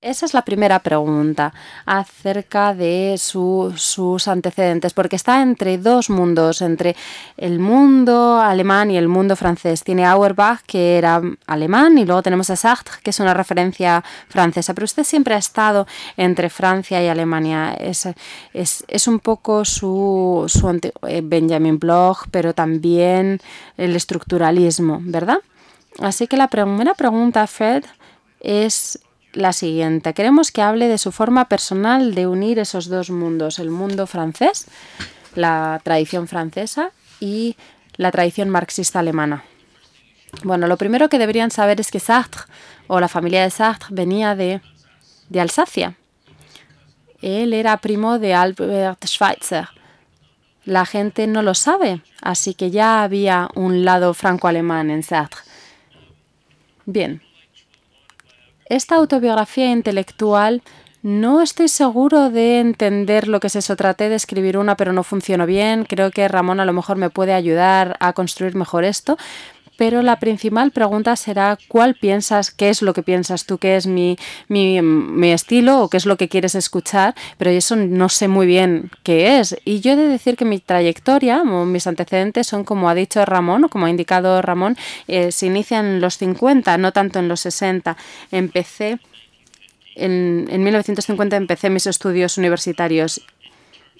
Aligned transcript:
Esa 0.00 0.26
es 0.26 0.32
la 0.32 0.42
primera 0.42 0.78
pregunta 0.78 1.52
acerca 1.84 2.72
de 2.72 3.16
sus 3.18 4.28
antecedentes, 4.28 4.94
porque 4.94 5.16
está 5.16 5.42
entre 5.42 5.76
dos 5.76 6.08
mundos, 6.08 6.62
entre 6.62 6.94
el 7.36 7.58
mundo 7.58 8.38
alemán 8.40 8.92
y 8.92 8.96
el 8.96 9.08
mundo 9.08 9.34
francés. 9.34 9.82
Tiene 9.82 10.06
Auerbach, 10.06 10.60
que 10.64 10.98
era 10.98 11.20
alemán, 11.48 11.98
y 11.98 12.04
luego 12.04 12.22
tenemos 12.22 12.48
a 12.48 12.54
Sartre, 12.54 12.98
que 13.02 13.10
es 13.10 13.18
una 13.18 13.34
referencia 13.34 14.04
francesa. 14.28 14.72
Pero 14.72 14.84
usted 14.84 15.02
siempre 15.02 15.34
ha 15.34 15.38
estado 15.38 15.88
entre 16.16 16.48
Francia 16.48 17.02
y 17.02 17.08
Alemania. 17.08 17.74
Es, 17.74 18.08
es, 18.54 19.08
un 19.08 19.18
poco 19.18 19.64
su, 19.64 20.44
su 20.46 20.80
eh, 21.08 21.22
Benjamin 21.24 21.80
Bloch, 21.80 22.28
pero 22.30 22.54
también 22.54 23.40
el 23.76 23.96
estructuralismo, 23.96 25.00
¿verdad? 25.02 25.38
Así 25.98 26.28
que 26.28 26.36
la 26.36 26.46
primera 26.46 26.94
pregunta, 26.94 27.44
Fred, 27.48 27.82
es 28.38 29.00
la 29.32 29.52
siguiente. 29.52 30.14
Queremos 30.14 30.52
que 30.52 30.62
hable 30.62 30.88
de 30.88 30.98
su 30.98 31.12
forma 31.12 31.48
personal 31.48 32.14
de 32.14 32.26
unir 32.26 32.58
esos 32.58 32.88
dos 32.88 33.10
mundos, 33.10 33.58
el 33.58 33.70
mundo 33.70 34.06
francés, 34.06 34.66
la 35.34 35.80
tradición 35.84 36.28
francesa 36.28 36.92
y 37.20 37.56
la 37.96 38.10
tradición 38.10 38.48
marxista 38.48 39.00
alemana. 39.00 39.44
Bueno, 40.42 40.66
lo 40.66 40.76
primero 40.76 41.08
que 41.08 41.18
deberían 41.18 41.50
saber 41.50 41.80
es 41.80 41.90
que 41.90 42.00
Sartre 42.00 42.42
o 42.86 43.00
la 43.00 43.08
familia 43.08 43.42
de 43.42 43.50
Sartre 43.50 43.88
venía 43.90 44.34
de, 44.34 44.60
de 45.28 45.40
Alsacia. 45.40 45.96
Él 47.20 47.52
era 47.52 47.76
primo 47.78 48.18
de 48.18 48.34
Albert 48.34 49.04
Schweitzer. 49.06 49.68
La 50.64 50.84
gente 50.84 51.26
no 51.26 51.42
lo 51.42 51.54
sabe, 51.54 52.02
así 52.20 52.54
que 52.54 52.70
ya 52.70 53.02
había 53.02 53.48
un 53.54 53.84
lado 53.84 54.12
franco-alemán 54.14 54.90
en 54.90 55.02
Sartre. 55.02 55.40
Bien, 56.84 57.22
esta 58.68 58.96
autobiografía 58.96 59.70
intelectual 59.70 60.62
no 61.02 61.42
estoy 61.42 61.68
seguro 61.68 62.28
de 62.28 62.58
entender 62.58 63.28
lo 63.28 63.38
que 63.38 63.46
es 63.46 63.56
eso. 63.56 63.76
Traté 63.76 64.08
de 64.08 64.16
escribir 64.16 64.58
una, 64.58 64.76
pero 64.76 64.92
no 64.92 65.04
funcionó 65.04 65.46
bien. 65.46 65.84
Creo 65.84 66.10
que 66.10 66.26
Ramón 66.26 66.58
a 66.58 66.64
lo 66.64 66.72
mejor 66.72 66.96
me 66.96 67.08
puede 67.08 67.34
ayudar 67.34 67.96
a 68.00 68.12
construir 68.14 68.56
mejor 68.56 68.84
esto 68.84 69.16
pero 69.78 70.02
la 70.02 70.18
principal 70.18 70.72
pregunta 70.72 71.14
será 71.14 71.56
cuál 71.68 71.94
piensas, 71.94 72.50
qué 72.50 72.68
es 72.68 72.82
lo 72.82 72.92
que 72.92 73.04
piensas 73.04 73.46
tú, 73.46 73.58
qué 73.58 73.76
es 73.76 73.86
mi, 73.86 74.18
mi, 74.48 75.30
estilo 75.30 75.80
o 75.80 75.88
qué 75.88 75.98
es 75.98 76.04
lo 76.04 76.16
que 76.16 76.28
quieres 76.28 76.56
escuchar, 76.56 77.14
pero 77.38 77.52
eso 77.52 77.76
no 77.76 78.08
sé 78.08 78.26
muy 78.26 78.48
bien 78.48 78.90
qué 79.04 79.38
es. 79.38 79.56
Y 79.64 79.78
yo 79.78 79.92
he 79.92 79.96
de 79.96 80.08
decir 80.08 80.36
que 80.36 80.44
mi 80.44 80.58
trayectoria, 80.58 81.44
mis 81.44 81.86
antecedentes 81.86 82.48
son 82.48 82.64
como 82.64 82.90
ha 82.90 82.94
dicho 82.96 83.24
Ramón, 83.24 83.62
o 83.64 83.68
como 83.68 83.86
ha 83.86 83.90
indicado 83.90 84.42
Ramón, 84.42 84.76
eh, 85.06 85.30
se 85.30 85.46
inician 85.46 85.86
en 85.86 86.00
los 86.00 86.18
50, 86.18 86.76
no 86.76 86.90
tanto 86.90 87.20
en 87.20 87.28
los 87.28 87.38
60. 87.38 87.96
Empecé 88.32 88.98
en, 89.94 90.48
en 90.50 90.62
1950 90.64 91.36
empecé 91.36 91.70
mis 91.70 91.86
estudios 91.86 92.36
universitarios 92.36 93.20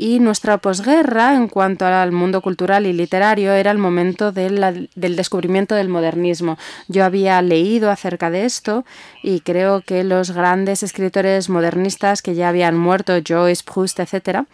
y 0.00 0.20
nuestra 0.20 0.58
posguerra, 0.58 1.34
en 1.34 1.48
cuanto 1.48 1.84
al 1.84 2.12
mundo 2.12 2.40
cultural 2.40 2.86
y 2.86 2.92
literario, 2.92 3.52
era 3.52 3.72
el 3.72 3.78
momento 3.78 4.30
del 4.30 4.88
descubrimiento 4.94 5.74
del 5.74 5.88
modernismo. 5.88 6.56
Yo 6.86 7.04
había 7.04 7.42
leído 7.42 7.90
acerca 7.90 8.30
de 8.30 8.44
esto 8.44 8.84
y 9.24 9.40
creo 9.40 9.80
que 9.80 10.04
los 10.04 10.30
grandes 10.30 10.84
escritores 10.84 11.48
modernistas 11.48 12.22
que 12.22 12.36
ya 12.36 12.48
habían 12.48 12.78
muerto, 12.78 13.12
Joyce, 13.26 13.64
Proust, 13.64 13.98
etc., 13.98 14.44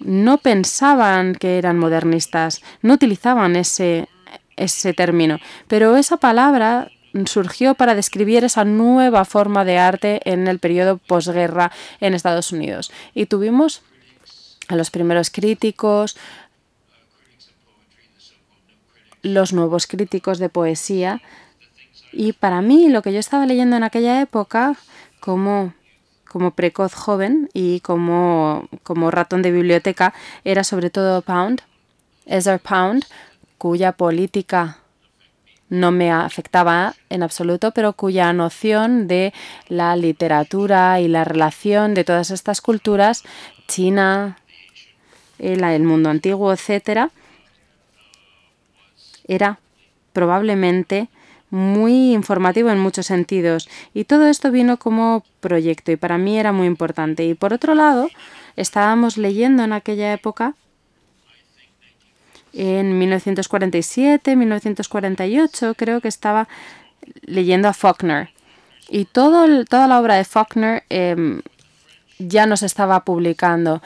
no 0.00 0.36
pensaban 0.36 1.34
que 1.34 1.56
eran 1.56 1.78
modernistas, 1.78 2.60
no 2.82 2.94
utilizaban 2.94 3.56
ese, 3.56 4.08
ese 4.56 4.92
término. 4.92 5.38
Pero 5.66 5.96
esa 5.96 6.18
palabra 6.18 6.90
surgió 7.24 7.74
para 7.74 7.94
describir 7.94 8.44
esa 8.44 8.64
nueva 8.64 9.24
forma 9.24 9.64
de 9.64 9.78
arte 9.78 10.20
en 10.24 10.46
el 10.46 10.58
periodo 10.58 10.98
posguerra 10.98 11.72
en 12.00 12.12
Estados 12.12 12.52
Unidos. 12.52 12.92
Y 13.14 13.26
tuvimos 13.26 13.82
a 14.72 14.76
los 14.76 14.90
primeros 14.90 15.30
críticos, 15.30 16.16
los 19.22 19.52
nuevos 19.52 19.86
críticos 19.86 20.38
de 20.38 20.48
poesía. 20.48 21.20
Y 22.12 22.32
para 22.32 22.62
mí, 22.62 22.88
lo 22.88 23.02
que 23.02 23.12
yo 23.12 23.18
estaba 23.18 23.46
leyendo 23.46 23.76
en 23.76 23.84
aquella 23.84 24.20
época, 24.20 24.74
como, 25.20 25.74
como 26.28 26.52
precoz 26.52 26.94
joven 26.94 27.48
y 27.52 27.80
como, 27.80 28.68
como 28.82 29.10
ratón 29.10 29.42
de 29.42 29.52
biblioteca, 29.52 30.14
era 30.44 30.64
sobre 30.64 30.90
todo 30.90 31.22
Pound, 31.22 31.62
Ezra 32.26 32.58
Pound, 32.58 33.04
cuya 33.58 33.92
política 33.92 34.78
no 35.68 35.90
me 35.90 36.12
afectaba 36.12 36.94
en 37.08 37.22
absoluto, 37.22 37.70
pero 37.70 37.94
cuya 37.94 38.32
noción 38.34 39.08
de 39.08 39.32
la 39.68 39.96
literatura 39.96 41.00
y 41.00 41.08
la 41.08 41.24
relación 41.24 41.94
de 41.94 42.04
todas 42.04 42.30
estas 42.30 42.60
culturas, 42.60 43.22
China, 43.68 44.36
el 45.38 45.82
mundo 45.82 46.10
antiguo, 46.10 46.52
etcétera, 46.52 47.10
era 49.26 49.58
probablemente 50.12 51.08
muy 51.50 52.12
informativo 52.12 52.70
en 52.70 52.78
muchos 52.78 53.06
sentidos 53.06 53.68
y 53.92 54.04
todo 54.04 54.26
esto 54.26 54.50
vino 54.50 54.78
como 54.78 55.22
proyecto 55.40 55.92
y 55.92 55.96
para 55.96 56.18
mí 56.18 56.38
era 56.38 56.52
muy 56.52 56.66
importante. 56.66 57.24
Y 57.24 57.34
por 57.34 57.52
otro 57.52 57.74
lado, 57.74 58.08
estábamos 58.56 59.16
leyendo 59.16 59.62
en 59.62 59.72
aquella 59.72 60.12
época 60.12 60.54
en 62.52 62.98
1947, 62.98 64.36
1948, 64.36 65.74
creo 65.74 66.00
que 66.00 66.08
estaba 66.08 66.48
leyendo 67.22 67.68
a 67.68 67.72
Faulkner. 67.72 68.30
Y 68.88 69.06
todo, 69.06 69.64
toda 69.64 69.86
la 69.86 70.00
obra 70.00 70.16
de 70.16 70.24
Faulkner 70.24 70.84
em, 70.90 71.42
ya 72.18 72.46
nos 72.46 72.62
estaba 72.62 73.04
publicando 73.04 73.82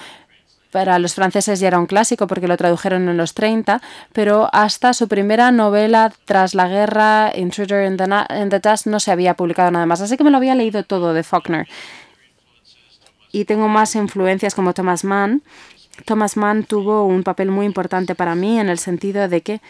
para 0.76 0.98
los 0.98 1.14
franceses 1.14 1.58
ya 1.58 1.68
era 1.68 1.78
un 1.78 1.86
clásico 1.86 2.26
porque 2.26 2.46
lo 2.46 2.58
tradujeron 2.58 3.08
en 3.08 3.16
los 3.16 3.32
30, 3.32 3.80
pero 4.12 4.50
hasta 4.52 4.92
su 4.92 5.08
primera 5.08 5.50
novela 5.50 6.12
tras 6.26 6.54
la 6.54 6.68
guerra, 6.68 7.32
Intruder 7.34 7.90
in 7.90 7.96
the, 7.96 8.60
Dust, 8.60 8.86
no 8.86 9.00
se 9.00 9.10
había 9.10 9.32
publicado 9.32 9.70
nada 9.70 9.86
más. 9.86 10.02
Así 10.02 10.18
que 10.18 10.24
me 10.24 10.30
lo 10.30 10.36
había 10.36 10.54
leído 10.54 10.84
todo 10.84 11.14
de 11.14 11.22
Faulkner. 11.22 11.66
Y 13.32 13.46
tengo 13.46 13.68
más 13.68 13.94
influencias 13.94 14.54
como 14.54 14.74
Thomas 14.74 15.02
Mann. 15.02 15.42
Thomas 16.04 16.36
Mann 16.36 16.64
tuvo 16.64 17.06
un 17.06 17.22
papel 17.22 17.50
muy 17.50 17.64
importante 17.64 18.14
para 18.14 18.34
mí 18.34 18.60
en 18.60 18.68
el 18.68 18.78
sentido 18.78 19.30
de 19.30 19.40
que 19.40 19.62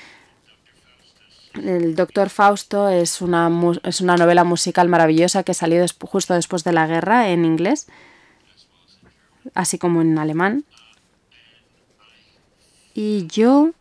el 1.55 1.95
Doctor 1.95 2.31
Fausto 2.31 2.89
es 2.89 3.22
una, 3.22 3.49
es 3.84 4.00
una 4.00 4.16
novela 4.16 4.43
musical 4.43 4.89
maravillosa 4.89 5.45
que 5.45 5.55
salió 5.55 5.87
justo 6.00 6.34
después 6.34 6.65
de 6.65 6.72
la 6.72 6.89
guerra 6.89 7.28
en 7.28 7.45
inglés, 7.45 7.87
así 9.55 9.78
como 9.78 10.03
en 10.03 10.19
alemán. 10.19 10.65
Y 12.97 13.27
yo 13.27 13.73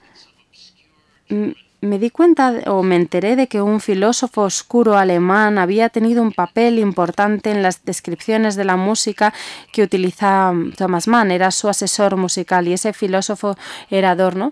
me 1.79 1.99
di 1.99 2.09
cuenta 2.09 2.53
o 2.67 2.83
me 2.83 2.97
enteré 2.97 3.37
de 3.37 3.47
que 3.47 3.61
un 3.61 3.79
filósofo 3.79 4.41
oscuro 4.41 4.97
alemán 4.97 5.57
había 5.57 5.87
tenido 5.87 6.21
un 6.21 6.33
papel 6.33 6.79
importante 6.79 7.49
en 7.49 7.63
las 7.63 7.85
descripciones 7.85 8.57
de 8.57 8.65
la 8.65 8.75
música 8.75 9.33
que 9.71 9.83
utiliza 9.83 10.51
Thomas 10.77 11.07
Mann, 11.07 11.31
era 11.31 11.51
su 11.51 11.69
asesor 11.69 12.17
musical 12.17 12.67
y 12.67 12.73
ese 12.73 12.91
filósofo 12.91 13.55
era 13.89 14.11
Adorno, 14.11 14.51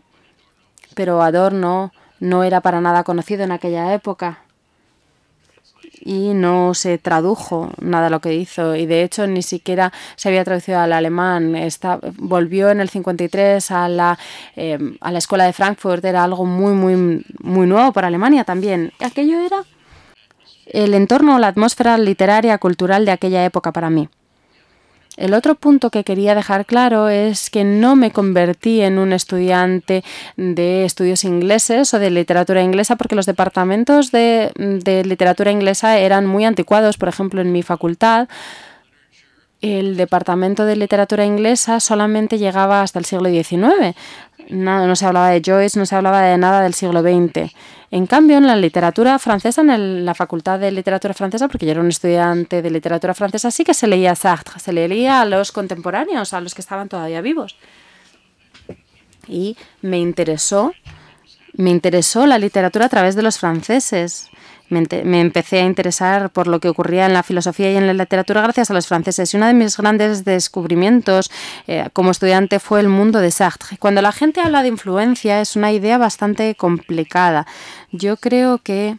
pero 0.96 1.22
Adorno 1.22 1.92
no 2.22 2.46
era 2.46 2.62
para 2.62 2.80
nada 2.80 3.04
conocido 3.04 3.44
en 3.44 3.52
aquella 3.52 3.94
época 3.94 4.43
y 6.06 6.34
no 6.34 6.74
se 6.74 6.98
tradujo 6.98 7.72
nada 7.80 8.10
lo 8.10 8.20
que 8.20 8.36
hizo 8.36 8.76
y 8.76 8.86
de 8.86 9.04
hecho 9.04 9.28
ni 9.28 9.42
siquiera 9.42 9.92
se 10.16 10.30
había 10.30 10.44
traducido 10.44 10.80
al 10.80 10.94
alemán. 10.94 11.56
volvió 12.18 12.70
en 12.70 12.82
el 12.82 12.90
53 12.90 13.72
a 13.72 13.88
la, 13.90 14.20
eh, 14.56 14.78
a 15.02 15.12
la 15.12 15.18
escuela 15.18 15.46
de 15.46 15.54
Frankfurt, 15.54 16.04
era 16.06 16.24
algo 16.24 16.46
muy, 16.46 16.74
muy, 16.74 17.26
muy 17.40 17.68
nuevo 17.68 17.92
para 17.94 18.08
Alemania 18.08 18.44
también. 18.44 18.92
Aquello 19.00 19.40
era 19.40 19.64
el 20.66 20.94
entorno, 20.94 21.40
la 21.40 21.48
atmósfera 21.48 21.98
literaria, 21.98 22.58
cultural 22.58 23.06
de 23.06 23.12
aquella 23.12 23.44
época 23.46 23.72
para 23.72 23.90
mí. 23.90 24.10
El 25.16 25.36
otro 25.36 25.54
punto 25.54 25.92
que 25.92 26.04
quería 26.04 26.34
dejar 26.34 26.66
claro 26.66 27.08
es 27.08 27.52
que 27.52 27.64
no 27.64 27.96
me 27.96 28.12
convertí 28.12 28.82
en 28.82 28.98
un 28.98 29.14
estudiante 29.14 30.04
de 30.38 30.86
estudios 30.86 31.24
ingleses 31.24 31.94
o 31.94 32.00
de 32.00 32.10
literatura 32.10 32.64
inglesa 32.64 32.96
porque 32.96 33.16
los 33.16 33.28
departamentos 33.28 34.12
de, 34.12 34.52
literatura 35.06 35.52
inglesa 35.52 36.00
eran 36.00 36.26
muy 36.26 36.46
anticuados. 36.46 36.98
Por 36.98 37.10
ejemplo, 37.10 37.42
en 37.42 37.52
mi 37.52 37.62
facultad, 37.62 38.28
el 39.62 39.98
departamento 39.98 40.66
de 40.66 40.76
literatura 40.78 41.26
inglesa 41.26 41.80
solamente 41.80 42.40
llegaba 42.40 42.82
hasta 42.82 42.98
el 42.98 43.06
siglo 43.06 43.30
XIX. 43.30 43.96
No, 44.50 44.86
no 44.88 44.96
se 44.96 45.06
hablaba 45.06 45.30
de 45.30 45.42
Joyce, 45.44 45.80
no 45.80 45.86
se 45.86 45.96
hablaba 45.96 46.22
de 46.22 46.38
nada 46.38 46.62
del 46.62 46.74
siglo 46.74 47.02
XX. 47.02 47.52
En 47.92 48.08
cambio, 48.08 48.38
en 48.38 48.48
la 48.48 48.56
literatura 48.56 49.20
francesa, 49.20 49.62
en 49.62 50.04
la 50.04 50.16
Facultad 50.16 50.60
de 50.60 50.72
Literatura 50.72 51.14
Francesa, 51.14 51.48
porque 51.48 51.66
yo 51.66 51.74
era 51.74 51.82
un 51.82 51.90
estudiante 51.90 52.62
de 52.62 52.72
literatura 52.72 53.14
francesa, 53.14 53.52
sí 53.52 53.64
que 53.64 53.76
se 53.76 53.86
leía 53.86 54.16
Sartre, 54.16 54.60
se 54.60 54.74
leía 54.74 55.22
a 55.22 55.26
los 55.26 55.52
contemporáneos, 55.52 56.34
a 56.34 56.42
los 56.42 56.56
que 56.56 56.62
estaban 56.62 56.90
todavía 56.90 57.22
vivos. 57.22 57.56
Y 59.28 59.56
me 59.82 60.00
interesó, 60.00 60.74
me 61.54 61.70
interesó 61.70 62.26
la 62.26 62.40
literatura 62.40 62.86
a 62.86 62.90
través 62.90 63.16
de 63.16 63.22
los 63.22 63.38
franceses. 63.38 64.28
Me, 64.74 65.22
empecé 65.22 65.60
a 65.60 65.66
interesar 65.66 66.30
por 66.30 66.48
lo 66.48 66.60
que 66.60 66.70
ocurría 66.70 67.06
en 67.06 67.14
la 67.14 67.24
filosofía 67.24 67.72
y 67.72 67.78
en 67.78 67.88
la 67.88 67.94
literatura 67.94 68.42
gracias 68.42 68.70
a 68.70 68.74
los 68.74 68.88
franceses. 68.88 69.34
Y 69.34 69.38
uno 69.38 69.48
de 69.48 69.54
mis 69.54 69.78
grandes 69.78 70.26
descubrimientos 70.26 71.32
eh, 71.68 71.88
como 71.94 72.12
estudiante 72.12 72.60
fue 72.60 72.80
el 72.80 72.90
mundo 72.90 73.20
de 73.20 73.32
Sartre. 73.32 73.78
Cuando 73.78 74.02
la 74.02 74.12
gente 74.12 74.42
habla 74.42 74.64
de 74.64 74.70
influencia 74.70 75.40
es 75.40 75.56
una 75.56 75.72
idea 75.72 75.98
bastante 75.98 76.56
complicada. 76.56 77.48
Yo 77.92 78.18
creo 78.18 78.58
que 78.58 78.98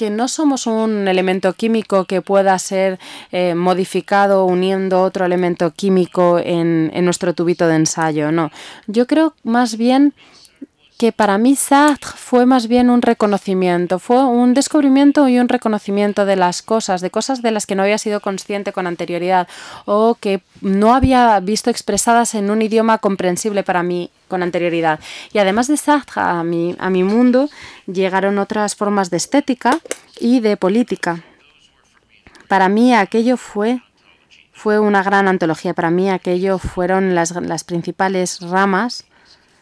que 0.00 0.08
no 0.08 0.28
somos 0.28 0.66
un 0.66 1.08
elemento 1.08 1.52
químico 1.52 2.06
que 2.06 2.22
pueda 2.22 2.58
ser 2.58 2.98
eh, 3.32 3.54
modificado 3.54 4.46
uniendo 4.46 5.02
otro 5.02 5.26
elemento 5.26 5.72
químico 5.72 6.38
en, 6.38 6.90
en 6.94 7.04
nuestro 7.04 7.34
tubito 7.34 7.68
de 7.68 7.76
ensayo, 7.76 8.32
no. 8.32 8.50
Yo 8.86 9.06
creo 9.06 9.34
más 9.42 9.76
bien 9.76 10.14
que 11.00 11.12
para 11.12 11.38
mí 11.38 11.56
Sartre 11.56 12.10
fue 12.14 12.44
más 12.44 12.68
bien 12.68 12.90
un 12.90 13.00
reconocimiento, 13.00 13.98
fue 13.98 14.22
un 14.22 14.52
descubrimiento 14.52 15.28
y 15.28 15.38
un 15.38 15.48
reconocimiento 15.48 16.26
de 16.26 16.36
las 16.36 16.60
cosas, 16.60 17.00
de 17.00 17.10
cosas 17.10 17.40
de 17.40 17.50
las 17.50 17.64
que 17.64 17.74
no 17.74 17.84
había 17.84 17.96
sido 17.96 18.20
consciente 18.20 18.74
con 18.74 18.86
anterioridad 18.86 19.48
o 19.86 20.16
que 20.20 20.42
no 20.60 20.94
había 20.94 21.40
visto 21.40 21.70
expresadas 21.70 22.34
en 22.34 22.50
un 22.50 22.60
idioma 22.60 22.98
comprensible 22.98 23.62
para 23.62 23.82
mí 23.82 24.10
con 24.28 24.42
anterioridad. 24.42 25.00
Y 25.32 25.38
además 25.38 25.68
de 25.68 25.78
Sartre, 25.78 26.20
a 26.20 26.44
mi, 26.44 26.76
a 26.78 26.90
mi 26.90 27.02
mundo 27.02 27.48
llegaron 27.86 28.38
otras 28.38 28.76
formas 28.76 29.08
de 29.08 29.16
estética 29.16 29.80
y 30.20 30.40
de 30.40 30.58
política. 30.58 31.24
Para 32.46 32.68
mí 32.68 32.94
aquello 32.94 33.38
fue 33.38 33.80
fue 34.52 34.78
una 34.78 35.02
gran 35.02 35.28
antología. 35.28 35.72
Para 35.72 35.90
mí 35.90 36.10
aquello 36.10 36.58
fueron 36.58 37.14
las, 37.14 37.30
las 37.30 37.64
principales 37.64 38.40
ramas 38.42 39.06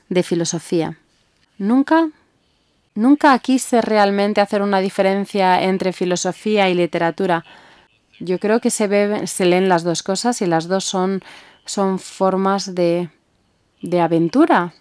de 0.09 0.25
filosofía. 0.25 0.99
Nunca, 1.59 2.11
nunca 2.95 3.39
quise 3.41 3.81
realmente 3.83 4.41
hacer 4.41 4.63
una 4.63 4.81
diferencia 4.81 5.63
entre 5.63 5.93
filosofía 5.93 6.71
y 6.71 6.75
literatura. 6.75 7.45
Yo 8.21 8.39
creo 8.39 8.61
que 8.61 8.71
se, 8.71 9.27
se 9.27 9.45
leen 9.45 9.69
las 9.69 9.85
dos 9.85 10.03
cosas 10.03 10.41
y 10.41 10.47
las 10.47 10.69
dos 10.69 10.85
son, 10.85 11.23
son 11.65 11.99
formas 11.99 12.75
de, 12.75 13.11
de 13.83 14.01
aventura, 14.01 14.73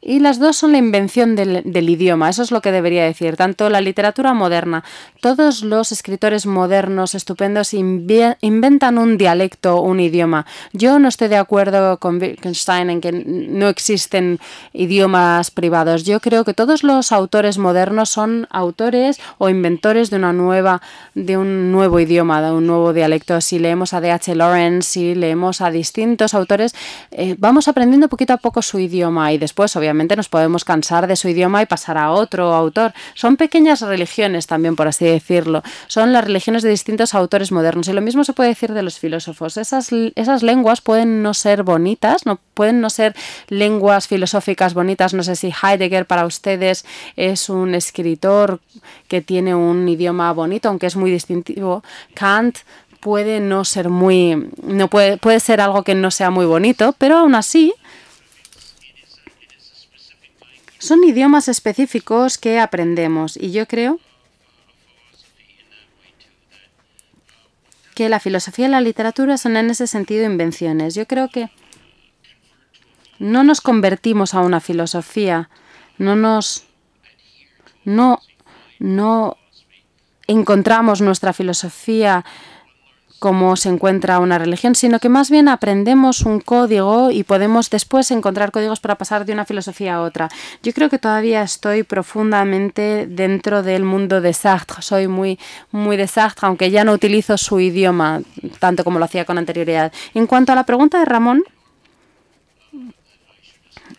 y 0.00 0.20
las 0.20 0.38
dos 0.38 0.56
son 0.56 0.70
la 0.72 0.78
invención 0.78 1.34
del, 1.34 1.90
idioma, 1.90 2.30
eso 2.30 2.42
es 2.44 2.52
lo 2.52 2.60
que 2.60 2.70
debería 2.70 3.02
decir. 3.02 3.36
Tanto 3.36 3.68
la 3.68 3.80
literatura 3.80 4.32
moderna, 4.32 4.84
todos 5.20 5.64
los 5.64 5.90
escritores 5.90 6.46
modernos 6.46 7.16
estupendos 7.16 7.74
inventan 7.74 8.96
un 8.96 9.18
dialecto, 9.18 9.80
un 9.82 9.98
idioma. 9.98 10.46
Yo 10.72 11.00
no 11.00 11.08
estoy 11.08 11.26
de 11.26 11.36
acuerdo 11.36 11.98
con 11.98 12.20
Wittgenstein 12.20 12.90
en 12.90 13.00
que 13.00 13.10
no 13.10 13.68
existen 13.68 14.38
idiomas 14.72 15.50
privados. 15.50 16.04
Yo 16.04 16.20
creo 16.20 16.44
que 16.44 16.54
todos 16.54 16.84
los 16.84 17.10
autores 17.10 17.58
modernos 17.58 18.08
son 18.08 18.46
autores 18.50 19.18
o 19.38 19.48
inventores 19.48 20.10
de 20.10 20.16
una 20.16 20.32
nueva, 20.32 20.80
de 21.16 21.36
un 21.36 21.72
nuevo 21.72 21.98
idioma, 21.98 22.40
de 22.40 22.52
un 22.52 22.68
nuevo 22.68 22.92
dialecto. 22.92 23.40
Si 23.40 23.58
leemos 23.58 23.92
a 23.94 24.00
D.H. 24.00 24.32
Lawrence, 24.36 24.88
si 24.92 25.16
leemos 25.16 25.60
a 25.60 25.72
distintos 25.72 26.34
autores, 26.34 26.72
eh, 27.10 27.34
vamos 27.36 27.66
aprendiendo 27.66 28.08
poquito 28.08 28.32
a 28.32 28.36
poco 28.36 28.62
su 28.62 28.78
idioma 28.78 29.32
y 29.32 29.38
después, 29.38 29.74
obviamente, 29.74 29.87
obviamente 29.88 30.16
nos 30.16 30.28
podemos 30.28 30.64
cansar 30.64 31.06
de 31.06 31.16
su 31.16 31.28
idioma 31.28 31.62
y 31.62 31.66
pasar 31.66 31.98
a 31.98 32.10
otro 32.10 32.54
autor. 32.54 32.92
Son 33.14 33.36
pequeñas 33.36 33.80
religiones 33.80 34.46
también, 34.46 34.76
por 34.76 34.88
así 34.88 35.06
decirlo. 35.06 35.62
Son 35.86 36.12
las 36.12 36.24
religiones 36.24 36.62
de 36.62 36.70
distintos 36.70 37.14
autores 37.14 37.52
modernos. 37.52 37.88
Y 37.88 37.92
lo 37.92 38.00
mismo 38.00 38.24
se 38.24 38.32
puede 38.32 38.50
decir 38.50 38.72
de 38.72 38.82
los 38.82 38.98
filósofos. 38.98 39.56
Esas, 39.56 39.90
esas 40.14 40.42
lenguas 40.42 40.80
pueden 40.80 41.22
no 41.22 41.34
ser 41.34 41.62
bonitas, 41.62 42.26
no 42.26 42.38
pueden 42.54 42.80
no 42.80 42.90
ser 42.90 43.14
lenguas 43.48 44.06
filosóficas 44.06 44.74
bonitas. 44.74 45.14
No 45.14 45.22
sé 45.22 45.36
si 45.36 45.52
Heidegger 45.62 46.06
para 46.06 46.26
ustedes 46.26 46.84
es 47.16 47.48
un 47.48 47.74
escritor 47.74 48.60
que 49.08 49.20
tiene 49.20 49.54
un 49.54 49.88
idioma 49.88 50.32
bonito, 50.32 50.68
aunque 50.68 50.86
es 50.86 50.96
muy 50.96 51.10
distintivo. 51.10 51.82
Kant 52.14 52.58
puede 53.00 53.40
no 53.40 53.64
ser 53.64 53.88
muy 53.88 54.50
no 54.62 54.88
puede 54.88 55.18
puede 55.18 55.40
ser 55.40 55.60
algo 55.60 55.82
que 55.82 55.94
no 55.94 56.10
sea 56.10 56.30
muy 56.30 56.46
bonito, 56.46 56.94
pero 56.98 57.18
aún 57.18 57.34
así 57.34 57.72
son 60.78 61.02
idiomas 61.04 61.48
específicos 61.48 62.38
que 62.38 62.58
aprendemos 62.58 63.36
y 63.36 63.50
yo 63.52 63.66
creo 63.66 63.98
que 67.94 68.08
la 68.08 68.20
filosofía 68.20 68.66
y 68.66 68.70
la 68.70 68.80
literatura 68.80 69.36
son 69.38 69.56
en 69.56 69.70
ese 69.70 69.88
sentido 69.88 70.24
invenciones. 70.24 70.94
Yo 70.94 71.06
creo 71.06 71.28
que 71.28 71.50
no 73.18 73.42
nos 73.42 73.60
convertimos 73.60 74.34
a 74.34 74.40
una 74.40 74.60
filosofía, 74.60 75.50
no 75.98 76.14
nos 76.14 76.64
no 77.84 78.20
no 78.78 79.36
encontramos 80.28 81.00
nuestra 81.00 81.32
filosofía 81.32 82.24
cómo 83.18 83.56
se 83.56 83.68
encuentra 83.68 84.20
una 84.20 84.38
religión, 84.38 84.74
sino 84.74 85.00
que 85.00 85.08
más 85.08 85.30
bien 85.30 85.48
aprendemos 85.48 86.22
un 86.22 86.40
código 86.40 87.10
y 87.10 87.24
podemos 87.24 87.70
después 87.70 88.10
encontrar 88.10 88.52
códigos 88.52 88.80
para 88.80 88.96
pasar 88.96 89.24
de 89.24 89.32
una 89.32 89.44
filosofía 89.44 89.96
a 89.96 90.02
otra. 90.02 90.28
Yo 90.62 90.72
creo 90.72 90.88
que 90.88 90.98
todavía 90.98 91.42
estoy 91.42 91.82
profundamente 91.82 93.06
dentro 93.08 93.62
del 93.62 93.82
mundo 93.84 94.20
de 94.20 94.32
Sartre, 94.32 94.82
soy 94.82 95.08
muy, 95.08 95.38
muy 95.72 95.96
de 95.96 96.06
Sartre, 96.06 96.46
aunque 96.46 96.70
ya 96.70 96.84
no 96.84 96.92
utilizo 96.92 97.36
su 97.36 97.58
idioma 97.60 98.22
tanto 98.58 98.84
como 98.84 98.98
lo 98.98 99.04
hacía 99.04 99.24
con 99.24 99.38
anterioridad. 99.38 99.92
En 100.14 100.26
cuanto 100.26 100.52
a 100.52 100.54
la 100.54 100.64
pregunta 100.64 100.98
de 100.98 101.04
Ramón, 101.04 101.42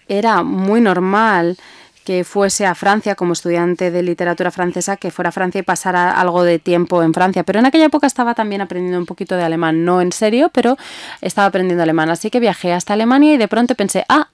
era 0.08 0.44
muy 0.44 0.82
normal 0.82 1.58
que 2.04 2.24
fuese 2.24 2.66
a 2.66 2.76
Francia 2.76 3.16
como 3.16 3.34
estudiante 3.34 3.92
de 3.92 4.02
literatura 4.02 4.52
francesa, 4.52 4.98
que 4.98 5.12
fuera 5.12 5.30
a 5.30 5.32
Francia 5.32 5.60
y 5.60 5.64
pasara 5.64 6.20
algo 6.20 6.44
de 6.44 6.58
tiempo 6.58 7.04
en 7.04 7.14
Francia. 7.14 7.44
Pero 7.44 7.60
en 7.60 7.66
aquella 7.66 7.86
época 7.86 8.08
estaba 8.08 8.34
también 8.34 8.62
aprendiendo 8.62 8.98
un 8.98 9.06
poquito 9.06 9.36
de 9.36 9.44
alemán, 9.44 9.86
no 9.86 10.02
en 10.02 10.12
serio, 10.12 10.50
pero 10.54 10.78
estaba 11.22 11.48
aprendiendo 11.48 11.84
alemán. 11.84 12.10
Así 12.10 12.30
que 12.30 12.40
viajé 12.40 12.74
hasta 12.74 12.94
Alemania 12.94 13.34
y 13.34 13.38
de 13.38 13.48
pronto 13.48 13.76
pensé, 13.76 14.06
ah, 14.10 14.30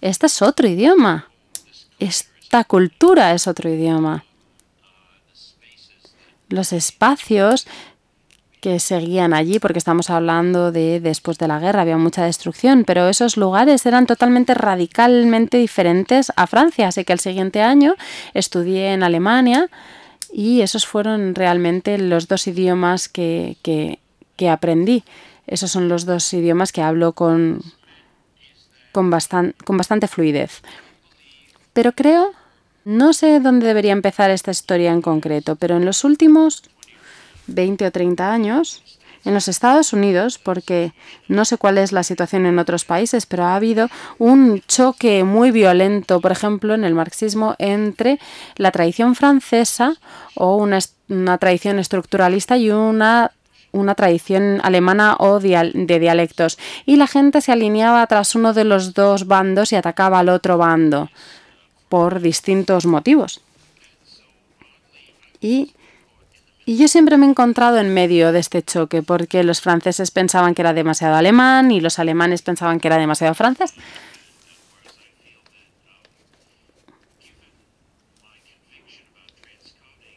este 0.00 0.26
es 0.26 0.42
otro 0.42 0.66
idioma. 0.66 1.28
Esta 1.98 2.64
cultura 2.64 3.32
es 3.34 3.46
otro 3.46 3.68
idioma. 3.70 4.24
Los 6.48 6.72
espacios 6.72 7.68
que 8.60 8.78
seguían 8.78 9.32
allí, 9.32 9.58
porque 9.58 9.78
estamos 9.78 10.10
hablando 10.10 10.70
de 10.70 11.00
después 11.00 11.38
de 11.38 11.48
la 11.48 11.58
guerra, 11.58 11.82
había 11.82 11.96
mucha 11.96 12.24
destrucción, 12.24 12.84
pero 12.84 13.08
esos 13.08 13.36
lugares 13.36 13.86
eran 13.86 14.06
totalmente 14.06 14.54
radicalmente 14.54 15.56
diferentes 15.56 16.32
a 16.36 16.46
Francia, 16.46 16.88
así 16.88 17.04
que 17.04 17.12
el 17.12 17.20
siguiente 17.20 17.62
año 17.62 17.94
estudié 18.34 18.92
en 18.92 19.02
Alemania 19.02 19.68
y 20.32 20.60
esos 20.60 20.86
fueron 20.86 21.34
realmente 21.34 21.98
los 21.98 22.28
dos 22.28 22.46
idiomas 22.46 23.08
que, 23.08 23.56
que, 23.62 23.98
que 24.36 24.48
aprendí. 24.48 25.04
Esos 25.46 25.70
son 25.70 25.88
los 25.88 26.04
dos 26.04 26.32
idiomas 26.32 26.70
que 26.70 26.82
hablo 26.82 27.12
con, 27.12 27.62
con, 28.92 29.10
con 29.10 29.76
bastante 29.76 30.06
fluidez. 30.06 30.62
Pero 31.72 31.92
creo, 31.92 32.32
no 32.84 33.12
sé 33.12 33.40
dónde 33.40 33.66
debería 33.66 33.92
empezar 33.92 34.30
esta 34.30 34.50
historia 34.50 34.92
en 34.92 35.02
concreto, 35.02 35.56
pero 35.56 35.76
en 35.76 35.84
los 35.84 36.04
últimos 36.04 36.62
20 37.50 37.86
o 37.86 37.90
30 37.90 38.32
años 38.32 38.82
en 39.24 39.34
los 39.34 39.48
Estados 39.48 39.92
Unidos, 39.92 40.38
porque 40.38 40.92
no 41.28 41.44
sé 41.44 41.58
cuál 41.58 41.78
es 41.78 41.92
la 41.92 42.02
situación 42.02 42.46
en 42.46 42.58
otros 42.58 42.84
países, 42.84 43.26
pero 43.26 43.44
ha 43.44 43.56
habido 43.56 43.88
un 44.18 44.62
choque 44.66 45.24
muy 45.24 45.50
violento, 45.50 46.20
por 46.20 46.32
ejemplo, 46.32 46.74
en 46.74 46.84
el 46.84 46.94
marxismo 46.94 47.54
entre 47.58 48.18
la 48.56 48.70
tradición 48.70 49.14
francesa 49.14 49.94
o 50.34 50.56
una, 50.56 50.78
una 51.08 51.38
tradición 51.38 51.78
estructuralista 51.78 52.56
y 52.56 52.70
una 52.70 53.32
una 53.72 53.94
tradición 53.94 54.60
alemana 54.64 55.16
o 55.20 55.38
de 55.38 55.98
dialectos 56.00 56.58
y 56.86 56.96
la 56.96 57.06
gente 57.06 57.40
se 57.40 57.52
alineaba 57.52 58.04
tras 58.08 58.34
uno 58.34 58.52
de 58.52 58.64
los 58.64 58.94
dos 58.94 59.28
bandos 59.28 59.72
y 59.72 59.76
atacaba 59.76 60.18
al 60.18 60.28
otro 60.28 60.58
bando 60.58 61.08
por 61.88 62.20
distintos 62.20 62.86
motivos. 62.86 63.40
Y 65.40 65.72
y 66.70 66.76
yo 66.76 66.86
siempre 66.86 67.16
me 67.16 67.26
he 67.26 67.28
encontrado 67.28 67.78
en 67.78 67.92
medio 67.92 68.30
de 68.30 68.38
este 68.38 68.62
choque, 68.62 69.02
porque 69.02 69.42
los 69.42 69.60
franceses 69.60 70.12
pensaban 70.12 70.54
que 70.54 70.62
era 70.62 70.72
demasiado 70.72 71.16
alemán 71.16 71.72
y 71.72 71.80
los 71.80 71.98
alemanes 71.98 72.42
pensaban 72.42 72.78
que 72.78 72.86
era 72.86 72.96
demasiado 72.96 73.34
francés. 73.34 73.74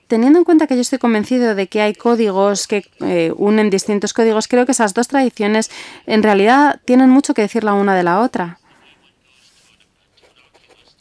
Teniendo 0.05 0.37
en 0.37 0.45
cuenta 0.45 0.67
que 0.67 0.75
yo 0.75 0.81
estoy 0.81 0.99
convencido 0.99 1.55
de 1.55 1.65
que 1.65 1.81
hay 1.81 1.95
códigos 1.95 2.67
que 2.67 2.85
eh, 2.99 3.33
unen 3.35 3.71
distintos 3.71 4.13
códigos, 4.13 4.47
creo 4.47 4.67
que 4.67 4.73
esas 4.73 4.93
dos 4.93 5.07
tradiciones 5.07 5.71
en 6.05 6.21
realidad 6.21 6.81
tienen 6.85 7.09
mucho 7.09 7.33
que 7.33 7.41
decir 7.41 7.63
la 7.63 7.73
una 7.73 7.95
de 7.95 8.03
la 8.03 8.19
otra. 8.19 8.59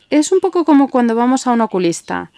Es 0.08 0.32
un 0.32 0.40
poco 0.40 0.64
como 0.64 0.88
cuando 0.88 1.14
vamos 1.14 1.46
a 1.46 1.50
un 1.50 1.60
oculista 1.60 2.32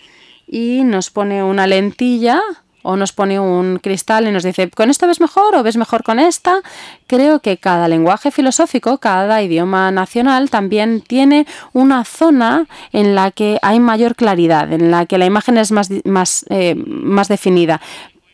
y 0.48 0.82
nos 0.82 1.10
pone 1.10 1.44
una 1.44 1.68
lentilla 1.68 2.42
o 2.84 2.96
nos 2.96 3.12
pone 3.12 3.40
un 3.40 3.78
cristal 3.78 4.28
y 4.28 4.30
nos 4.30 4.42
dice, 4.42 4.70
¿con 4.70 4.90
esto 4.90 5.06
ves 5.06 5.18
mejor 5.18 5.56
o 5.56 5.62
ves 5.62 5.78
mejor 5.78 6.04
con 6.04 6.18
esta? 6.20 6.60
Creo 7.06 7.40
que 7.40 7.56
cada 7.56 7.88
lenguaje 7.88 8.30
filosófico, 8.30 8.98
cada 8.98 9.42
idioma 9.42 9.90
nacional 9.90 10.50
también 10.50 11.00
tiene 11.00 11.46
una 11.72 12.04
zona 12.04 12.66
en 12.92 13.14
la 13.14 13.30
que 13.30 13.58
hay 13.62 13.80
mayor 13.80 14.14
claridad, 14.16 14.70
en 14.70 14.90
la 14.90 15.06
que 15.06 15.16
la 15.16 15.24
imagen 15.24 15.56
es 15.56 15.72
más, 15.72 15.88
más, 16.04 16.44
eh, 16.50 16.74
más 16.76 17.28
definida. 17.28 17.80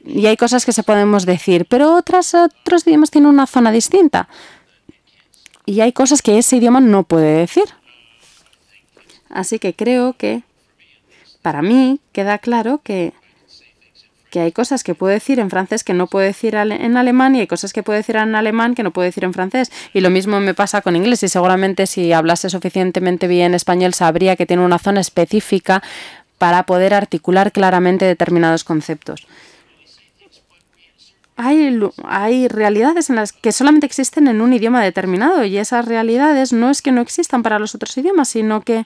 Y 0.04 0.26
hay 0.26 0.36
cosas 0.36 0.66
que 0.66 0.72
se 0.72 0.82
podemos 0.82 1.26
decir, 1.26 1.66
pero 1.66 1.94
otras, 1.94 2.34
otros 2.34 2.84
idiomas 2.84 3.12
tienen 3.12 3.30
una 3.30 3.46
zona 3.46 3.70
distinta. 3.70 4.28
Y 5.64 5.80
hay 5.80 5.92
cosas 5.92 6.22
que 6.22 6.38
ese 6.38 6.56
idioma 6.56 6.80
no 6.80 7.04
puede 7.04 7.38
decir. 7.38 7.66
Así 9.28 9.60
que 9.60 9.74
creo 9.74 10.14
que 10.14 10.42
para 11.40 11.62
mí 11.62 12.00
queda 12.10 12.38
claro 12.38 12.80
que 12.82 13.12
que 14.30 14.40
hay 14.40 14.52
cosas 14.52 14.84
que 14.84 14.94
puedo 14.94 15.12
decir 15.12 15.38
en 15.38 15.50
francés 15.50 15.84
que 15.84 15.92
no 15.92 16.06
puedo 16.06 16.24
decir 16.24 16.54
en 16.54 16.96
alemán 16.96 17.34
y 17.36 17.40
hay 17.40 17.46
cosas 17.46 17.72
que 17.72 17.82
puedo 17.82 17.96
decir 17.96 18.16
en 18.16 18.34
alemán 18.34 18.74
que 18.74 18.82
no 18.82 18.92
puedo 18.92 19.04
decir 19.04 19.24
en 19.24 19.34
francés. 19.34 19.70
Y 19.92 20.00
lo 20.00 20.10
mismo 20.10 20.40
me 20.40 20.54
pasa 20.54 20.80
con 20.80 20.96
inglés 20.96 21.22
y 21.22 21.28
seguramente 21.28 21.86
si 21.86 22.12
hablase 22.12 22.48
suficientemente 22.48 23.26
bien 23.26 23.54
español 23.54 23.94
sabría 23.94 24.36
que 24.36 24.46
tiene 24.46 24.64
una 24.64 24.78
zona 24.78 25.00
específica 25.00 25.82
para 26.38 26.64
poder 26.64 26.94
articular 26.94 27.52
claramente 27.52 28.06
determinados 28.06 28.64
conceptos. 28.64 29.26
Hay, 31.36 31.78
hay, 32.04 32.48
realidades 32.48 33.08
en 33.08 33.16
las 33.16 33.32
que 33.32 33.52
solamente 33.52 33.86
existen 33.86 34.28
en 34.28 34.40
un 34.42 34.52
idioma 34.52 34.82
determinado 34.82 35.44
y 35.44 35.56
esas 35.56 35.86
realidades 35.86 36.52
no 36.52 36.70
es 36.70 36.82
que 36.82 36.92
no 36.92 37.00
existan 37.00 37.42
para 37.42 37.58
los 37.58 37.74
otros 37.74 37.96
idiomas, 37.96 38.28
sino 38.28 38.60
que 38.60 38.84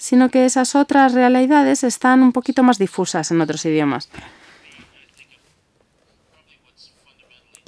sino 0.00 0.30
que 0.30 0.46
esas 0.46 0.74
otras 0.74 1.12
realidades 1.12 1.84
están 1.84 2.22
un 2.22 2.32
poquito 2.32 2.62
más 2.62 2.78
difusas 2.78 3.30
en 3.30 3.42
otros 3.42 3.66
idiomas. 3.66 4.08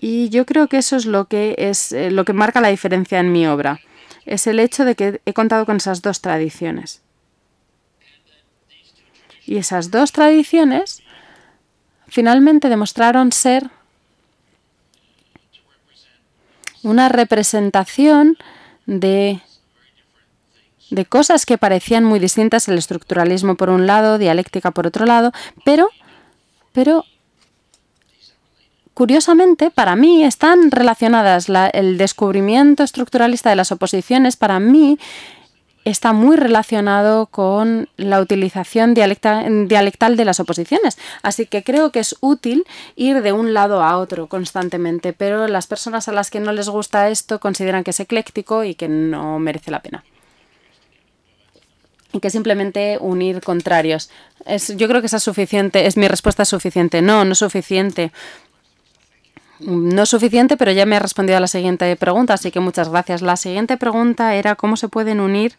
Y 0.01 0.31
yo 0.31 0.47
creo 0.47 0.67
que 0.67 0.79
eso 0.79 0.97
es 0.97 1.05
lo 1.05 1.27
que 1.27 1.55
es 1.59 1.93
eh, 1.93 2.11
lo 2.11 2.25
que 2.25 2.33
marca 2.33 2.62
la 2.62 2.69
diferencia 2.69 3.21
en 3.21 3.33
mi 3.33 3.47
obra. 3.47 3.81
Es 4.25 4.47
el 4.47 4.61
hecho 4.61 4.87
de 4.87 4.95
que 4.95 5.21
he 5.27 5.35
contado 5.35 5.67
con 5.67 5.77
esas 5.77 6.01
dos 6.01 6.23
tradiciones. 6.23 7.03
Y 9.45 9.59
esas 9.59 9.91
dos 9.91 10.11
tradiciones 10.12 11.03
finalmente 12.09 12.71
demostraron 12.71 13.31
ser 13.31 13.69
una 16.83 17.11
representación 17.11 18.39
de 18.87 19.43
de 20.91 21.05
cosas 21.05 21.47
que 21.47 21.59
parecían 21.59 22.05
muy 22.05 22.19
distintas, 22.19 22.69
el 22.69 22.79
estructuralismo 22.79 23.57
por 23.57 23.71
un 23.71 23.87
lado, 23.87 24.19
dialéctica 24.19 24.71
por 24.71 24.87
otro 24.87 25.07
lado, 25.07 25.33
pero, 25.65 25.89
pero 26.73 27.05
curiosamente, 28.95 29.71
para 29.71 29.97
mí 29.97 30.25
están 30.25 30.71
relacionadas. 30.71 31.49
el 31.73 31.99
descubrimiento 31.99 32.83
estructuralista 32.83 33.51
de 33.51 33.57
las 33.57 33.73
oposiciones, 33.73 34.37
para 34.37 34.61
mí, 34.61 34.99
está 35.85 36.12
muy 36.12 36.37
relacionado 36.37 37.27
con 37.27 37.89
la 37.97 38.21
utilización 38.21 38.95
dialectal 38.95 40.17
de 40.17 40.25
las 40.25 40.41
oposiciones. 40.41 40.99
Así 41.23 41.47
que 41.47 41.65
creo 41.65 41.91
que 41.91 42.01
es 42.01 42.17
útil 42.21 42.65
ir 42.97 43.23
de 43.23 43.33
un 43.33 43.55
lado 43.55 43.83
a 43.83 43.99
otro 43.99 44.29
constantemente, 44.29 45.12
pero 45.12 45.49
las 45.49 45.67
personas 45.67 46.09
a 46.09 46.12
las 46.12 46.31
que 46.31 46.41
no 46.41 46.53
les 46.53 46.69
gusta 46.69 47.09
esto 47.09 47.41
consideran 47.41 47.83
que 47.85 47.91
es 47.91 48.01
ecléctico 48.01 48.65
y 48.65 48.75
que 48.75 48.89
no 48.89 49.39
merece 49.39 49.71
la 49.71 49.83
pena 49.83 50.05
que 52.21 52.31
simplemente 52.31 52.99
unir 53.00 53.40
contrarios. 53.40 54.11
Es, 54.45 54.76
yo 54.76 54.88
creo 54.88 55.00
que 55.00 55.07
esa 55.07 55.16
es 55.16 55.23
suficiente, 55.23 55.87
es 55.87 55.97
mi 55.97 56.09
respuesta 56.09 56.45
suficiente. 56.45 57.02
No, 57.02 57.25
no 57.25 57.33
es 57.33 57.38
suficiente. 57.38 58.12
No 59.61 60.02
es 60.02 60.09
suficiente, 60.09 60.57
pero 60.57 60.73
ya 60.73 60.87
me 60.87 60.97
ha 60.97 60.99
respondido 60.99 61.37
a 61.37 61.40
la 61.40 61.47
siguiente 61.47 61.95
pregunta, 61.97 62.35
así 62.35 62.50
que 62.50 62.61
muchas 62.61 62.88
gracias. 62.88 63.23
La 63.23 63.37
siguiente 63.37 63.76
pregunta 63.76 64.35
era 64.35 64.57
cómo 64.57 64.76
se 64.76 64.88
pueden 64.88 65.21
unir 65.21 65.57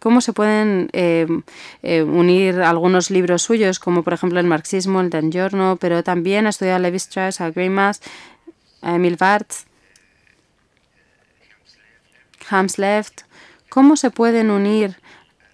cómo 0.00 0.20
se 0.22 0.32
pueden 0.32 0.88
eh, 0.92 1.26
eh, 1.82 2.02
unir 2.02 2.60
algunos 2.62 3.10
libros 3.10 3.42
suyos, 3.42 3.78
como 3.78 4.02
por 4.02 4.14
ejemplo 4.14 4.40
el 4.40 4.46
marxismo, 4.46 5.00
el 5.00 5.30
Giorno, 5.30 5.76
pero 5.78 6.02
también 6.02 6.46
ha 6.46 6.48
estudiado 6.48 6.76
a 6.76 6.80
Levi 6.80 6.96
Strauss, 6.96 7.40
a 7.40 7.50
Grimas, 7.50 8.00
a 8.80 8.96
Emil 8.96 9.16
Bartz, 9.16 9.66
Hams 12.48 12.78
Left, 12.78 13.22
¿Cómo 13.70 13.96
se 13.96 14.10
pueden 14.10 14.50
unir 14.50 14.96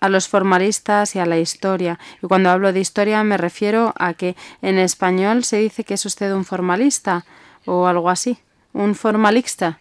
a 0.01 0.09
los 0.09 0.27
formalistas 0.27 1.15
y 1.15 1.19
a 1.19 1.27
la 1.27 1.39
historia? 1.39 2.01
Y 2.23 2.27
cuando 2.27 2.49
hablo 2.49 2.73
de 2.73 2.81
historia 2.81 3.23
me 3.25 3.37
refiero 3.37 3.93
a 3.99 4.15
que 4.15 4.37
en 4.63 4.79
español 4.79 5.45
se 5.45 5.59
dice 5.59 5.85
que 5.85 5.95
es 5.95 6.07
usted 6.07 6.33
un 6.33 6.47
formalista 6.47 7.27
o 7.67 7.87
algo 7.87 8.09
así, 8.09 8.39
un 8.73 8.95
formalista. 8.95 9.81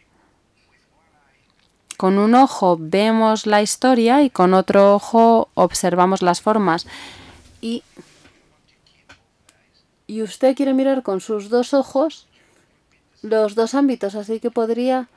Con 1.95 2.17
un 2.17 2.35
ojo 2.35 2.77
vemos 2.77 3.47
la 3.47 3.61
historia 3.61 4.21
y 4.21 4.29
con 4.29 4.53
otro 4.53 4.93
ojo 4.95 5.47
observamos 5.53 6.21
las 6.21 6.41
formas. 6.41 6.87
Y, 7.61 7.83
y 10.07 10.21
usted 10.21 10.57
quiere 10.57 10.73
mirar 10.73 11.03
con 11.03 11.21
sus 11.21 11.49
dos 11.49 11.73
ojos 11.73 12.27
los 13.21 13.55
dos 13.55 13.75
ámbitos, 13.75 14.15
así 14.15 14.41
que 14.41 14.51
podría 14.51 15.07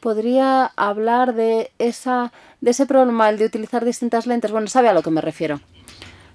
podría 0.00 0.66
hablar 0.76 1.34
de, 1.34 1.70
esa, 1.78 2.32
de 2.60 2.70
ese 2.70 2.86
problema, 2.86 3.28
el 3.28 3.38
de 3.38 3.46
utilizar 3.46 3.84
distintas 3.84 4.26
lentes. 4.26 4.52
Bueno, 4.52 4.68
sabe 4.68 4.88
a 4.88 4.92
lo 4.92 5.02
que 5.02 5.10
me 5.10 5.20
refiero. 5.20 5.60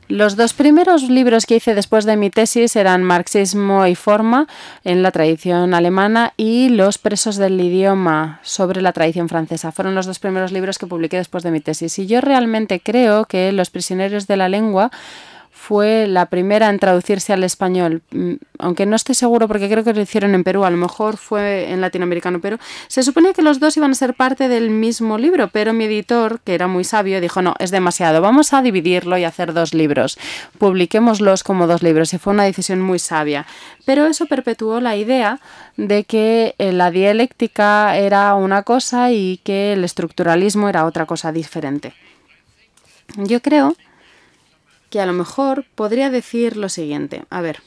Los 0.07 0.35
dos 0.35 0.53
primeros 0.53 1.09
libros 1.09 1.47
que 1.47 1.55
hice 1.55 1.73
después 1.73 2.05
de 2.05 2.15
mi 2.15 2.29
tesis 2.29 2.75
eran 2.75 3.01
Marxismo 3.01 3.87
y 3.87 3.95
Forma 3.95 4.47
en 4.83 5.01
la 5.01 5.09
tradición 5.09 5.73
alemana 5.73 6.33
y 6.37 6.69
Los 6.69 6.99
presos 6.99 7.37
del 7.37 7.59
idioma 7.59 8.39
sobre 8.43 8.83
la 8.83 8.93
tradición 8.93 9.29
francesa. 9.29 9.71
Fueron 9.71 9.95
los 9.95 10.05
dos 10.05 10.19
primeros 10.19 10.51
libros 10.51 10.77
que 10.77 10.85
publiqué 10.85 11.17
después 11.17 11.43
de 11.43 11.49
mi 11.49 11.59
tesis. 11.59 11.97
Y 11.97 12.05
yo 12.05 12.21
realmente 12.21 12.79
creo 12.79 13.25
que 13.25 13.51
Los 13.51 13.71
prisioneros 13.71 14.27
de 14.27 14.37
la 14.37 14.47
lengua 14.47 14.91
fue 15.65 16.05
la 16.05 16.27
primera 16.27 16.69
en 16.69 16.77
traducirse 16.77 17.33
al 17.33 17.43
español, 17.43 18.03
mm, 18.11 18.33
aunque 18.59 18.85
no 18.85 18.95
estoy 18.95 19.15
seguro 19.15 19.47
porque 19.47 19.67
creo 19.67 19.83
que 19.83 19.95
lo 19.95 20.01
hicieron 20.01 20.35
en 20.35 20.43
Perú, 20.43 20.63
a 20.63 20.69
lo 20.69 20.77
mejor 20.77 21.17
fue 21.17 21.71
en 21.71 21.81
latinoamericano, 21.81 22.39
pero 22.39 22.59
se 22.87 23.01
suponía 23.01 23.33
que 23.33 23.41
los 23.41 23.59
dos 23.59 23.75
iban 23.75 23.89
a 23.89 23.95
ser 23.95 24.13
parte 24.13 24.47
del 24.47 24.69
mismo 24.69 25.17
libro, 25.17 25.47
pero 25.47 25.73
mi 25.73 25.85
editor, 25.85 26.39
que 26.41 26.53
era 26.53 26.67
muy 26.67 26.83
sabio, 26.83 27.19
dijo, 27.19 27.41
no, 27.41 27.55
es 27.57 27.71
demasiado, 27.71 28.21
vamos 28.21 28.53
a 28.53 28.61
dividirlo 28.61 29.17
y 29.17 29.23
hacer 29.23 29.53
dos 29.53 29.73
libros, 29.73 30.19
publiquémoslos 30.59 31.43
como 31.43 31.65
dos 31.65 31.81
libros, 31.81 32.13
y 32.13 32.19
fue 32.19 32.33
una 32.33 32.43
decisión 32.43 32.79
muy 32.79 32.99
sabia. 32.99 33.47
Pero 33.85 34.05
eso 34.05 34.27
perpetuó 34.27 34.79
la 34.81 34.95
idea 34.95 35.39
de 35.77 36.03
que 36.03 36.53
eh, 36.59 36.73
la 36.73 36.91
dialéctica 36.91 37.97
era 37.97 38.35
una 38.35 38.61
cosa 38.61 39.11
y 39.11 39.37
que 39.43 39.73
el 39.73 39.83
estructuralismo 39.83 40.69
era 40.69 40.85
otra 40.85 41.07
cosa 41.07 41.31
diferente. 41.31 41.93
Yo 43.17 43.41
creo 43.41 43.75
que 44.95 45.01
a 45.01 45.05
lo 45.05 45.11
mejor 45.11 45.65
podría 45.75 46.09
decir 46.09 46.55
lo 46.55 46.69
siguiente. 46.69 47.25
A 47.29 47.41
ver, 47.41 47.61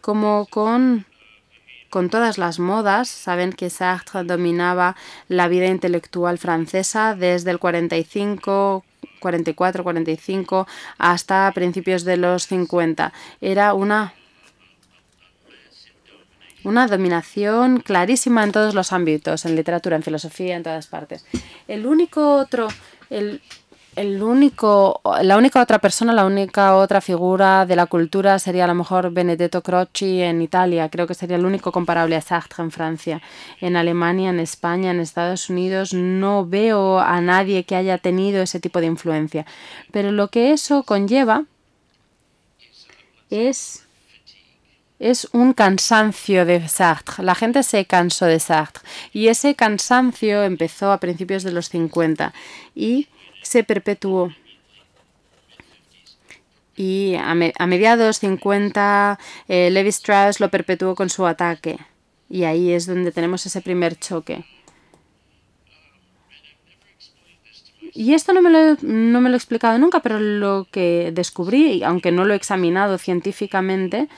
como 0.00 0.48
con, 0.50 1.06
con 1.90 2.10
todas 2.10 2.38
las 2.38 2.58
modas, 2.58 3.08
saben 3.08 3.52
que 3.52 3.70
Sartre 3.70 4.24
dominaba 4.24 4.96
la 5.28 5.46
vida 5.46 5.68
intelectual 5.68 6.38
francesa 6.38 7.14
desde 7.14 7.52
el 7.52 7.60
45, 7.60 8.84
44, 9.20 9.84
45 9.84 10.66
hasta 10.98 11.52
principios 11.54 12.02
de 12.02 12.16
los 12.16 12.48
50. 12.48 13.12
Era 13.40 13.72
una 13.72 14.12
una 16.64 16.88
dominación 16.88 17.78
clarísima 17.78 18.42
en 18.42 18.50
todos 18.50 18.74
los 18.74 18.92
ámbitos, 18.92 19.44
en 19.44 19.54
literatura, 19.54 19.96
en 19.96 20.02
filosofía, 20.02 20.56
en 20.56 20.62
todas 20.64 20.88
partes. 20.88 21.24
El 21.68 21.86
único 21.86 22.36
otro, 22.38 22.68
el, 23.10 23.42
el 23.96 24.22
único, 24.22 25.00
la 25.22 25.36
única 25.36 25.62
otra 25.62 25.78
persona, 25.78 26.12
la 26.12 26.26
única 26.26 26.76
otra 26.76 27.00
figura 27.00 27.66
de 27.66 27.76
la 27.76 27.86
cultura 27.86 28.38
sería 28.38 28.64
a 28.64 28.66
lo 28.66 28.74
mejor 28.74 29.10
Benedetto 29.12 29.62
Croce 29.62 30.24
en 30.24 30.42
Italia. 30.42 30.88
Creo 30.88 31.06
que 31.06 31.14
sería 31.14 31.36
el 31.36 31.46
único 31.46 31.72
comparable 31.72 32.16
a 32.16 32.20
Sartre 32.20 32.64
en 32.64 32.70
Francia. 32.70 33.22
En 33.60 33.76
Alemania, 33.76 34.30
en 34.30 34.40
España, 34.40 34.90
en 34.90 35.00
Estados 35.00 35.48
Unidos 35.48 35.92
no 35.94 36.46
veo 36.46 36.98
a 36.98 37.20
nadie 37.20 37.64
que 37.64 37.76
haya 37.76 37.98
tenido 37.98 38.42
ese 38.42 38.60
tipo 38.60 38.80
de 38.80 38.86
influencia. 38.86 39.46
Pero 39.92 40.12
lo 40.12 40.28
que 40.28 40.52
eso 40.52 40.82
conlleva 40.82 41.44
es, 43.30 43.84
es 44.98 45.28
un 45.32 45.52
cansancio 45.52 46.44
de 46.44 46.68
Sartre. 46.68 47.24
La 47.24 47.34
gente 47.34 47.62
se 47.62 47.84
cansó 47.84 48.26
de 48.26 48.40
Sartre. 48.40 48.82
Y 49.12 49.28
ese 49.28 49.54
cansancio 49.54 50.42
empezó 50.42 50.92
a 50.92 50.98
principios 50.98 51.42
de 51.42 51.52
los 51.52 51.68
50. 51.68 52.32
Y 52.74 53.08
se 53.44 53.64
perpetuó. 53.64 54.32
Y 56.76 57.14
a, 57.14 57.34
mediados 57.66 58.18
50, 58.18 59.18
eh, 59.48 59.70
Levi 59.70 59.90
Strauss 59.90 60.40
lo 60.40 60.50
perpetuó 60.50 60.94
con 60.94 61.08
su 61.08 61.24
ataque. 61.26 61.78
Y 62.28 62.44
ahí 62.44 62.72
es 62.72 62.86
donde 62.86 63.12
tenemos 63.12 63.46
ese 63.46 63.60
primer 63.60 63.96
choque. 63.96 64.44
Y 67.96 68.14
esto 68.14 68.32
no 68.32 68.42
me, 68.42 68.50
lo, 68.50 68.76
no 68.82 69.20
me 69.20 69.28
lo 69.28 69.36
he 69.36 69.38
explicado 69.38 69.78
nunca, 69.78 70.00
pero 70.00 70.18
lo 70.18 70.66
que 70.68 71.12
descubrí, 71.14 71.84
aunque 71.84 72.10
no 72.10 72.24
lo 72.24 72.32
he 72.34 72.36
examinado 72.36 72.98
científicamente, 72.98 74.08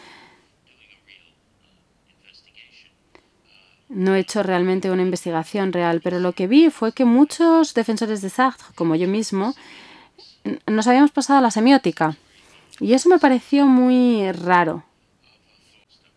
no 3.88 4.14
he 4.14 4.20
hecho 4.20 4.42
realmente 4.42 4.90
una 4.90 5.02
investigación 5.02 5.72
real, 5.72 6.00
pero 6.02 6.18
lo 6.18 6.32
que 6.32 6.46
vi 6.46 6.70
fue 6.70 6.92
que 6.92 7.04
muchos 7.04 7.74
defensores 7.74 8.20
de 8.20 8.30
Sartre, 8.30 8.74
como 8.74 8.96
yo 8.96 9.06
mismo, 9.06 9.54
nos 10.66 10.86
habíamos 10.86 11.12
pasado 11.12 11.38
a 11.38 11.42
la 11.42 11.50
semiótica. 11.50 12.16
Y 12.80 12.92
eso 12.92 13.08
me 13.08 13.18
pareció 13.18 13.66
muy 13.66 14.30
raro. 14.32 14.84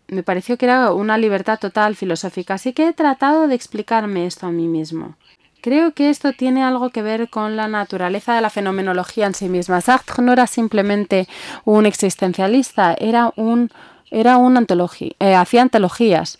Me 0.08 0.24
pareció 0.24 0.58
que 0.58 0.66
era 0.66 0.92
una 0.92 1.18
libertad 1.18 1.60
total 1.60 1.96
filosófica, 1.96 2.56
así 2.56 2.74
que 2.74 2.88
he 2.88 2.94
tratado 2.94 3.48
de 3.48 3.56
explicarme 3.56 4.26
esto 4.26 4.48
a 4.48 4.52
mí 4.52 4.68
mismo. 4.68 5.16
Creo 5.62 5.94
que 5.94 6.10
esto 6.10 6.34
tiene 6.34 6.64
algo 6.64 6.90
que 6.90 7.02
ver 7.02 7.30
con 7.30 7.56
la 7.56 7.68
naturaleza 7.68 8.34
de 8.34 8.42
la 8.42 8.50
fenomenología 8.50 9.28
en 9.28 9.36
sí 9.36 9.50
misma. 9.50 9.82
Sartre 9.82 10.24
no 10.24 10.34
era 10.34 10.48
simplemente 10.48 11.28
un 11.66 11.86
existencialista, 11.86 12.96
era 12.98 13.32
un, 13.36 13.70
era 14.10 14.38
un 14.38 14.58
antología, 14.58 15.12
eh, 15.20 15.36
hacía 15.36 15.62
antologías 15.62 16.40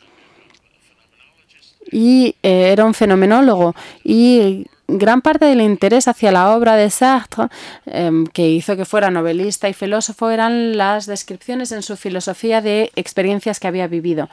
y 1.92 2.36
eh, 2.44 2.70
era 2.72 2.86
un 2.86 2.94
fenomenólogo 2.94 3.76
y 4.04 4.68
gran 4.90 5.22
parte 5.22 5.46
del 5.46 5.62
interés 5.62 6.08
hacia 6.08 6.32
la 6.32 6.56
obra 6.56 6.76
de 6.76 6.90
Sartre, 6.90 7.48
em, 7.86 8.26
que 8.26 8.50
hizo 8.50 8.76
que 8.76 8.86
fuera 8.86 9.12
novelista 9.12 9.70
y 9.70 9.74
filósofo, 9.74 10.30
eran 10.30 10.78
las 10.78 11.06
descripciones 11.06 11.72
en 11.72 11.84
su 11.84 11.96
filosofía 11.96 12.62
de 12.62 12.92
experiencias 12.96 13.60
que 13.60 13.68
había 13.68 13.88
vivido. 13.88 14.30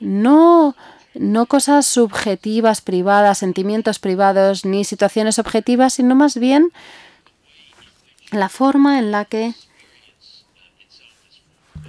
No, 0.00 0.76
no 1.14 1.46
cosas 1.46 1.86
subjetivas, 1.86 2.80
privadas, 2.80 3.38
sentimientos 3.38 3.98
privados, 3.98 4.64
ni 4.64 4.84
situaciones 4.84 5.38
objetivas, 5.38 5.94
sino 5.94 6.14
más 6.14 6.36
bien 6.36 6.70
la 8.30 8.48
forma 8.48 8.98
en 8.98 9.10
la 9.10 9.24
que 9.24 9.54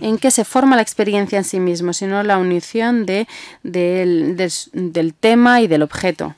en 0.01 0.17
que 0.17 0.31
se 0.31 0.45
forma 0.45 0.75
la 0.75 0.81
experiencia 0.81 1.37
en 1.37 1.43
sí 1.43 1.59
mismo, 1.59 1.93
sino 1.93 2.21
la 2.23 2.37
unición 2.37 3.05
de, 3.05 3.27
del 3.63 5.13
tema 5.19 5.61
y 5.61 5.67
del 5.67 5.83
objeto. 5.83 6.35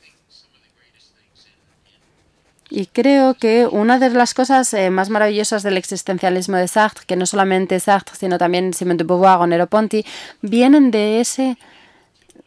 Y 2.70 2.88
creo 2.88 3.34
que 3.34 3.66
una 3.66 3.98
de 3.98 4.10
las 4.10 4.34
cosas 4.34 4.74
eh, 4.74 4.90
más 4.90 5.10
maravillosas 5.10 5.64
del 5.64 5.78
existencialismo 5.78 6.58
de 6.58 6.68
Sartre, 6.68 7.06
que 7.08 7.16
no 7.16 7.26
solamente 7.26 7.80
Sartre, 7.80 8.16
sino 8.18 8.38
también 8.38 8.74
Simone 8.74 8.98
de 8.98 9.04
Beauvoir 9.06 9.40
o 9.40 9.48
Nero 9.48 9.68
Ponti, 9.68 10.06
vienen 10.42 10.92
de 10.92 11.22
ese 11.22 11.58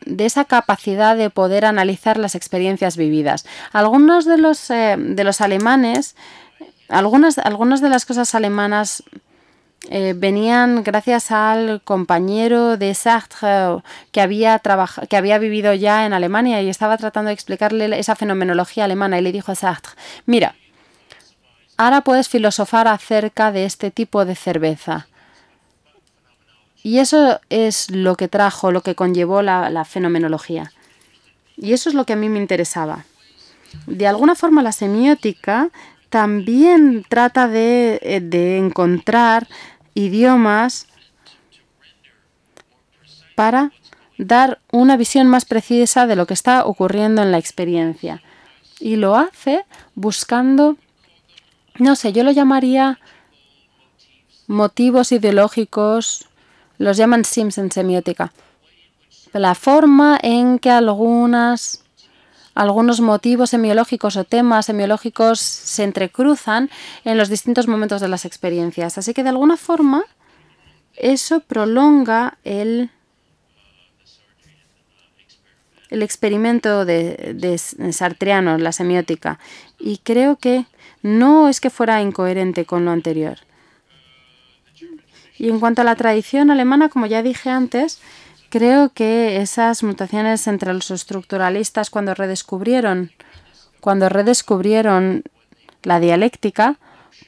de 0.06 0.24
esa 0.24 0.46
capacidad 0.46 1.14
de 1.14 1.28
poder 1.28 1.66
analizar 1.66 2.16
las 2.16 2.34
experiencias 2.34 2.96
vividas. 2.96 3.44
Algunos 3.70 4.24
de 4.24 4.38
los, 4.38 4.70
eh, 4.70 4.96
de 4.98 5.24
los 5.24 5.42
alemanes, 5.42 6.16
algunas, 6.88 7.36
algunas 7.36 7.82
de 7.82 7.90
las 7.90 8.06
cosas 8.06 8.34
alemanas 8.34 9.02
eh, 9.88 10.14
venían 10.14 10.82
gracias 10.82 11.30
al 11.30 11.80
compañero 11.82 12.76
de 12.76 12.94
Sartre 12.94 13.82
que 14.12 14.20
había, 14.20 14.60
que 15.08 15.16
había 15.16 15.38
vivido 15.38 15.72
ya 15.72 16.04
en 16.04 16.12
Alemania 16.12 16.60
y 16.60 16.68
estaba 16.68 16.98
tratando 16.98 17.28
de 17.28 17.34
explicarle 17.34 17.98
esa 17.98 18.14
fenomenología 18.14 18.84
alemana 18.84 19.18
y 19.18 19.22
le 19.22 19.32
dijo 19.32 19.52
a 19.52 19.54
Sartre, 19.54 19.92
mira, 20.26 20.54
ahora 21.78 22.02
puedes 22.02 22.28
filosofar 22.28 22.88
acerca 22.88 23.52
de 23.52 23.64
este 23.64 23.90
tipo 23.90 24.26
de 24.26 24.34
cerveza. 24.34 25.06
Y 26.82 26.98
eso 26.98 27.40
es 27.48 27.90
lo 27.90 28.16
que 28.16 28.28
trajo, 28.28 28.72
lo 28.72 28.82
que 28.82 28.94
conllevó 28.94 29.42
la, 29.42 29.70
la 29.70 29.84
fenomenología. 29.84 30.72
Y 31.56 31.72
eso 31.72 31.88
es 31.88 31.94
lo 31.94 32.04
que 32.04 32.14
a 32.14 32.16
mí 32.16 32.28
me 32.28 32.38
interesaba. 32.38 33.04
De 33.86 34.06
alguna 34.06 34.34
forma 34.34 34.62
la 34.62 34.72
semiótica 34.72 35.70
también 36.10 37.04
trata 37.08 37.48
de, 37.48 37.98
eh, 38.02 38.20
de 38.20 38.58
encontrar 38.58 39.48
idiomas 39.94 40.86
para 43.34 43.72
dar 44.18 44.60
una 44.70 44.96
visión 44.96 45.26
más 45.28 45.46
precisa 45.46 46.06
de 46.06 46.16
lo 46.16 46.26
que 46.26 46.34
está 46.34 46.66
ocurriendo 46.66 47.22
en 47.22 47.32
la 47.32 47.38
experiencia. 47.38 48.22
Y 48.78 48.96
lo 48.96 49.16
hace 49.16 49.64
buscando, 49.94 50.76
no 51.78 51.96
sé, 51.96 52.12
yo 52.12 52.22
lo 52.22 52.30
llamaría 52.30 52.98
motivos 54.46 55.12
ideológicos, 55.12 56.28
los 56.76 56.96
llaman 56.96 57.24
sims 57.24 57.56
en 57.58 57.70
semiótica. 57.70 58.32
La 59.32 59.54
forma 59.54 60.18
en 60.22 60.58
que 60.58 60.70
algunas 60.70 61.84
algunos 62.60 63.00
motivos 63.00 63.48
semiológicos 63.48 64.18
o 64.18 64.24
temas 64.24 64.66
semiológicos 64.66 65.40
se 65.40 65.82
entrecruzan 65.82 66.68
en 67.06 67.16
los 67.16 67.30
distintos 67.30 67.66
momentos 67.68 68.02
de 68.02 68.08
las 68.08 68.26
experiencias. 68.26 68.98
Así 68.98 69.14
que 69.14 69.22
de 69.22 69.30
alguna 69.30 69.56
forma 69.56 70.04
eso 70.94 71.40
prolonga 71.40 72.36
el, 72.44 72.90
el 75.88 76.02
experimento 76.02 76.84
de, 76.84 77.32
de 77.34 77.56
Sartreano, 77.92 78.58
la 78.58 78.72
semiótica, 78.72 79.38
y 79.78 79.96
creo 79.96 80.36
que 80.36 80.66
no 81.00 81.48
es 81.48 81.62
que 81.62 81.70
fuera 81.70 82.02
incoherente 82.02 82.66
con 82.66 82.84
lo 82.84 82.90
anterior. 82.90 83.38
Y 85.38 85.48
en 85.48 85.60
cuanto 85.60 85.80
a 85.80 85.84
la 85.84 85.96
tradición 85.96 86.50
alemana, 86.50 86.90
como 86.90 87.06
ya 87.06 87.22
dije 87.22 87.48
antes, 87.48 88.02
Creo 88.50 88.88
que 88.88 89.40
esas 89.40 89.84
mutaciones 89.84 90.48
entre 90.48 90.74
los 90.74 90.90
estructuralistas 90.90 91.88
cuando 91.88 92.14
redescubrieron, 92.14 93.12
cuando 93.80 94.08
redescubrieron 94.08 95.22
la 95.84 96.00
dialéctica, 96.00 96.76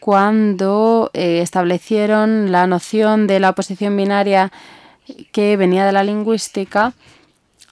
cuando 0.01 1.13
eh, 1.15 1.41
establecieron 1.41 2.51
la 2.51 2.67
noción 2.67 3.29
de 3.29 3.39
la 3.39 3.51
oposición 3.51 3.97
binaria 3.97 4.51
que 5.31 5.57
venía 5.57 5.87
de 5.87 5.93
la 5.93 6.03
lingüística, 6.03 6.93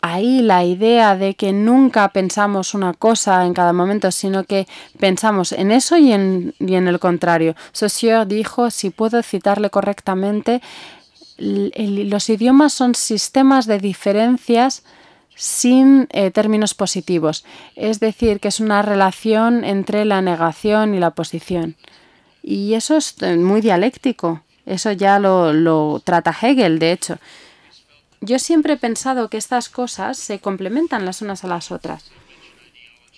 ahí 0.00 0.42
la 0.42 0.64
idea 0.64 1.16
de 1.16 1.34
que 1.34 1.52
nunca 1.52 2.08
pensamos 2.10 2.72
una 2.72 2.94
cosa 2.94 3.44
en 3.46 3.52
cada 3.52 3.72
momento, 3.72 4.12
sino 4.12 4.44
que 4.44 4.68
pensamos 5.00 5.50
en 5.50 5.72
eso 5.72 5.96
y 5.96 6.12
en, 6.12 6.54
y 6.60 6.76
en 6.76 6.86
el 6.86 7.00
contrario. 7.00 7.56
Saussure 7.72 8.26
dijo, 8.26 8.70
si 8.70 8.90
puedo 8.90 9.20
citarle 9.24 9.70
correctamente, 9.70 10.62
los 11.40 12.28
idiomas 12.28 12.72
son 12.72 12.94
sistemas 12.94 13.66
de 13.66 13.78
diferencias 13.78 14.84
sin 15.34 16.06
eh, 16.10 16.30
términos 16.30 16.74
positivos, 16.74 17.44
es 17.74 17.98
decir, 17.98 18.40
que 18.40 18.48
es 18.48 18.60
una 18.60 18.82
relación 18.82 19.64
entre 19.64 20.04
la 20.04 20.20
negación 20.20 20.94
y 20.94 21.00
la 21.00 21.12
posición. 21.12 21.76
Y 22.42 22.74
eso 22.74 22.96
es 22.96 23.16
eh, 23.22 23.36
muy 23.36 23.62
dialéctico, 23.62 24.42
eso 24.66 24.92
ya 24.92 25.18
lo, 25.18 25.54
lo 25.54 26.02
trata 26.04 26.36
Hegel, 26.38 26.78
de 26.78 26.92
hecho. 26.92 27.18
Yo 28.20 28.38
siempre 28.38 28.74
he 28.74 28.76
pensado 28.76 29.30
que 29.30 29.38
estas 29.38 29.70
cosas 29.70 30.18
se 30.18 30.40
complementan 30.40 31.06
las 31.06 31.22
unas 31.22 31.42
a 31.42 31.48
las 31.48 31.72
otras. 31.72 32.10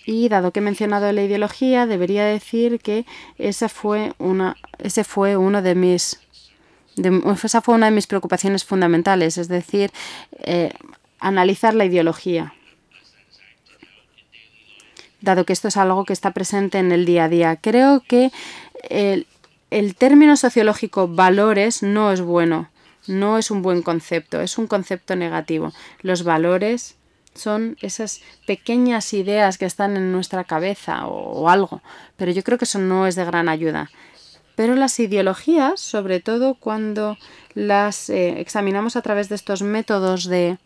Y 0.05 0.29
dado 0.29 0.51
que 0.51 0.59
he 0.59 0.63
mencionado 0.63 1.11
la 1.11 1.23
ideología, 1.23 1.85
debería 1.85 2.23
decir 2.25 2.79
que 2.79 3.05
esa 3.37 3.67
fue 3.67 4.13
una, 4.17 4.55
ese 4.79 5.03
fue 5.03 5.35
uno 5.35 5.61
de 5.61 5.75
mis 5.75 6.22
esa 7.43 7.61
fue 7.61 7.75
una 7.75 7.87
de 7.87 7.91
mis 7.91 8.07
preocupaciones 8.07 8.63
fundamentales, 8.63 9.37
es 9.37 9.47
decir, 9.47 9.91
eh, 10.39 10.71
analizar 11.19 11.73
la 11.73 11.85
ideología, 11.85 12.53
dado 15.21 15.45
que 15.45 15.53
esto 15.53 15.69
es 15.69 15.77
algo 15.77 16.05
que 16.05 16.13
está 16.13 16.31
presente 16.31 16.77
en 16.79 16.91
el 16.91 17.05
día 17.05 17.25
a 17.25 17.29
día. 17.29 17.55
Creo 17.55 18.01
que 18.01 18.31
el, 18.89 19.25
el 19.71 19.95
término 19.95 20.35
sociológico 20.37 21.07
valores 21.07 21.81
no 21.81 22.11
es 22.11 22.21
bueno, 22.21 22.69
no 23.07 23.37
es 23.37 23.51
un 23.51 23.61
buen 23.61 23.81
concepto, 23.81 24.41
es 24.41 24.57
un 24.57 24.67
concepto 24.67 25.15
negativo. 25.15 25.71
Los 26.01 26.23
valores 26.23 26.97
son 27.33 27.77
esas 27.81 28.21
pequeñas 28.45 29.13
ideas 29.13 29.57
que 29.57 29.65
están 29.65 29.97
en 29.97 30.11
nuestra 30.11 30.43
cabeza 30.43 31.07
o, 31.07 31.41
o, 31.41 31.49
algo, 31.49 31.81
pero 32.15 32.31
yo 32.31 32.43
creo 32.43 32.57
que 32.57 32.65
eso 32.65 32.79
no 32.79 33.07
es 33.07 33.15
de 33.15 33.25
gran 33.25 33.49
ayuda. 33.49 33.89
Pero 34.55 34.75
las 34.75 34.99
ideologías, 34.99 35.79
sobre 35.79 36.19
todo 36.19 36.55
cuando 36.55 37.17
las 37.55 38.09
eh, 38.09 38.39
examinamos 38.39 38.95
a 38.95 39.01
través 39.01 39.29
de 39.29 39.35
estos 39.35 39.61
métodos 39.61 40.25
de, 40.25 40.57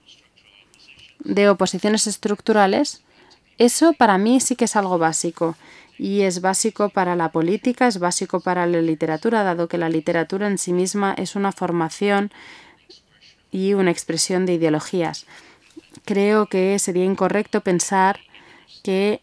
de 1.19 1.49
oposiciones 1.49 2.07
estructurales, 2.07 3.03
eso 3.57 3.93
para 3.93 4.17
mí 4.17 4.39
sí 4.39 4.55
que 4.55 4.65
es 4.65 4.75
algo 4.75 4.97
básico. 4.97 5.55
Y 5.99 6.21
es 6.21 6.41
básico 6.41 6.89
para 6.89 7.15
la 7.15 7.31
política, 7.31 7.87
es 7.87 7.97
básico 7.97 8.39
para 8.39 8.67
la 8.67 8.81
literatura, 8.81 9.43
dado 9.43 9.67
que 9.67 9.79
la 9.79 9.89
literatura 9.89 10.45
en 10.47 10.59
sí 10.59 10.71
misma 10.71 11.15
es 11.17 11.35
una 11.35 11.51
formación 11.51 12.31
y 13.51 13.73
una 13.73 13.89
expresión 13.89 14.45
de 14.45 14.53
ideologías. 14.53 15.25
Creo 16.05 16.45
que 16.45 16.77
sería 16.77 17.03
incorrecto 17.03 17.61
pensar 17.61 18.19
que 18.83 19.21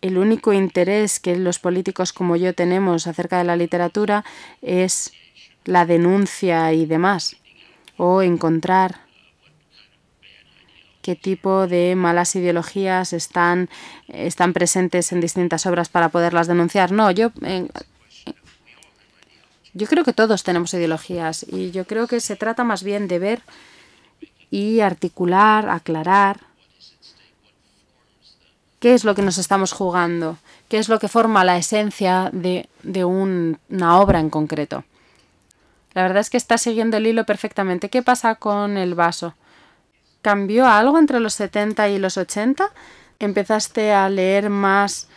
el 0.00 0.18
único 0.18 0.52
interés 0.52 1.20
que 1.20 1.36
los 1.36 1.58
políticos 1.58 2.12
como 2.12 2.36
yo 2.36 2.54
tenemos 2.54 3.06
acerca 3.06 3.38
de 3.38 3.44
la 3.44 3.56
literatura 3.56 4.24
es 4.62 5.12
la 5.64 5.84
denuncia 5.86 6.72
y 6.72 6.86
demás, 6.86 7.36
o 7.96 8.22
encontrar 8.22 9.00
qué 11.02 11.16
tipo 11.16 11.66
de 11.66 11.94
malas 11.94 12.36
ideologías 12.36 13.12
están, 13.12 13.68
están 14.08 14.52
presentes 14.52 15.12
en 15.12 15.20
distintas 15.20 15.66
obras 15.66 15.88
para 15.88 16.08
poderlas 16.10 16.46
denunciar. 16.46 16.92
No, 16.92 17.10
yo, 17.10 17.32
yo 19.74 19.86
creo 19.86 20.04
que 20.04 20.12
todos 20.12 20.44
tenemos 20.44 20.74
ideologías 20.74 21.46
y 21.48 21.70
yo 21.70 21.86
creo 21.86 22.06
que 22.06 22.20
se 22.20 22.36
trata 22.36 22.64
más 22.64 22.82
bien 22.82 23.08
de 23.08 23.18
ver 23.18 23.42
y 24.50 24.80
articular, 24.80 25.68
aclarar 25.68 26.47
qué 28.80 28.94
es 28.94 29.04
lo 29.04 29.14
que 29.14 29.22
nos 29.22 29.38
estamos 29.38 29.72
jugando, 29.72 30.38
qué 30.68 30.78
es 30.78 30.88
lo 30.88 30.98
que 30.98 31.08
forma 31.08 31.44
la 31.44 31.56
esencia 31.56 32.30
de, 32.32 32.68
de 32.82 33.04
una 33.04 33.98
obra 33.98 34.20
en 34.20 34.30
concreto. 34.30 34.84
La 35.94 36.02
verdad 36.02 36.20
es 36.20 36.30
que 36.30 36.36
está 36.36 36.58
siguiendo 36.58 36.96
el 36.96 37.06
hilo 37.06 37.24
perfectamente. 37.24 37.88
¿Qué 37.88 38.02
pasa 38.02 38.36
con 38.36 38.76
el 38.76 38.94
vaso? 38.94 39.34
¿Cambió 40.22 40.66
algo 40.66 40.98
entre 40.98 41.20
los 41.20 41.34
70 41.34 41.88
y 41.88 41.98
los 41.98 42.16
80? 42.16 42.70
¿Empezaste 43.18 43.92
a 43.92 44.08
leer 44.08 44.50
más, 44.50 45.08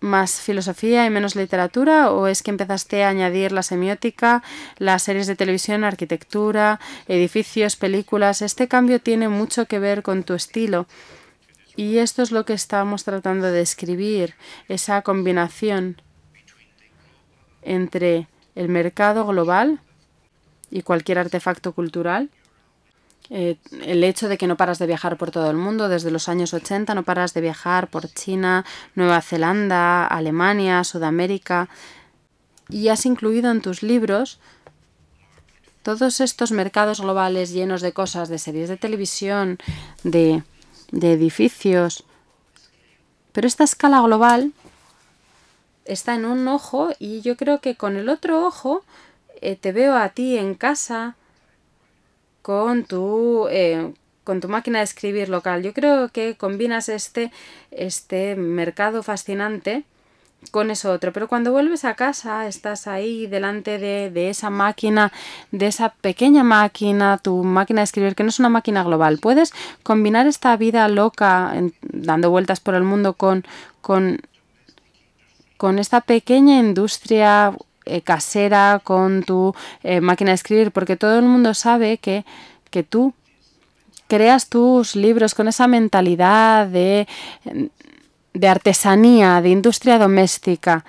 más 0.00 0.40
filosofía 0.40 1.06
y 1.06 1.10
menos 1.10 1.36
literatura? 1.36 2.10
¿O 2.10 2.26
es 2.26 2.42
que 2.42 2.50
empezaste 2.50 3.04
a 3.04 3.08
añadir 3.08 3.52
la 3.52 3.62
semiótica, 3.62 4.42
las 4.78 5.04
series 5.04 5.26
de 5.26 5.36
televisión, 5.36 5.84
arquitectura, 5.84 6.80
edificios, 7.06 7.76
películas? 7.76 8.42
Este 8.42 8.66
cambio 8.66 9.00
tiene 9.00 9.28
mucho 9.28 9.66
que 9.66 9.78
ver 9.78 10.02
con 10.02 10.24
tu 10.24 10.34
estilo. 10.34 10.86
Y 11.78 11.98
esto 11.98 12.22
es 12.22 12.32
lo 12.32 12.44
que 12.44 12.54
estamos 12.54 13.04
tratando 13.04 13.46
de 13.46 13.52
describir, 13.52 14.34
esa 14.66 15.00
combinación 15.02 16.02
entre 17.62 18.26
el 18.56 18.68
mercado 18.68 19.24
global 19.24 19.80
y 20.72 20.82
cualquier 20.82 21.20
artefacto 21.20 21.70
cultural. 21.70 22.30
Eh, 23.30 23.58
el 23.82 24.02
hecho 24.02 24.28
de 24.28 24.38
que 24.38 24.48
no 24.48 24.56
paras 24.56 24.80
de 24.80 24.88
viajar 24.88 25.18
por 25.18 25.30
todo 25.30 25.48
el 25.52 25.56
mundo, 25.56 25.88
desde 25.88 26.10
los 26.10 26.28
años 26.28 26.52
80 26.52 26.96
no 26.96 27.04
paras 27.04 27.32
de 27.32 27.42
viajar 27.42 27.86
por 27.86 28.12
China, 28.12 28.64
Nueva 28.96 29.20
Zelanda, 29.20 30.04
Alemania, 30.04 30.82
Sudamérica, 30.82 31.68
y 32.68 32.88
has 32.88 33.06
incluido 33.06 33.52
en 33.52 33.60
tus 33.60 33.84
libros 33.84 34.40
todos 35.84 36.20
estos 36.20 36.50
mercados 36.50 37.00
globales 37.00 37.52
llenos 37.52 37.82
de 37.82 37.92
cosas, 37.92 38.28
de 38.28 38.40
series 38.40 38.68
de 38.68 38.78
televisión, 38.78 39.58
de, 40.02 40.42
de 40.90 41.12
edificios. 41.12 42.04
Pero 43.32 43.46
esta 43.46 43.64
escala 43.64 44.00
global 44.00 44.52
está 45.84 46.14
en 46.14 46.24
un 46.24 46.46
ojo 46.48 46.90
y 46.98 47.20
yo 47.22 47.36
creo 47.36 47.60
que 47.60 47.76
con 47.76 47.96
el 47.96 48.08
otro 48.08 48.46
ojo 48.46 48.82
eh, 49.40 49.56
te 49.56 49.72
veo 49.72 49.96
a 49.96 50.10
ti 50.10 50.36
en 50.36 50.54
casa, 50.54 51.16
con 52.42 52.84
tu, 52.84 53.46
eh, 53.50 53.92
con 54.24 54.40
tu 54.40 54.48
máquina 54.48 54.78
de 54.78 54.84
escribir 54.84 55.28
local. 55.28 55.62
Yo 55.62 55.72
creo 55.74 56.08
que 56.08 56.36
combinas 56.36 56.88
este, 56.88 57.30
este 57.70 58.36
mercado 58.36 59.02
fascinante 59.02 59.84
con 60.50 60.70
eso 60.70 60.92
otro. 60.92 61.12
Pero 61.12 61.28
cuando 61.28 61.52
vuelves 61.52 61.84
a 61.84 61.94
casa, 61.94 62.46
estás 62.46 62.86
ahí 62.86 63.26
delante 63.26 63.78
de, 63.78 64.10
de, 64.10 64.30
esa 64.30 64.50
máquina, 64.50 65.12
de 65.50 65.66
esa 65.66 65.90
pequeña 65.90 66.44
máquina, 66.44 67.18
tu 67.18 67.44
máquina 67.44 67.80
de 67.80 67.84
escribir, 67.84 68.14
que 68.14 68.22
no 68.22 68.28
es 68.30 68.38
una 68.38 68.48
máquina 68.48 68.82
global. 68.82 69.18
Puedes 69.18 69.52
combinar 69.82 70.26
esta 70.26 70.56
vida 70.56 70.88
loca, 70.88 71.52
dando 71.82 72.30
vueltas 72.30 72.60
por 72.60 72.74
el 72.74 72.82
mundo, 72.82 73.14
con, 73.14 73.44
con, 73.80 74.20
con 75.56 75.78
esta 75.78 76.00
pequeña 76.00 76.58
industria 76.58 77.52
eh, 77.84 78.02
casera 78.02 78.80
con 78.84 79.22
tu 79.22 79.54
eh, 79.82 80.00
máquina 80.00 80.30
de 80.30 80.36
escribir, 80.36 80.72
porque 80.72 80.96
todo 80.96 81.18
el 81.18 81.24
mundo 81.24 81.54
sabe 81.54 81.98
que, 81.98 82.24
que 82.70 82.82
tú 82.82 83.14
creas 84.08 84.48
tus 84.48 84.96
libros 84.96 85.34
con 85.34 85.48
esa 85.48 85.66
mentalidad 85.66 86.66
de, 86.66 87.06
de 88.34 88.48
artesanía, 88.48 89.40
de 89.40 89.50
industria 89.50 89.98
doméstica. 89.98 90.84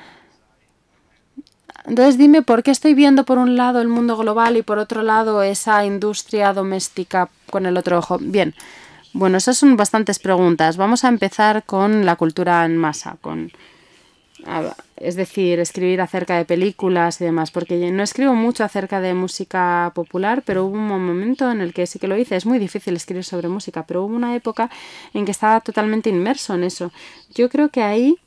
Entonces 1.86 2.17
dime 2.17 2.41
por 2.41 2.62
qué 2.62 2.71
estoy 2.71 2.93
viendo 2.93 3.23
por 3.23 3.38
un 3.38 3.56
lado 3.56 3.82
el 3.82 3.88
mundo 3.88 4.15
global 4.15 4.58
y 4.58 4.62
por 4.62 4.78
otro 4.78 5.02
lado 5.02 5.41
esa 5.41 5.86
industria 5.86 6.54
doméstica 6.54 7.30
con 7.49 7.65
el 7.65 7.78
otro 7.78 7.97
ojo. 7.97 8.17
Bien, 8.19 8.54
bueno, 9.13 9.38
esas 9.38 9.58
son 9.58 9.75
bastantes 9.75 10.19
preguntas. 10.19 10.78
Vamos 10.78 11.04
a 11.04 11.08
empezar 11.08 11.63
con 11.63 12.06
la 12.06 12.15
cultura 12.15 12.63
en 12.65 12.78
masa, 12.78 13.17
con 13.21 13.52
es 14.97 15.15
decir, 15.15 15.60
escribir 15.60 16.02
acerca 16.02 16.38
de 16.38 16.45
películas 16.45 17.19
y 17.21 17.25
demás, 17.25 17.52
porque 17.52 17.91
no 17.91 18.04
escribo 18.04 18.34
mucho 18.34 18.63
acerca 18.63 19.02
de 19.02 19.13
música 19.13 19.91
popular, 19.95 20.43
pero 20.45 20.65
hubo 20.65 20.75
un 20.75 20.88
momento 20.88 21.52
en 21.52 21.62
el 21.62 21.73
que 21.73 21.88
sí 21.88 21.99
que 21.99 22.08
lo 22.08 22.17
hice. 22.17 22.36
Es 22.36 22.45
muy 22.45 22.60
difícil 22.60 22.95
escribir 22.95 23.23
sobre 23.23 23.47
música, 23.47 23.86
pero 23.86 24.04
hubo 24.04 24.15
una 24.15 24.36
época 24.36 24.69
en 25.13 25.25
que 25.25 25.32
estaba 25.32 25.62
totalmente 25.62 26.10
inmerso 26.10 26.54
en 26.56 26.63
eso. 26.63 26.91
Yo 27.34 27.49
creo 27.49 27.69
que 27.69 27.84
ahí 27.84 28.17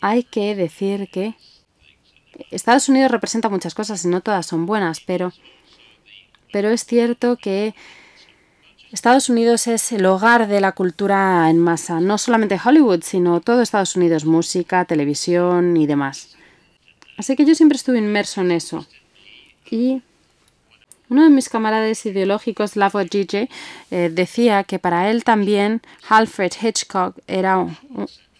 hay 0.00 0.22
que 0.22 0.54
decir 0.54 1.08
que 1.10 1.34
Estados 2.50 2.88
Unidos 2.88 3.10
representa 3.10 3.48
muchas 3.48 3.74
cosas 3.74 4.04
y 4.04 4.08
no 4.08 4.20
todas 4.20 4.46
son 4.46 4.66
buenas, 4.66 5.00
pero, 5.00 5.32
pero 6.52 6.70
es 6.70 6.84
cierto 6.84 7.36
que 7.36 7.74
Estados 8.94 9.28
Unidos 9.28 9.66
es 9.66 9.90
el 9.90 10.06
hogar 10.06 10.46
de 10.46 10.60
la 10.60 10.70
cultura 10.70 11.50
en 11.50 11.58
masa, 11.58 11.98
no 11.98 12.16
solamente 12.16 12.60
Hollywood, 12.64 13.02
sino 13.02 13.40
todo 13.40 13.60
Estados 13.60 13.96
Unidos, 13.96 14.24
música, 14.24 14.84
televisión 14.84 15.76
y 15.76 15.88
demás. 15.88 16.36
Así 17.16 17.34
que 17.34 17.44
yo 17.44 17.56
siempre 17.56 17.74
estuve 17.74 17.98
inmerso 17.98 18.40
en 18.40 18.52
eso. 18.52 18.86
Y 19.68 20.00
uno 21.08 21.24
de 21.24 21.30
mis 21.30 21.48
camaradas 21.48 22.06
ideológicos, 22.06 22.76
Lavo 22.76 23.00
Gigi, 23.00 23.48
eh, 23.90 24.10
decía 24.12 24.62
que 24.62 24.78
para 24.78 25.10
él 25.10 25.24
también 25.24 25.82
Alfred 26.08 26.52
Hitchcock 26.62 27.18
era, 27.26 27.66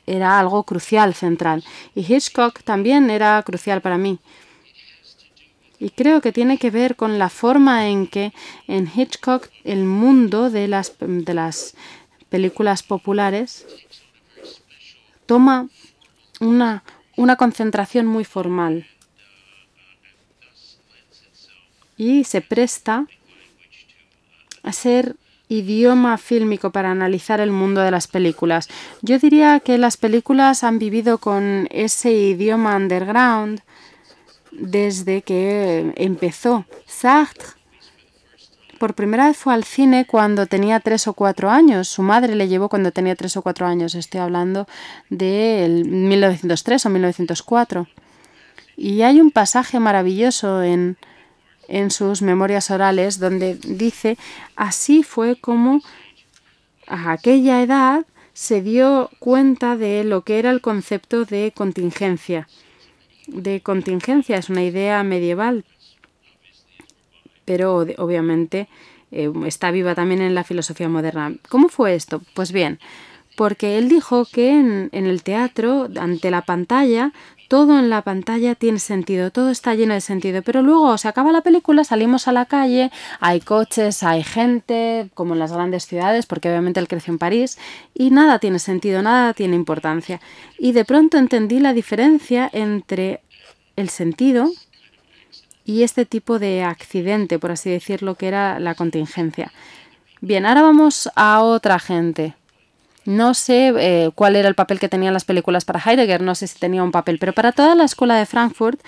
era 0.06 0.38
algo 0.38 0.62
crucial, 0.62 1.14
central. 1.14 1.64
Y 1.96 2.02
Hitchcock 2.02 2.62
también 2.62 3.10
era 3.10 3.42
crucial 3.42 3.80
para 3.80 3.98
mí. 3.98 4.20
Y 5.84 5.90
creo 5.90 6.22
que 6.22 6.32
tiene 6.32 6.56
que 6.56 6.70
ver 6.70 6.96
con 6.96 7.18
la 7.18 7.28
forma 7.28 7.88
en 7.88 8.06
que 8.06 8.32
en 8.68 8.90
Hitchcock 8.90 9.50
el 9.64 9.84
mundo 9.84 10.48
de 10.48 10.66
las, 10.66 10.94
de 10.98 11.34
las 11.34 11.74
películas 12.30 12.82
populares 12.82 13.66
toma 15.26 15.68
una, 16.40 16.84
una 17.16 17.36
concentración 17.36 18.06
muy 18.06 18.24
formal 18.24 18.86
y 21.98 22.24
se 22.24 22.40
presta 22.40 23.06
a 24.62 24.72
ser 24.72 25.16
idioma 25.48 26.16
fílmico 26.16 26.70
para 26.70 26.92
analizar 26.92 27.40
el 27.40 27.50
mundo 27.50 27.82
de 27.82 27.90
las 27.90 28.08
películas. 28.08 28.70
Yo 29.02 29.18
diría 29.18 29.60
que 29.60 29.76
las 29.76 29.98
películas 29.98 30.64
han 30.64 30.78
vivido 30.78 31.18
con 31.18 31.68
ese 31.70 32.10
idioma 32.10 32.74
underground 32.74 33.60
desde 34.58 35.22
que 35.22 35.92
empezó. 35.96 36.64
Sartre 36.86 37.64
por 38.78 38.94
primera 38.94 39.28
vez 39.28 39.36
fue 39.36 39.54
al 39.54 39.64
cine 39.64 40.04
cuando 40.04 40.46
tenía 40.46 40.78
tres 40.80 41.06
o 41.06 41.14
cuatro 41.14 41.48
años. 41.48 41.88
Su 41.88 42.02
madre 42.02 42.34
le 42.34 42.48
llevó 42.48 42.68
cuando 42.68 42.92
tenía 42.92 43.14
tres 43.14 43.36
o 43.36 43.42
cuatro 43.42 43.66
años. 43.66 43.94
Estoy 43.94 44.20
hablando 44.20 44.66
de 45.08 45.82
1903 45.86 46.84
o 46.84 46.90
1904. 46.90 47.88
Y 48.76 49.00
hay 49.00 49.20
un 49.20 49.30
pasaje 49.30 49.80
maravilloso 49.80 50.62
en, 50.62 50.98
en 51.68 51.90
sus 51.90 52.20
memorias 52.20 52.70
orales 52.70 53.18
donde 53.18 53.54
dice, 53.54 54.18
así 54.56 55.02
fue 55.02 55.40
como 55.40 55.80
a 56.86 57.12
aquella 57.12 57.62
edad 57.62 58.04
se 58.34 58.60
dio 58.60 59.08
cuenta 59.18 59.76
de 59.76 60.04
lo 60.04 60.24
que 60.24 60.38
era 60.38 60.50
el 60.50 60.60
concepto 60.60 61.24
de 61.24 61.52
contingencia 61.56 62.48
de 63.26 63.60
contingencia, 63.60 64.36
es 64.36 64.48
una 64.48 64.62
idea 64.62 65.02
medieval, 65.02 65.64
pero 67.44 67.86
obviamente 67.98 68.68
eh, 69.10 69.30
está 69.46 69.70
viva 69.70 69.94
también 69.94 70.20
en 70.20 70.34
la 70.34 70.44
filosofía 70.44 70.88
moderna. 70.88 71.34
¿Cómo 71.48 71.68
fue 71.68 71.94
esto? 71.94 72.22
Pues 72.34 72.52
bien, 72.52 72.78
porque 73.36 73.78
él 73.78 73.88
dijo 73.88 74.24
que 74.24 74.50
en, 74.50 74.88
en, 74.92 75.06
el 75.06 75.22
teatro, 75.22 75.88
ante 75.98 76.30
la 76.30 76.42
pantalla, 76.42 77.12
todo 77.48 77.78
en 77.78 77.90
la 77.90 78.02
pantalla 78.02 78.54
tiene 78.54 78.78
sentido, 78.78 79.30
todo 79.30 79.50
está 79.50 79.74
lleno 79.74 79.94
de 79.94 80.00
sentido, 80.00 80.42
pero 80.42 80.62
luego 80.62 80.96
se 80.98 81.08
acaba 81.08 81.32
la 81.32 81.40
película, 81.40 81.84
salimos 81.84 82.28
a 82.28 82.32
la 82.32 82.46
calle, 82.46 82.90
hay 83.20 83.40
coches, 83.40 84.02
hay 84.02 84.22
gente, 84.22 85.10
como 85.14 85.34
en 85.34 85.40
las 85.40 85.52
grandes 85.52 85.86
ciudades, 85.86 86.26
porque 86.26 86.48
obviamente 86.48 86.80
él 86.80 86.88
creció 86.88 87.12
en 87.12 87.18
París, 87.18 87.58
y 87.94 88.10
nada 88.10 88.38
tiene 88.38 88.58
sentido, 88.58 89.02
nada 89.02 89.34
tiene 89.34 89.56
importancia. 89.56 90.20
Y 90.58 90.72
de 90.72 90.84
pronto 90.84 91.18
entendí 91.18 91.60
la 91.60 91.72
diferencia 91.72 92.48
entre 92.52 93.20
el 93.76 93.88
sentido 93.88 94.50
y 95.64 95.82
este 95.82 96.04
tipo 96.04 96.38
de 96.38 96.62
accidente, 96.62 97.38
por 97.38 97.50
así 97.50 97.70
decirlo, 97.70 98.14
que 98.14 98.28
era 98.28 98.58
la 98.60 98.74
contingencia. 98.74 99.52
Bien, 100.20 100.46
ahora 100.46 100.62
vamos 100.62 101.10
a 101.16 101.42
otra 101.42 101.78
gente. 101.78 102.34
No 103.04 103.34
sé 103.34 103.72
eh, 103.78 104.10
cuál 104.14 104.36
era 104.36 104.48
el 104.48 104.54
papel 104.54 104.80
que 104.80 104.88
tenían 104.88 105.12
las 105.12 105.24
películas 105.24 105.64
para 105.64 105.80
Heidegger, 105.80 106.22
no 106.22 106.34
sé 106.34 106.46
si 106.46 106.58
tenía 106.58 106.82
un 106.82 106.92
papel, 106.92 107.18
pero 107.18 107.32
para 107.32 107.52
toda 107.52 107.74
la 107.74 107.84
escuela 107.84 108.16
de 108.16 108.26
Frankfurt 108.26 108.80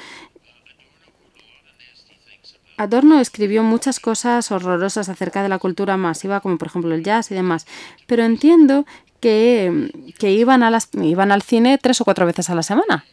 Adorno 2.77 3.21
escribió 3.21 3.63
muchas 3.63 4.01
cosas 4.01 4.51
horrorosas 4.53 5.09
acerca 5.09 5.43
de 5.43 5.49
la 5.49 5.59
cultura 5.59 5.97
masiva, 5.97 6.41
como 6.41 6.59
por 6.59 6.69
ejemplo 6.69 6.95
el 6.95 7.03
jazz 7.03 7.31
y 7.31 7.35
demás, 7.35 7.67
pero 8.07 8.23
entiendo 8.23 8.85
que, 9.21 10.13
que 10.19 10.33
iban, 10.33 10.63
a 10.63 10.71
las, 10.71 10.91
iban 10.93 11.33
al 11.33 11.43
cine 11.43 11.79
tres 11.79 12.01
o 12.01 12.05
cuatro 12.05 12.27
veces 12.27 12.51
a 12.51 12.55
la 12.55 12.63
semana. 12.63 13.05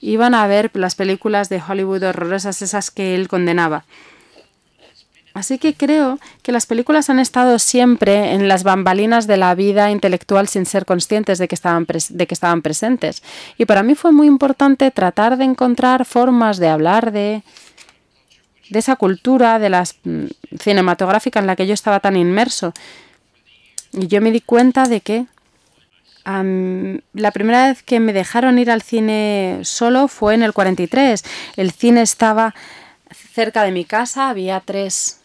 Iban 0.00 0.34
a 0.34 0.46
ver 0.46 0.70
las 0.74 0.94
películas 0.94 1.48
de 1.48 1.62
Hollywood 1.66 2.04
horrorosas, 2.04 2.62
esas 2.62 2.90
que 2.90 3.14
él 3.14 3.28
condenaba. 3.28 3.84
Así 5.34 5.58
que 5.58 5.74
creo 5.74 6.20
que 6.42 6.52
las 6.52 6.64
películas 6.66 7.10
han 7.10 7.18
estado 7.18 7.58
siempre 7.58 8.34
en 8.34 8.46
las 8.46 8.62
bambalinas 8.62 9.26
de 9.26 9.36
la 9.36 9.56
vida 9.56 9.90
intelectual 9.90 10.46
sin 10.46 10.64
ser 10.64 10.86
conscientes 10.86 11.38
de 11.38 11.48
que 11.48 11.56
estaban, 11.56 11.86
de 11.86 12.26
que 12.28 12.34
estaban 12.34 12.62
presentes. 12.62 13.20
Y 13.58 13.64
para 13.64 13.82
mí 13.82 13.96
fue 13.96 14.12
muy 14.12 14.28
importante 14.28 14.92
tratar 14.92 15.36
de 15.36 15.42
encontrar 15.42 16.04
formas 16.04 16.58
de 16.58 16.68
hablar 16.68 17.10
de, 17.10 17.42
de 18.70 18.78
esa 18.78 18.94
cultura 18.94 19.58
de 19.58 19.70
la 19.70 19.82
mm, 20.04 20.26
cinematográfica 20.60 21.40
en 21.40 21.48
la 21.48 21.56
que 21.56 21.66
yo 21.66 21.74
estaba 21.74 21.98
tan 21.98 22.16
inmerso. 22.16 22.72
Y 23.92 24.06
yo 24.06 24.20
me 24.20 24.30
di 24.30 24.40
cuenta 24.40 24.84
de 24.84 25.00
que 25.00 25.26
la 26.24 27.30
primera 27.32 27.68
vez 27.68 27.82
que 27.82 28.00
me 28.00 28.12
dejaron 28.12 28.58
ir 28.58 28.70
al 28.70 28.82
cine 28.82 29.58
solo 29.62 30.06
fue 30.06 30.34
en 30.34 30.44
el 30.44 30.52
43. 30.52 31.24
El 31.56 31.72
cine 31.72 32.02
estaba 32.02 32.54
cerca 33.10 33.64
de 33.64 33.72
mi 33.72 33.84
casa, 33.84 34.30
había 34.30 34.60
tres 34.60 35.20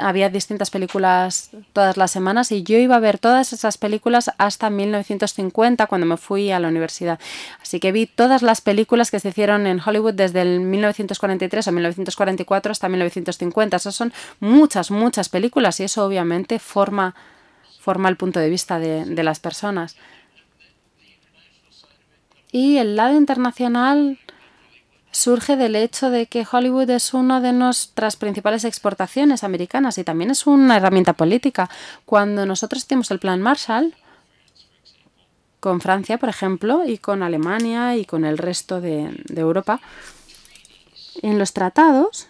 había 0.00 0.28
distintas 0.28 0.70
películas 0.70 1.50
todas 1.72 1.96
las 1.96 2.10
semanas 2.10 2.52
y 2.52 2.62
yo 2.62 2.78
iba 2.78 2.96
a 2.96 3.00
ver 3.00 3.18
todas 3.18 3.52
esas 3.52 3.78
películas 3.78 4.30
hasta 4.38 4.70
1950 4.70 5.86
cuando 5.86 6.06
me 6.06 6.16
fui 6.16 6.50
a 6.50 6.58
la 6.58 6.68
universidad. 6.68 7.18
Así 7.62 7.80
que 7.80 7.92
vi 7.92 8.06
todas 8.06 8.42
las 8.42 8.60
películas 8.60 9.10
que 9.10 9.20
se 9.20 9.28
hicieron 9.28 9.66
en 9.66 9.80
Hollywood 9.84 10.14
desde 10.14 10.42
el 10.42 10.60
1943 10.60 11.68
a 11.68 11.72
1944 11.72 12.72
hasta 12.72 12.88
1950. 12.88 13.76
Esas 13.76 13.94
son 13.94 14.12
muchas, 14.40 14.90
muchas 14.90 15.28
películas 15.28 15.80
y 15.80 15.84
eso 15.84 16.04
obviamente 16.04 16.58
forma, 16.58 17.14
forma 17.80 18.08
el 18.08 18.16
punto 18.16 18.40
de 18.40 18.50
vista 18.50 18.78
de, 18.78 19.04
de 19.04 19.22
las 19.22 19.40
personas. 19.40 19.96
Y 22.52 22.78
el 22.78 22.96
lado 22.96 23.16
internacional 23.16 24.18
surge 25.16 25.56
del 25.56 25.76
hecho 25.76 26.10
de 26.10 26.26
que 26.26 26.46
Hollywood 26.50 26.90
es 26.90 27.14
una 27.14 27.40
de 27.40 27.54
nuestras 27.54 28.16
principales 28.16 28.64
exportaciones 28.64 29.44
americanas 29.44 29.96
y 29.96 30.04
también 30.04 30.30
es 30.30 30.46
una 30.46 30.76
herramienta 30.76 31.14
política. 31.14 31.70
Cuando 32.04 32.44
nosotros 32.44 32.84
hicimos 32.84 33.10
el 33.10 33.18
Plan 33.18 33.40
Marshall, 33.40 33.94
con 35.58 35.80
Francia, 35.80 36.18
por 36.18 36.28
ejemplo, 36.28 36.84
y 36.86 36.98
con 36.98 37.22
Alemania 37.22 37.96
y 37.96 38.04
con 38.04 38.26
el 38.26 38.36
resto 38.36 38.82
de, 38.82 39.10
de 39.24 39.40
Europa, 39.40 39.80
en 41.22 41.38
los 41.38 41.54
tratados 41.54 42.28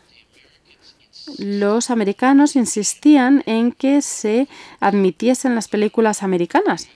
los 1.38 1.90
americanos 1.90 2.54
insistían 2.54 3.42
en 3.46 3.72
que 3.72 4.00
se 4.00 4.46
admitiesen 4.78 5.56
las 5.56 5.66
películas 5.66 6.22
americanas. 6.22 6.86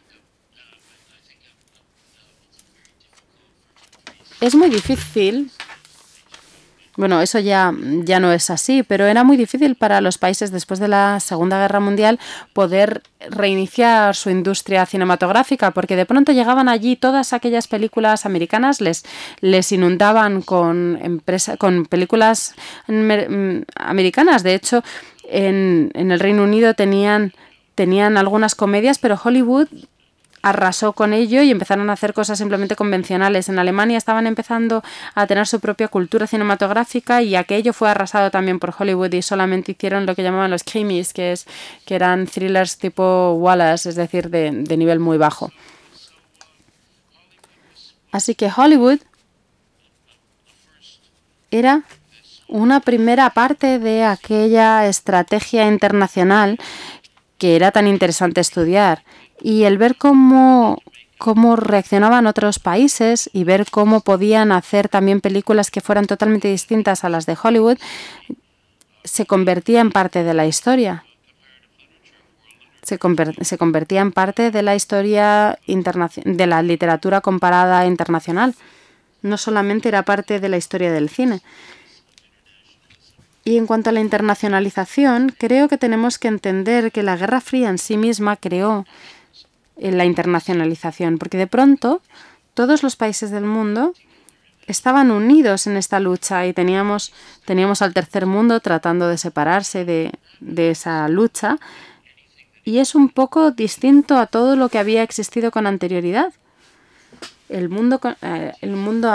Es 4.40 4.54
muy 4.54 4.70
difícil 4.70 5.50
bueno, 7.00 7.22
eso 7.22 7.38
ya, 7.38 7.72
ya 8.04 8.20
no 8.20 8.30
es 8.30 8.50
así, 8.50 8.82
pero 8.82 9.06
era 9.06 9.24
muy 9.24 9.38
difícil 9.38 9.74
para 9.74 10.02
los 10.02 10.18
países 10.18 10.52
después 10.52 10.78
de 10.80 10.88
la 10.88 11.18
Segunda 11.18 11.58
Guerra 11.58 11.80
Mundial 11.80 12.20
poder 12.52 13.02
reiniciar 13.30 14.14
su 14.14 14.28
industria 14.28 14.84
cinematográfica, 14.84 15.70
porque 15.70 15.96
de 15.96 16.04
pronto 16.04 16.32
llegaban 16.32 16.68
allí 16.68 16.96
todas 16.96 17.32
aquellas 17.32 17.68
películas 17.68 18.26
americanas, 18.26 18.82
les, 18.82 19.02
les 19.40 19.72
inundaban 19.72 20.42
con, 20.42 21.22
con 21.56 21.86
películas 21.86 22.54
mm, 22.86 23.62
americanas. 23.76 24.42
De 24.42 24.54
hecho, 24.54 24.84
en, 25.24 25.90
en 25.94 26.12
el 26.12 26.20
Reino 26.20 26.42
Unido 26.42 26.74
tenían 26.74 27.32
tenían 27.76 28.18
algunas 28.18 28.54
comedias, 28.54 28.98
pero 28.98 29.18
Hollywood 29.24 29.68
arrasó 30.42 30.92
con 30.92 31.12
ello 31.12 31.42
y 31.42 31.50
empezaron 31.50 31.90
a 31.90 31.94
hacer 31.94 32.14
cosas 32.14 32.38
simplemente 32.38 32.76
convencionales. 32.76 33.48
En 33.48 33.58
Alemania 33.58 33.98
estaban 33.98 34.26
empezando 34.26 34.82
a 35.14 35.26
tener 35.26 35.46
su 35.46 35.60
propia 35.60 35.88
cultura 35.88 36.26
cinematográfica 36.26 37.22
y 37.22 37.36
aquello 37.36 37.72
fue 37.72 37.90
arrasado 37.90 38.30
también 38.30 38.58
por 38.58 38.74
Hollywood 38.76 39.12
y 39.12 39.22
solamente 39.22 39.72
hicieron 39.72 40.06
lo 40.06 40.14
que 40.14 40.22
llamaban 40.22 40.50
los 40.50 40.64
krimis, 40.64 41.12
que, 41.12 41.32
es, 41.32 41.46
que 41.84 41.94
eran 41.94 42.26
thrillers 42.26 42.78
tipo 42.78 43.34
Wallace, 43.34 43.88
es 43.90 43.96
decir, 43.96 44.30
de, 44.30 44.50
de 44.50 44.76
nivel 44.76 45.00
muy 45.00 45.18
bajo. 45.18 45.52
Así 48.12 48.34
que 48.34 48.50
Hollywood 48.54 49.00
era 51.50 51.82
una 52.48 52.80
primera 52.80 53.30
parte 53.30 53.78
de 53.78 54.04
aquella 54.04 54.86
estrategia 54.86 55.66
internacional 55.68 56.58
que 57.38 57.56
era 57.56 57.70
tan 57.70 57.86
interesante 57.86 58.40
estudiar 58.40 59.04
y 59.40 59.64
el 59.64 59.78
ver 59.78 59.96
cómo, 59.96 60.82
cómo 61.18 61.56
reaccionaban 61.56 62.26
otros 62.26 62.58
países 62.58 63.30
y 63.32 63.44
ver 63.44 63.66
cómo 63.70 64.00
podían 64.00 64.52
hacer 64.52 64.88
también 64.88 65.20
películas 65.20 65.70
que 65.70 65.80
fueran 65.80 66.06
totalmente 66.06 66.48
distintas 66.48 67.04
a 67.04 67.08
las 67.08 67.26
de 67.26 67.36
Hollywood, 67.40 67.78
se 69.04 69.26
convertía 69.26 69.80
en 69.80 69.92
parte 69.92 70.22
de 70.24 70.34
la 70.34 70.46
historia. 70.46 71.04
Se, 72.82 72.98
se 73.42 73.58
convertía 73.58 74.00
en 74.00 74.12
parte 74.12 74.50
de 74.50 74.62
la 74.62 74.74
historia 74.74 75.58
de 75.66 76.46
la 76.46 76.62
literatura 76.62 77.20
comparada 77.20 77.86
internacional. 77.86 78.54
No 79.22 79.36
solamente 79.36 79.88
era 79.88 80.02
parte 80.02 80.40
de 80.40 80.48
la 80.48 80.56
historia 80.56 80.90
del 80.90 81.10
cine. 81.10 81.42
Y 83.44 83.56
en 83.56 83.66
cuanto 83.66 83.90
a 83.90 83.92
la 83.92 84.00
internacionalización, 84.00 85.34
creo 85.36 85.68
que 85.68 85.78
tenemos 85.78 86.18
que 86.18 86.28
entender 86.28 86.92
que 86.92 87.02
la 87.02 87.16
Guerra 87.16 87.40
Fría 87.40 87.70
en 87.70 87.78
sí 87.78 87.96
misma 87.96 88.36
creó 88.36 88.86
la 89.80 90.04
internacionalización, 90.04 91.18
porque 91.18 91.38
de 91.38 91.46
pronto 91.46 92.02
todos 92.54 92.82
los 92.82 92.96
países 92.96 93.30
del 93.30 93.44
mundo 93.44 93.94
estaban 94.66 95.10
unidos 95.10 95.66
en 95.66 95.76
esta 95.76 96.00
lucha 96.00 96.46
y 96.46 96.52
teníamos, 96.52 97.12
teníamos 97.44 97.82
al 97.82 97.94
tercer 97.94 98.26
mundo 98.26 98.60
tratando 98.60 99.08
de 99.08 99.18
separarse 99.18 99.84
de, 99.84 100.12
de 100.40 100.70
esa 100.70 101.08
lucha 101.08 101.58
y 102.64 102.78
es 102.78 102.94
un 102.94 103.08
poco 103.08 103.50
distinto 103.50 104.16
a 104.16 104.26
todo 104.26 104.56
lo 104.56 104.68
que 104.68 104.78
había 104.78 105.02
existido 105.02 105.50
con 105.50 105.66
anterioridad. 105.66 106.32
El 107.48 107.68
mundo, 107.68 108.00
eh, 108.22 108.52
el 108.60 108.76
mundo 108.76 109.10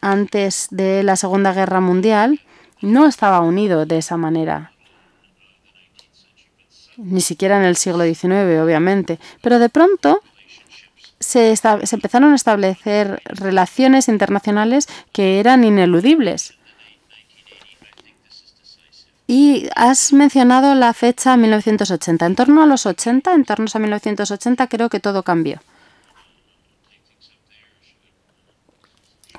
antes 0.00 0.68
de 0.70 1.02
la 1.02 1.16
Segunda 1.16 1.52
Guerra 1.52 1.80
Mundial 1.80 2.40
no 2.80 3.06
estaba 3.06 3.40
unido 3.40 3.86
de 3.86 3.98
esa 3.98 4.16
manera 4.16 4.69
ni 7.02 7.20
siquiera 7.20 7.56
en 7.56 7.64
el 7.64 7.76
siglo 7.76 8.04
XIX, 8.04 8.60
obviamente, 8.62 9.18
pero 9.42 9.58
de 9.58 9.68
pronto 9.68 10.22
se, 11.18 11.54
empezaron 11.92 12.32
a 12.32 12.36
establecer 12.36 13.22
relaciones 13.24 14.08
internacionales 14.08 14.88
que 15.12 15.38
eran 15.38 15.64
ineludibles. 15.64 16.54
Y 19.26 19.68
has 19.76 20.12
mencionado 20.12 20.74
la 20.74 20.92
fecha 20.92 21.36
1980. 21.36 22.26
En 22.26 22.34
torno 22.34 22.62
a 22.62 22.66
los 22.66 22.84
80, 22.84 23.32
en 23.32 23.44
torno 23.44 23.66
a 23.72 23.78
1980, 23.78 24.66
creo 24.66 24.88
que 24.88 24.98
todo 24.98 25.22
cambió. 25.22 25.60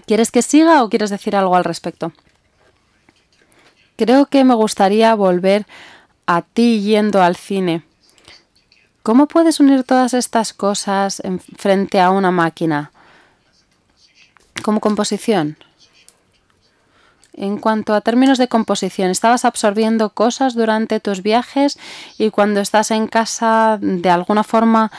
¿Quieres 0.05 0.31
que 0.31 0.41
siga 0.41 0.83
o 0.83 0.89
quieres 0.89 1.09
decir 1.09 1.35
algo 1.35 1.55
al 1.55 1.65
respecto? 1.65 2.13
Creo 3.97 4.27
que 4.27 4.43
me 4.45 4.55
gustaría 4.55 5.13
volver 5.13 5.65
a 6.35 6.41
ti 6.41 6.81
yendo 6.81 7.21
al 7.21 7.35
cine. 7.35 7.83
¿Cómo 9.03 9.27
puedes 9.27 9.59
unir 9.59 9.83
todas 9.83 10.13
estas 10.13 10.53
cosas 10.53 11.19
en 11.25 11.39
frente 11.39 11.99
a 11.99 12.11
una 12.11 12.31
máquina? 12.31 12.91
Como 14.63 14.79
composición. 14.79 15.57
En 17.33 17.57
cuanto 17.57 17.93
a 17.93 18.01
términos 18.01 18.37
de 18.37 18.47
composición, 18.47 19.09
¿estabas 19.09 19.43
absorbiendo 19.43 20.11
cosas 20.11 20.53
durante 20.53 20.99
tus 20.99 21.21
viajes 21.23 21.79
y 22.17 22.29
cuando 22.29 22.59
estás 22.59 22.91
en 22.91 23.07
casa 23.07 23.77
de 23.81 24.09
alguna 24.09 24.43
forma 24.43 24.91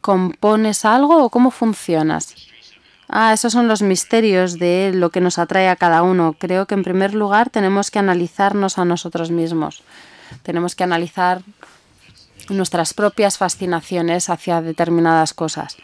compones 0.00 0.84
algo 0.84 1.24
o 1.24 1.30
cómo 1.30 1.50
funcionas? 1.50 2.36
Ah, 3.08 3.32
esos 3.32 3.52
son 3.52 3.66
los 3.66 3.82
misterios 3.82 4.58
de 4.58 4.92
lo 4.94 5.10
que 5.10 5.20
nos 5.20 5.38
atrae 5.38 5.68
a 5.68 5.76
cada 5.76 6.02
uno. 6.02 6.36
Creo 6.38 6.66
que 6.66 6.74
en 6.74 6.84
primer 6.84 7.12
lugar 7.12 7.50
tenemos 7.50 7.90
que 7.90 7.98
analizarnos 7.98 8.78
a 8.78 8.84
nosotros 8.84 9.30
mismos. 9.30 9.82
Tenemos 10.42 10.74
que 10.74 10.84
analizar 10.84 11.42
nuestras 12.48 12.94
propias 12.94 13.38
fascinaciones 13.38 14.28
hacia 14.28 14.60
determinadas 14.60 15.34
cosas. 15.34 15.76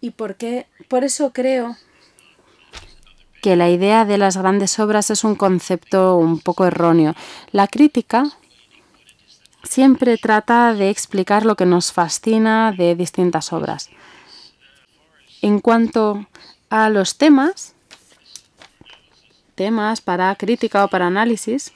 ¿Y 0.00 0.10
por 0.10 0.36
qué? 0.36 0.66
Por 0.88 1.04
eso 1.04 1.32
creo 1.32 1.76
que 3.42 3.56
la 3.56 3.68
idea 3.68 4.04
de 4.04 4.18
las 4.18 4.36
grandes 4.36 4.78
obras 4.78 5.10
es 5.10 5.22
un 5.22 5.34
concepto 5.34 6.16
un 6.16 6.40
poco 6.40 6.64
erróneo. 6.64 7.14
La 7.52 7.66
crítica 7.68 8.30
siempre 9.62 10.16
trata 10.18 10.72
de 10.74 10.90
explicar 10.90 11.44
lo 11.44 11.56
que 11.56 11.66
nos 11.66 11.92
fascina 11.92 12.72
de 12.72 12.94
distintas 12.94 13.52
obras. 13.52 13.90
En 15.42 15.60
cuanto 15.60 16.26
a 16.70 16.88
los 16.88 17.18
temas, 17.18 17.74
temas 19.54 20.00
para 20.00 20.34
crítica 20.36 20.84
o 20.84 20.88
para 20.88 21.06
análisis, 21.06 21.72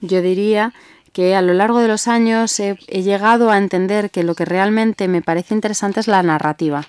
yo 0.00 0.22
diría 0.22 0.72
que 1.12 1.34
a 1.34 1.42
lo 1.42 1.54
largo 1.54 1.80
de 1.80 1.88
los 1.88 2.08
años 2.08 2.60
he, 2.60 2.74
llegado 2.74 3.50
a 3.50 3.56
entender 3.56 4.10
que 4.10 4.22
lo 4.22 4.34
que 4.34 4.44
realmente 4.44 5.08
me 5.08 5.22
parece 5.22 5.54
interesante 5.54 6.00
es 6.00 6.08
la 6.08 6.22
narrativa. 6.22 6.84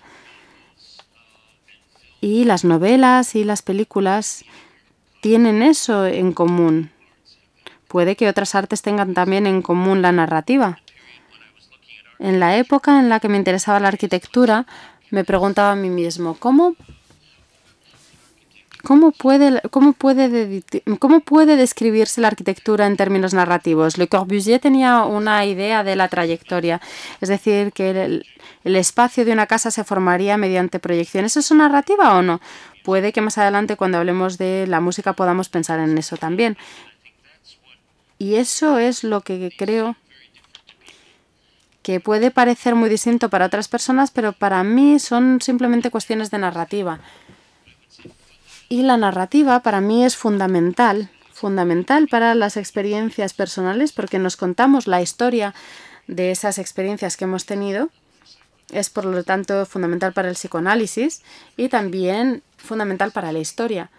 Y 2.19 2.43
las 2.43 2.65
novelas 2.65 3.35
y 3.35 3.43
las 3.45 3.61
películas 3.61 4.43
tienen 5.21 5.63
eso 5.63 6.05
en 6.05 6.33
común. 6.33 6.91
Puede 7.87 8.17
que 8.17 8.27
otras 8.27 8.53
artes 8.53 8.81
tengan 8.81 9.13
también 9.13 9.47
en 9.47 9.61
común 9.61 10.01
la 10.01 10.11
narrativa. 10.11 10.79
En 12.19 12.39
la 12.41 12.57
época 12.57 12.99
en 12.99 13.07
la 13.07 13.21
que 13.21 13.29
me 13.29 13.37
interesaba 13.37 13.79
la 13.79 13.87
arquitectura, 13.87 14.65
me 15.09 15.23
preguntaba 15.23 15.71
a 15.71 15.75
mí 15.75 15.89
mismo, 15.89 16.35
¿cómo 16.37 16.75
¿Cómo 18.87 19.11
puede, 19.11 19.61
cómo, 19.69 19.91
puede 19.91 20.63
¿Cómo 20.99 21.19
puede 21.19 21.57
describirse 21.57 22.21
la 22.21 22.29
arquitectura 22.29 22.87
en 22.87 22.95
términos 22.95 23.33
narrativos? 23.33 23.97
Le 23.97 24.07
Corbusier 24.07 24.61
tenía 24.61 25.03
una 25.03 25.43
idea 25.43 25.83
de 25.83 25.97
la 25.97 26.07
trayectoria, 26.07 26.79
es 27.19 27.27
decir, 27.27 27.73
que 27.73 27.89
el, 27.89 28.25
espacio 28.63 29.25
de 29.25 29.33
una 29.33 29.45
casa 29.45 29.71
se 29.71 29.83
formaría 29.83 30.37
mediante 30.37 30.79
proyecciones. 30.79 31.35
¿Eso 31.35 31.53
es 31.53 31.59
narrativa 31.59 32.17
o 32.17 32.21
no? 32.21 32.39
Puede 32.85 33.11
que 33.11 33.19
más 33.19 33.37
adelante, 33.37 33.75
cuando 33.75 33.97
hablemos 33.97 34.37
de 34.37 34.65
la 34.67 34.79
música, 34.79 35.11
podamos 35.11 35.49
pensar 35.49 35.81
en 35.81 35.97
eso 35.97 36.15
también. 36.15 36.55
Y 38.17 38.35
eso 38.35 38.79
es 38.79 39.03
lo 39.03 39.19
que 39.19 39.51
creo 39.57 39.97
que 41.83 41.99
puede 41.99 42.31
parecer 42.31 42.73
muy 42.75 42.89
distinto 42.89 43.29
para 43.29 43.47
otras 43.47 43.67
personas, 43.67 44.11
pero 44.11 44.31
para 44.31 44.63
mí 44.63 44.97
son 44.99 45.41
simplemente 45.41 45.91
cuestiones 45.91 46.31
de 46.31 46.37
narrativa. 46.37 47.01
Y 48.69 48.83
la 48.83 48.97
narrativa 48.97 49.61
para 49.61 49.79
mí 49.79 50.03
es 50.03 50.17
fundamental, 50.17 51.09
fundamental 51.31 52.07
para 52.09 52.35
las 52.35 52.57
experiencias 52.57 53.33
personales 53.33 53.93
porque 53.93 54.19
nos 54.19 54.35
contamos 54.35 54.87
la 54.87 55.01
historia 55.01 55.53
de 56.07 56.31
esas 56.31 56.57
experiencias 56.57 57.15
que 57.15 57.23
hemos 57.23 57.45
tenido. 57.45 57.89
Es 58.71 58.89
por 58.89 59.05
lo 59.05 59.23
tanto 59.23 59.65
fundamental 59.65 60.11
para 60.11 60.27
el 60.27 60.35
psicoanálisis 60.35 61.21
y 61.55 61.69
también 61.69 62.43
fundamental 62.57 63.11
para 63.11 63.31
la 63.31 63.39
historia. 63.39 63.89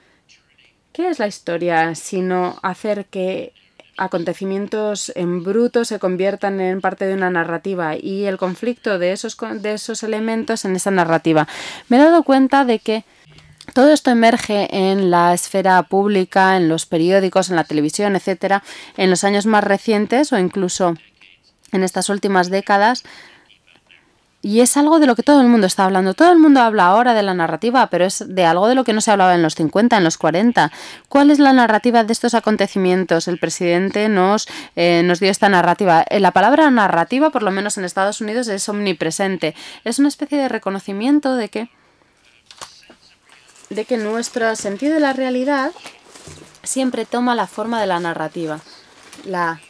¿Qué 0.92 1.08
es 1.08 1.18
la 1.18 1.28
historia 1.28 1.94
sino 1.94 2.58
hacer 2.62 3.06
que 3.06 3.54
acontecimientos 3.96 5.10
en 5.16 5.42
bruto 5.42 5.84
se 5.84 5.98
conviertan 5.98 6.60
en 6.60 6.80
parte 6.82 7.06
de 7.06 7.14
una 7.14 7.30
narrativa 7.30 7.96
y 7.96 8.24
el 8.24 8.36
conflicto 8.36 8.98
de 8.98 9.12
esos, 9.12 9.36
de 9.54 9.72
esos 9.72 10.02
elementos 10.02 10.66
en 10.66 10.76
esa 10.76 10.90
narrativa? 10.90 11.48
Me 11.88 11.96
he 11.96 12.00
dado 12.00 12.22
cuenta 12.22 12.66
de 12.66 12.78
que 12.80 13.04
todo 13.74 13.92
esto 13.92 14.10
emerge 14.10 14.68
en 14.70 15.10
la 15.10 15.34
esfera 15.34 15.82
pública, 15.82 16.56
en 16.56 16.68
los 16.68 16.86
periódicos, 16.86 17.50
en 17.50 17.56
la 17.56 17.64
televisión, 17.64 18.16
etcétera, 18.16 18.62
en 18.96 19.10
los 19.10 19.24
años 19.24 19.46
más 19.46 19.64
recientes 19.64 20.32
o 20.32 20.38
incluso 20.38 20.94
en 21.72 21.82
estas 21.82 22.08
últimas 22.08 22.50
décadas. 22.50 23.04
Y 24.40 24.60
es 24.60 24.76
algo 24.76 25.00
de 25.00 25.08
lo 25.08 25.16
que 25.16 25.24
todo 25.24 25.40
el 25.40 25.48
mundo 25.48 25.66
está 25.66 25.84
hablando. 25.84 26.14
Todo 26.14 26.30
el 26.30 26.38
mundo 26.38 26.60
habla 26.60 26.86
ahora 26.86 27.12
de 27.12 27.24
la 27.24 27.34
narrativa, 27.34 27.88
pero 27.90 28.04
es 28.04 28.24
de 28.28 28.44
algo 28.44 28.68
de 28.68 28.76
lo 28.76 28.84
que 28.84 28.92
no 28.92 29.00
se 29.00 29.10
hablaba 29.10 29.34
en 29.34 29.42
los 29.42 29.56
50, 29.56 29.96
en 29.96 30.04
los 30.04 30.16
40. 30.16 30.70
¿Cuál 31.08 31.32
es 31.32 31.40
la 31.40 31.52
narrativa 31.52 32.04
de 32.04 32.12
estos 32.12 32.34
acontecimientos? 32.34 33.26
El 33.26 33.38
presidente 33.38 34.08
nos, 34.08 34.46
eh, 34.76 35.02
nos 35.04 35.18
dio 35.18 35.30
esta 35.30 35.48
narrativa. 35.48 36.04
Eh, 36.08 36.20
la 36.20 36.30
palabra 36.30 36.70
narrativa, 36.70 37.30
por 37.30 37.42
lo 37.42 37.50
menos 37.50 37.78
en 37.78 37.84
Estados 37.84 38.20
Unidos, 38.20 38.46
es 38.46 38.68
omnipresente. 38.68 39.56
Es 39.82 39.98
una 39.98 40.06
especie 40.06 40.38
de 40.38 40.48
reconocimiento 40.48 41.34
de 41.34 41.48
que 41.48 41.68
de 43.70 43.84
que 43.84 43.96
nuestro 43.96 44.54
sentido 44.56 44.94
de 44.94 45.00
la 45.00 45.12
realidad 45.12 45.72
siempre 46.62 47.04
toma 47.04 47.34
la 47.34 47.46
forma 47.46 47.80
de 47.80 47.86
la 47.86 48.00
narrativa. 48.00 48.60
Las 49.24 49.60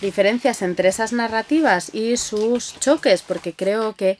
diferencias 0.00 0.62
entre 0.62 0.88
esas 0.88 1.12
narrativas 1.12 1.94
y 1.94 2.16
sus 2.16 2.78
choques, 2.80 3.22
porque 3.22 3.52
creo 3.52 3.94
que, 3.94 4.18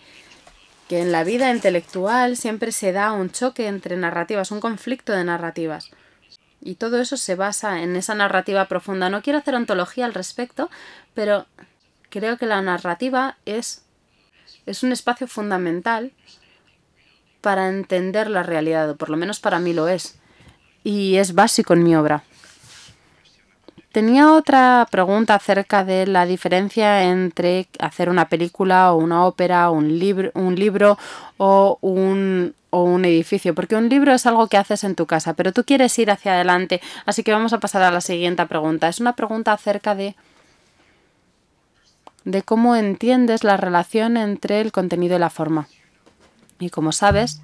que 0.89 1.01
en 1.01 1.13
la 1.13 1.25
vida 1.25 1.51
intelectual 1.51 2.37
siempre 2.37 2.73
se 2.73 2.93
da 2.93 3.13
un 3.13 3.31
choque 3.31 3.67
entre 3.67 3.97
narrativas, 3.97 4.51
un 4.51 4.61
conflicto 4.61 5.13
de 5.13 5.25
narrativas. 5.25 5.91
Y 6.61 6.77
todo 6.77 7.01
eso 7.01 7.17
se 7.17 7.35
basa 7.35 7.83
en 7.83 7.97
esa 7.97 8.15
narrativa 8.15 8.67
profunda. 8.67 9.11
No 9.11 9.23
quiero 9.23 9.39
hacer 9.39 9.55
ontología 9.55 10.05
al 10.05 10.15
respecto, 10.15 10.71
pero 11.15 11.47
creo 12.09 12.37
que 12.37 12.47
la 12.47 12.63
narrativa 12.63 13.37
es, 13.47 13.85
es 14.67 14.83
un 14.83 14.93
espacio 14.93 15.27
fundamental 15.27 16.13
para 17.43 17.69
entender 17.69 18.31
la 18.31 18.43
realidad, 18.43 18.89
o 18.89 18.97
por 18.97 19.11
lo 19.11 19.19
menos 19.19 19.41
para 19.41 19.59
mí 19.59 19.75
lo 19.75 19.89
es, 19.89 20.19
y 20.83 21.17
es 21.17 21.35
básico 21.35 21.75
en 21.75 21.83
mi 21.83 21.95
obra. 21.95 22.25
Tenía 23.93 24.33
otra 24.33 24.89
pregunta 24.91 25.35
acerca 25.35 25.85
de 25.85 26.07
la 26.07 26.25
diferencia 26.25 27.03
entre 27.05 27.69
hacer 27.79 28.09
una 28.09 28.31
película 28.31 28.91
o 28.93 28.97
una 28.97 29.27
ópera, 29.27 29.69
un 29.69 29.99
libro, 29.99 30.31
un 30.33 30.55
libro 30.55 30.97
o 31.37 31.77
un, 31.83 32.55
o 32.71 32.85
un 32.85 33.05
edificio, 33.05 33.55
porque 33.55 33.77
un 33.77 33.91
libro 33.91 34.15
es 34.15 34.25
algo 34.25 34.47
que 34.47 34.57
haces 34.57 34.85
en 34.85 34.95
tu 34.95 35.05
casa, 35.05 35.35
pero 35.35 35.53
tú 35.53 35.65
quieres 35.65 35.99
ir 35.99 36.11
hacia 36.11 36.33
adelante, 36.33 36.81
así 37.05 37.23
que 37.23 37.33
vamos 37.33 37.53
a 37.53 37.61
pasar 37.61 37.83
a 37.83 37.91
la 37.91 38.01
siguiente 38.01 38.47
pregunta. 38.47 38.89
Es 38.89 38.99
una 38.99 39.15
pregunta 39.15 39.53
acerca 39.53 39.95
de 39.95 40.17
de 42.25 42.43
cómo 42.43 42.77
entiendes 42.77 43.45
la 43.45 43.57
relación 43.57 44.17
entre 44.17 44.61
el 44.61 44.73
contenido 44.73 45.17
y 45.17 45.19
la 45.19 45.29
forma. 45.29 45.67
Y 46.63 46.71
como 46.71 46.93
sabes, 46.93 47.41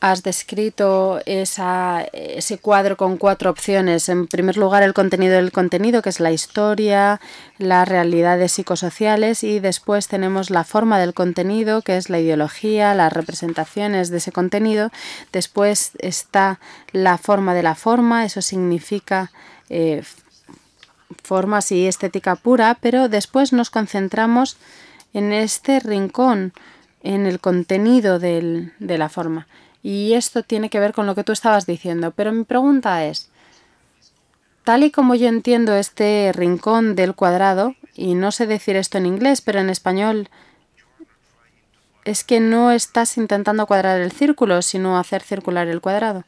has 0.00 0.22
descrito 0.22 1.20
ese 1.24 2.58
cuadro 2.58 2.98
con 2.98 3.16
cuatro 3.16 3.50
opciones. 3.50 4.10
En 4.10 4.26
primer 4.26 4.58
lugar, 4.58 4.82
el 4.82 4.92
contenido 4.92 5.34
del 5.34 5.50
contenido, 5.50 6.02
que 6.02 6.10
es 6.10 6.20
la 6.20 6.30
historia, 6.30 7.20
las 7.56 7.88
realidades 7.88 8.52
psicosociales, 8.52 9.44
y 9.44 9.60
después 9.60 10.08
tenemos 10.08 10.50
la 10.50 10.64
forma 10.64 10.98
del 10.98 11.14
contenido, 11.14 11.80
que 11.80 11.96
es 11.96 12.10
la 12.10 12.20
ideología, 12.20 12.94
las 12.94 13.12
representaciones 13.12 14.10
de 14.10 14.18
ese 14.18 14.30
contenido. 14.30 14.90
Después 15.32 15.92
está 15.98 16.60
la 16.92 17.16
forma 17.16 17.54
de 17.54 17.62
la 17.62 17.74
forma, 17.74 18.26
eso 18.26 18.42
significa 18.42 19.32
eh, 19.70 20.02
formas 21.22 21.72
y 21.72 21.86
estética 21.86 22.36
pura, 22.36 22.76
pero 22.80 23.08
después 23.08 23.54
nos 23.54 23.70
concentramos 23.70 24.58
en 25.14 25.32
este 25.32 25.80
rincón 25.80 26.52
en 27.02 27.26
el 27.26 27.40
contenido 27.40 28.18
de 28.18 28.70
la 28.78 29.08
forma. 29.08 29.46
Y 29.82 30.12
esto 30.14 30.42
tiene 30.42 30.68
que 30.68 30.80
ver 30.80 30.92
con 30.92 31.06
lo 31.06 31.14
que 31.14 31.24
tú 31.24 31.32
estabas 31.32 31.66
diciendo. 31.66 32.10
Pero 32.10 32.32
mi 32.32 32.44
pregunta 32.44 33.04
es, 33.06 33.30
tal 34.64 34.84
y 34.84 34.90
como 34.90 35.14
yo 35.14 35.28
entiendo 35.28 35.74
este 35.74 36.32
rincón 36.34 36.94
del 36.94 37.14
cuadrado, 37.14 37.74
y 37.94 38.14
no 38.14 38.32
sé 38.32 38.46
decir 38.46 38.76
esto 38.76 38.98
en 38.98 39.06
inglés, 39.06 39.40
pero 39.40 39.60
en 39.60 39.70
español 39.70 40.28
es 42.04 42.24
que 42.24 42.40
no 42.40 42.72
estás 42.72 43.16
intentando 43.16 43.66
cuadrar 43.66 44.00
el 44.00 44.12
círculo, 44.12 44.62
sino 44.62 44.98
hacer 44.98 45.22
circular 45.22 45.68
el 45.68 45.80
cuadrado. 45.80 46.24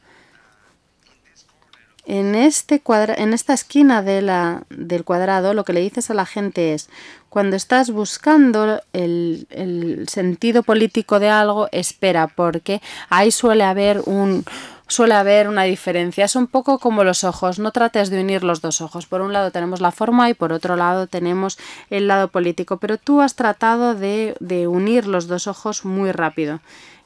En, 2.05 2.35
este 2.35 2.81
cuadra 2.81 3.15
en 3.17 3.33
esta 3.33 3.53
esquina 3.53 4.01
de 4.01 4.21
la, 4.21 4.63
del 4.69 5.03
cuadrado 5.03 5.53
lo 5.53 5.63
que 5.63 5.73
le 5.73 5.79
dices 5.79 6.09
a 6.09 6.13
la 6.13 6.25
gente 6.25 6.73
es, 6.73 6.89
cuando 7.29 7.55
estás 7.55 7.91
buscando 7.91 8.81
el, 8.93 9.47
el 9.49 10.07
sentido 10.09 10.63
político 10.63 11.19
de 11.19 11.29
algo, 11.29 11.67
espera, 11.71 12.27
porque 12.27 12.81
ahí 13.09 13.31
suele 13.31 13.63
haber 13.63 14.01
un, 14.05 14.45
suele 14.87 15.15
haber 15.15 15.47
una 15.47 15.63
diferencia. 15.63 16.25
Es 16.25 16.35
un 16.35 16.47
poco 16.47 16.79
como 16.79 17.03
los 17.03 17.23
ojos, 17.23 17.59
no 17.59 17.71
trates 17.71 18.09
de 18.09 18.21
unir 18.21 18.43
los 18.43 18.61
dos 18.61 18.81
ojos. 18.81 19.05
Por 19.05 19.21
un 19.21 19.33
lado 19.33 19.51
tenemos 19.51 19.81
la 19.81 19.91
forma 19.91 20.29
y 20.29 20.33
por 20.33 20.53
otro 20.53 20.75
lado 20.75 21.07
tenemos 21.07 21.57
el 21.89 22.07
lado 22.07 22.27
político, 22.27 22.77
pero 22.77 22.97
tú 22.97 23.21
has 23.21 23.35
tratado 23.35 23.95
de, 23.95 24.35
de 24.39 24.67
unir 24.67 25.07
los 25.07 25.27
dos 25.27 25.47
ojos 25.47 25.85
muy 25.85 26.11
rápido 26.11 26.59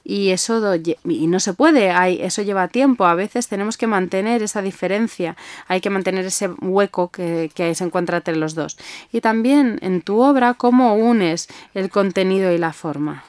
y 0.09 0.29
eso 0.29 0.73
y 1.03 1.27
no 1.27 1.41
se 1.41 1.51
puede, 1.51 1.91
hay, 1.91 2.21
eso 2.21 2.41
lleva 2.41 2.69
tiempo, 2.69 3.05
a 3.05 3.13
veces 3.13 3.49
tenemos 3.49 3.75
que 3.75 3.87
mantener 3.87 4.41
esa 4.41 4.61
diferencia, 4.61 5.35
hay 5.67 5.81
que 5.81 5.89
mantener 5.89 6.25
ese 6.25 6.47
hueco 6.61 7.09
que, 7.09 7.51
que 7.53 7.75
se 7.75 7.83
encuentra 7.83 8.19
entre 8.19 8.37
los 8.37 8.55
dos. 8.55 8.77
Y 9.11 9.19
también 9.19 9.79
en 9.81 10.01
tu 10.01 10.21
obra, 10.21 10.53
cómo 10.53 10.95
unes 10.95 11.49
el 11.73 11.89
contenido 11.89 12.53
y 12.53 12.57
la 12.57 12.71
forma. 12.71 13.25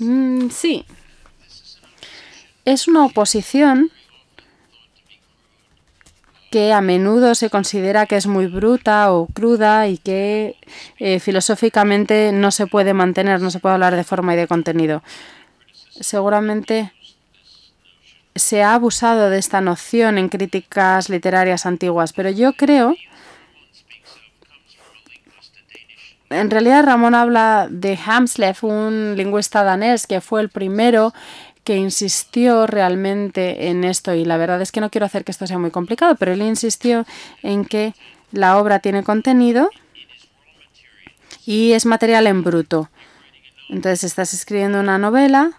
Mm, 0.00 0.48
sí, 0.48 0.84
es 2.64 2.88
una 2.88 3.04
oposición 3.04 3.92
que 6.50 6.72
a 6.72 6.80
menudo 6.80 7.36
se 7.36 7.48
considera 7.48 8.06
que 8.06 8.16
es 8.16 8.26
muy 8.26 8.48
bruta 8.48 9.12
o 9.12 9.26
cruda 9.26 9.86
y 9.86 9.98
que 9.98 10.56
eh, 10.98 11.20
filosóficamente 11.20 12.32
no 12.32 12.50
se 12.50 12.66
puede 12.66 12.92
mantener, 12.92 13.40
no 13.40 13.52
se 13.52 13.60
puede 13.60 13.74
hablar 13.74 13.94
de 13.94 14.02
forma 14.02 14.34
y 14.34 14.36
de 14.36 14.48
contenido 14.48 15.04
seguramente 16.00 16.92
se 18.34 18.62
ha 18.62 18.74
abusado 18.74 19.30
de 19.30 19.38
esta 19.38 19.60
noción 19.60 20.18
en 20.18 20.28
críticas 20.28 21.08
literarias 21.08 21.66
antiguas, 21.66 22.12
pero 22.12 22.30
yo 22.30 22.52
creo, 22.52 22.94
en 26.30 26.50
realidad 26.50 26.84
Ramón 26.84 27.14
habla 27.14 27.68
de 27.70 27.98
Hamslef, 28.04 28.64
un 28.64 29.14
lingüista 29.16 29.64
danés 29.64 30.06
que 30.06 30.20
fue 30.20 30.40
el 30.40 30.50
primero 30.50 31.14
que 31.64 31.76
insistió 31.76 32.66
realmente 32.66 33.68
en 33.68 33.82
esto 33.84 34.14
y 34.14 34.24
la 34.24 34.36
verdad 34.36 34.60
es 34.62 34.70
que 34.70 34.80
no 34.80 34.90
quiero 34.90 35.06
hacer 35.06 35.24
que 35.24 35.32
esto 35.32 35.46
sea 35.46 35.58
muy 35.58 35.70
complicado, 35.70 36.14
pero 36.14 36.32
él 36.32 36.42
insistió 36.42 37.04
en 37.42 37.64
que 37.64 37.94
la 38.32 38.58
obra 38.58 38.78
tiene 38.78 39.02
contenido 39.02 39.70
y 41.44 41.72
es 41.72 41.86
material 41.86 42.26
en 42.26 42.44
bruto. 42.44 42.90
Entonces 43.68 44.04
estás 44.04 44.32
escribiendo 44.32 44.78
una 44.78 44.98
novela 44.98 45.52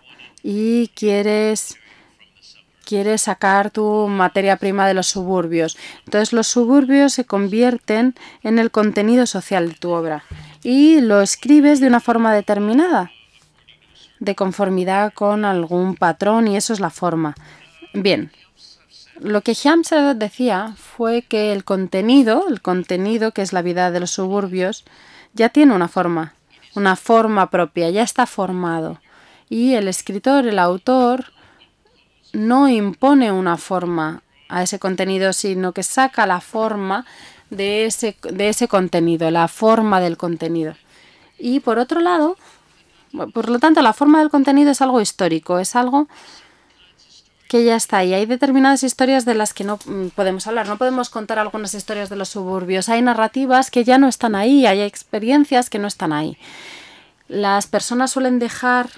y 0.44 0.90
quieres 0.90 1.78
quieres 2.88 3.24
sacar 3.24 3.70
tu 3.70 4.08
materia 4.08 4.56
prima 4.56 4.88
de 4.88 4.94
los 4.94 5.08
suburbios. 5.08 5.78
Entonces 6.06 6.32
los 6.32 6.48
suburbios 6.48 7.12
se 7.12 7.26
convierten 7.26 8.16
en 8.44 8.60
el 8.60 8.72
contenido 8.72 9.26
social 9.26 9.68
de 9.68 9.76
tu 9.76 9.90
obra 9.90 10.24
y 10.64 11.02
lo 11.02 11.22
escribes 11.22 11.82
de 11.82 11.88
una 11.88 12.00
forma 12.00 12.34
determinada, 12.34 13.12
de 14.20 14.36
conformidad 14.36 15.12
con 15.14 15.44
algún 15.44 15.96
patrón 15.96 16.48
y 16.48 16.56
eso 16.56 16.72
es 16.72 16.80
la 16.80 16.90
forma. 16.90 17.36
Bien, 17.94 18.32
lo 19.20 19.42
que 19.42 19.56
Hamser 19.66 20.16
decía 20.16 20.74
fue 20.78 21.24
que 21.24 21.52
el 21.52 21.66
contenido, 21.66 22.46
el 22.48 22.62
contenido 22.62 23.32
que 23.32 23.42
es 23.42 23.52
la 23.52 23.62
vida 23.62 23.92
de 23.92 24.00
los 24.00 24.12
suburbios, 24.12 24.86
ya 25.34 25.50
tiene 25.50 25.74
una 25.74 25.88
forma, 25.88 26.36
una 26.74 26.96
forma 26.96 27.50
propia, 27.50 27.90
ya 27.90 28.04
está 28.04 28.26
formado. 28.26 29.02
Y 29.50 29.74
el 29.74 29.88
escritor, 29.88 30.48
el 30.48 30.60
autor, 30.60 31.32
no 32.34 32.68
impone 32.70 33.32
una 33.32 33.58
forma 33.58 34.22
a 34.50 34.64
ese 34.64 34.80
contenido, 34.80 35.34
sino 35.34 35.72
que 35.72 35.84
saca 35.84 36.26
la 36.26 36.42
forma 36.42 37.06
de 37.50 37.86
ese, 37.86 38.18
de 38.22 38.50
ese 38.50 38.68
contenido, 38.68 39.32
la 39.32 39.48
forma 39.48 40.00
del 40.00 40.18
contenido. 40.18 40.76
Y 41.40 41.60
por 41.60 41.80
otro 41.80 42.00
lado, 42.00 42.38
por 43.34 43.50
lo 43.50 43.60
tanto, 43.60 43.82
la 43.82 43.94
forma 43.94 44.20
del 44.20 44.30
contenido 44.30 44.72
es 44.72 44.82
algo 44.82 45.02
histórico, 45.02 45.60
es 45.60 45.76
algo 45.76 46.08
que 47.48 47.64
ya 47.64 47.76
está 47.76 47.98
ahí. 47.98 48.14
Hay 48.14 48.26
determinadas 48.26 48.84
historias 48.84 49.26
de 49.26 49.34
las 49.34 49.54
que 49.54 49.64
no 49.64 49.80
mm, 49.86 50.10
podemos 50.10 50.48
hablar. 50.48 50.68
No 50.68 50.78
podemos 50.78 51.10
contar 51.10 51.40
algunas 51.40 51.74
historias 51.74 52.10
de 52.10 52.18
los 52.18 52.30
suburbios. 52.30 52.90
Hay 52.90 53.02
narrativas 53.02 53.72
que 53.72 53.84
ya 53.84 53.98
no 53.98 54.08
están 54.08 54.36
ahí, 54.36 54.66
hay 54.66 54.82
experiencias 54.82 55.70
que 55.70 55.80
no 55.80 55.88
están 55.88 56.12
ahí. 56.12 56.38
Las 57.28 57.68
personas 57.68 58.12
suelen 58.12 58.40
dejar 58.40 58.90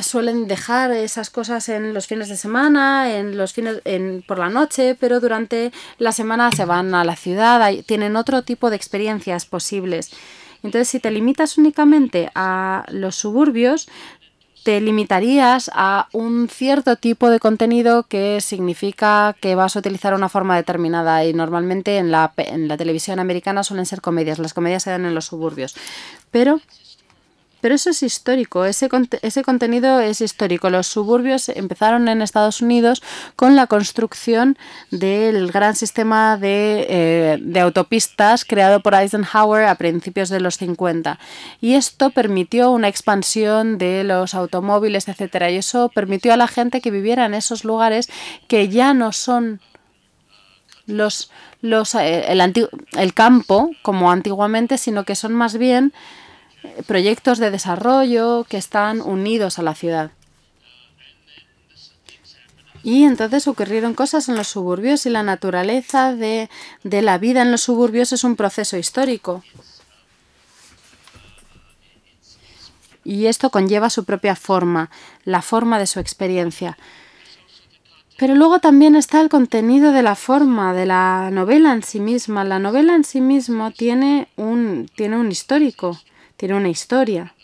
suelen 0.00 0.46
dejar 0.46 0.92
esas 0.92 1.30
cosas 1.30 1.68
en 1.68 1.92
los 1.94 2.06
fines 2.06 2.28
de 2.28 2.36
semana, 2.36 3.16
en 3.16 3.36
los 3.36 3.52
fines 3.52 3.80
en, 3.84 4.22
por 4.26 4.38
la 4.38 4.48
noche, 4.48 4.96
pero 4.98 5.20
durante 5.20 5.72
la 5.98 6.12
semana 6.12 6.52
se 6.52 6.64
van 6.64 6.94
a 6.94 7.04
la 7.04 7.16
ciudad, 7.16 7.72
tienen 7.86 8.16
otro 8.16 8.42
tipo 8.42 8.70
de 8.70 8.76
experiencias 8.76 9.46
posibles. 9.46 10.10
Entonces, 10.62 10.88
si 10.88 11.00
te 11.00 11.10
limitas 11.10 11.58
únicamente 11.58 12.30
a 12.34 12.84
los 12.88 13.16
suburbios, 13.16 13.88
te 14.62 14.80
limitarías 14.80 15.70
a 15.74 16.08
un 16.12 16.48
cierto 16.48 16.96
tipo 16.96 17.30
de 17.30 17.40
contenido 17.40 18.02
que 18.04 18.40
significa 18.40 19.34
que 19.40 19.54
vas 19.54 19.74
a 19.74 19.78
utilizar 19.78 20.14
una 20.14 20.28
forma 20.28 20.56
determinada 20.56 21.24
y 21.24 21.32
normalmente 21.32 21.96
en 21.96 22.10
la, 22.10 22.32
en 22.36 22.68
la 22.68 22.76
televisión 22.76 23.18
americana 23.20 23.64
suelen 23.64 23.86
ser 23.86 24.02
comedias, 24.02 24.38
las 24.38 24.52
comedias 24.52 24.82
se 24.82 24.90
dan 24.90 25.06
en 25.06 25.14
los 25.14 25.26
suburbios. 25.26 25.76
Pero 26.30 26.60
pero 27.60 27.74
eso 27.74 27.90
es 27.90 28.02
histórico, 28.02 28.64
ese, 28.64 28.88
ese 29.22 29.42
contenido 29.42 30.00
es 30.00 30.20
histórico. 30.20 30.70
Los 30.70 30.86
suburbios 30.86 31.48
empezaron 31.48 32.08
en 32.08 32.22
Estados 32.22 32.60
Unidos 32.62 33.02
con 33.36 33.56
la 33.56 33.66
construcción 33.66 34.58
del 34.90 35.50
gran 35.52 35.76
sistema 35.76 36.36
de, 36.36 36.86
eh, 36.88 37.38
de 37.40 37.60
autopistas 37.60 38.44
creado 38.44 38.80
por 38.80 38.94
Eisenhower 38.94 39.64
a 39.64 39.74
principios 39.74 40.28
de 40.28 40.40
los 40.40 40.56
50. 40.56 41.18
Y 41.60 41.74
esto 41.74 42.10
permitió 42.10 42.70
una 42.70 42.88
expansión 42.88 43.78
de 43.78 44.04
los 44.04 44.34
automóviles, 44.34 45.08
etcétera. 45.08 45.50
Y 45.50 45.56
eso 45.56 45.90
permitió 45.94 46.32
a 46.32 46.36
la 46.36 46.48
gente 46.48 46.80
que 46.80 46.90
viviera 46.90 47.26
en 47.26 47.34
esos 47.34 47.64
lugares 47.64 48.08
que 48.48 48.68
ya 48.68 48.94
no 48.94 49.12
son 49.12 49.60
los, 50.86 51.30
los, 51.62 51.94
eh, 51.94 52.32
el, 52.32 52.68
el 52.92 53.14
campo 53.14 53.70
como 53.82 54.10
antiguamente, 54.10 54.78
sino 54.78 55.04
que 55.04 55.14
son 55.14 55.34
más 55.34 55.56
bien 55.56 55.92
proyectos 56.86 57.38
de 57.38 57.50
desarrollo 57.50 58.44
que 58.48 58.56
están 58.56 59.00
unidos 59.00 59.58
a 59.58 59.62
la 59.62 59.74
ciudad. 59.74 60.10
Y 62.82 63.04
entonces 63.04 63.46
ocurrieron 63.46 63.94
cosas 63.94 64.28
en 64.28 64.36
los 64.36 64.48
suburbios 64.48 65.04
y 65.04 65.10
la 65.10 65.22
naturaleza 65.22 66.14
de, 66.14 66.48
de, 66.82 67.02
la 67.02 67.18
vida 67.18 67.42
en 67.42 67.50
los 67.50 67.62
suburbios 67.62 68.12
es 68.12 68.24
un 68.24 68.36
proceso 68.36 68.78
histórico. 68.78 69.44
Y 73.04 73.26
esto 73.26 73.50
conlleva 73.50 73.90
su 73.90 74.04
propia 74.04 74.34
forma, 74.34 74.90
la 75.24 75.42
forma 75.42 75.78
de 75.78 75.86
su 75.86 76.00
experiencia. 76.00 76.78
Pero 78.18 78.34
luego 78.34 78.60
también 78.60 78.96
está 78.96 79.20
el 79.20 79.30
contenido 79.30 79.92
de 79.92 80.02
la 80.02 80.14
forma, 80.14 80.74
de 80.74 80.86
la 80.86 81.30
novela 81.30 81.72
en 81.72 81.82
sí 81.82 82.00
misma. 82.00 82.44
La 82.44 82.58
novela 82.58 82.94
en 82.94 83.04
sí 83.04 83.20
misma 83.20 83.70
tiene 83.70 84.28
un, 84.36 84.90
tiene 84.94 85.16
un 85.16 85.30
histórico 85.30 85.98
tiene 86.40 86.54
una 86.54 86.70
historia. 86.70 87.34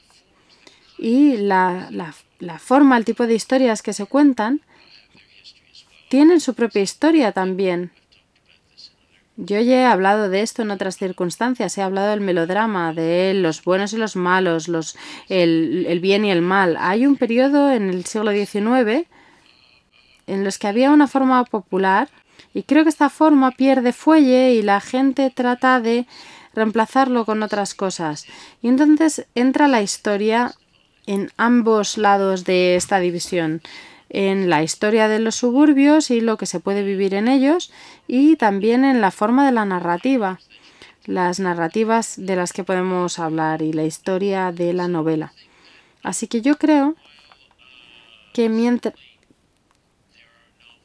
Y 0.96 1.36
la, 1.36 1.90
la, 1.90 2.58
forma, 2.58 2.96
el 2.96 3.04
tipo 3.04 3.26
de 3.26 3.34
historias 3.34 3.82
que 3.82 3.92
se 3.92 4.06
cuentan, 4.06 4.62
tienen 6.08 6.40
su 6.40 6.54
propia 6.54 6.80
historia 6.80 7.32
también. 7.32 7.90
Yo 9.36 9.60
ya 9.60 9.82
he 9.82 9.84
hablado 9.84 10.30
de 10.30 10.40
esto 10.40 10.62
en 10.62 10.70
otras 10.70 10.96
circunstancias, 10.96 11.76
he 11.76 11.82
hablado 11.82 12.08
del 12.08 12.22
melodrama, 12.22 12.94
de 12.94 13.34
los 13.34 13.62
buenos 13.62 13.92
y 13.92 13.98
los 13.98 14.16
malos, 14.16 14.66
los, 14.66 14.96
el, 15.28 15.84
el 15.86 16.00
bien 16.00 16.24
y 16.24 16.30
el 16.30 16.40
mal. 16.40 16.78
Hay 16.80 17.04
un 17.04 17.16
periodo 17.16 17.70
en 17.70 17.90
el 17.90 18.06
siglo 18.06 18.32
XIX 18.32 19.06
en 20.26 20.42
los 20.42 20.58
que 20.58 20.68
había 20.68 20.90
una 20.90 21.06
forma 21.06 21.44
popular 21.44 22.08
y 22.54 22.62
creo 22.62 22.82
que 22.82 22.88
esta 22.88 23.10
forma 23.10 23.50
pierde 23.50 23.92
fuelle 23.92 24.54
y 24.54 24.62
la 24.62 24.80
gente 24.80 25.30
trata 25.30 25.82
de 25.82 26.06
reemplazarlo 26.56 27.24
con 27.24 27.42
otras 27.44 27.74
cosas. 27.74 28.26
Y 28.62 28.68
entonces 28.68 29.26
entra 29.36 29.68
la 29.68 29.82
historia 29.82 30.54
en 31.06 31.30
ambos 31.36 31.98
lados 31.98 32.44
de 32.44 32.74
esta 32.74 32.98
división 32.98 33.62
en 34.08 34.48
la 34.48 34.62
historia 34.62 35.08
de 35.08 35.18
los 35.18 35.36
suburbios 35.36 36.10
y 36.10 36.20
lo 36.20 36.36
que 36.36 36.46
se 36.46 36.60
puede 36.60 36.82
vivir 36.82 37.14
en 37.14 37.28
ellos 37.28 37.72
y 38.06 38.36
también 38.36 38.84
en 38.84 39.00
la 39.00 39.10
forma 39.10 39.44
de 39.44 39.52
la 39.52 39.64
narrativa, 39.64 40.38
las 41.06 41.40
narrativas 41.40 42.14
de 42.16 42.36
las 42.36 42.52
que 42.52 42.64
podemos 42.64 43.18
hablar 43.18 43.62
y 43.62 43.72
la 43.72 43.84
historia 43.84 44.52
de 44.52 44.72
la 44.72 44.88
novela. 44.88 45.32
Así 46.02 46.28
que 46.28 46.40
yo 46.40 46.56
creo 46.56 46.94
que 48.32 48.48
mientras 48.48 48.94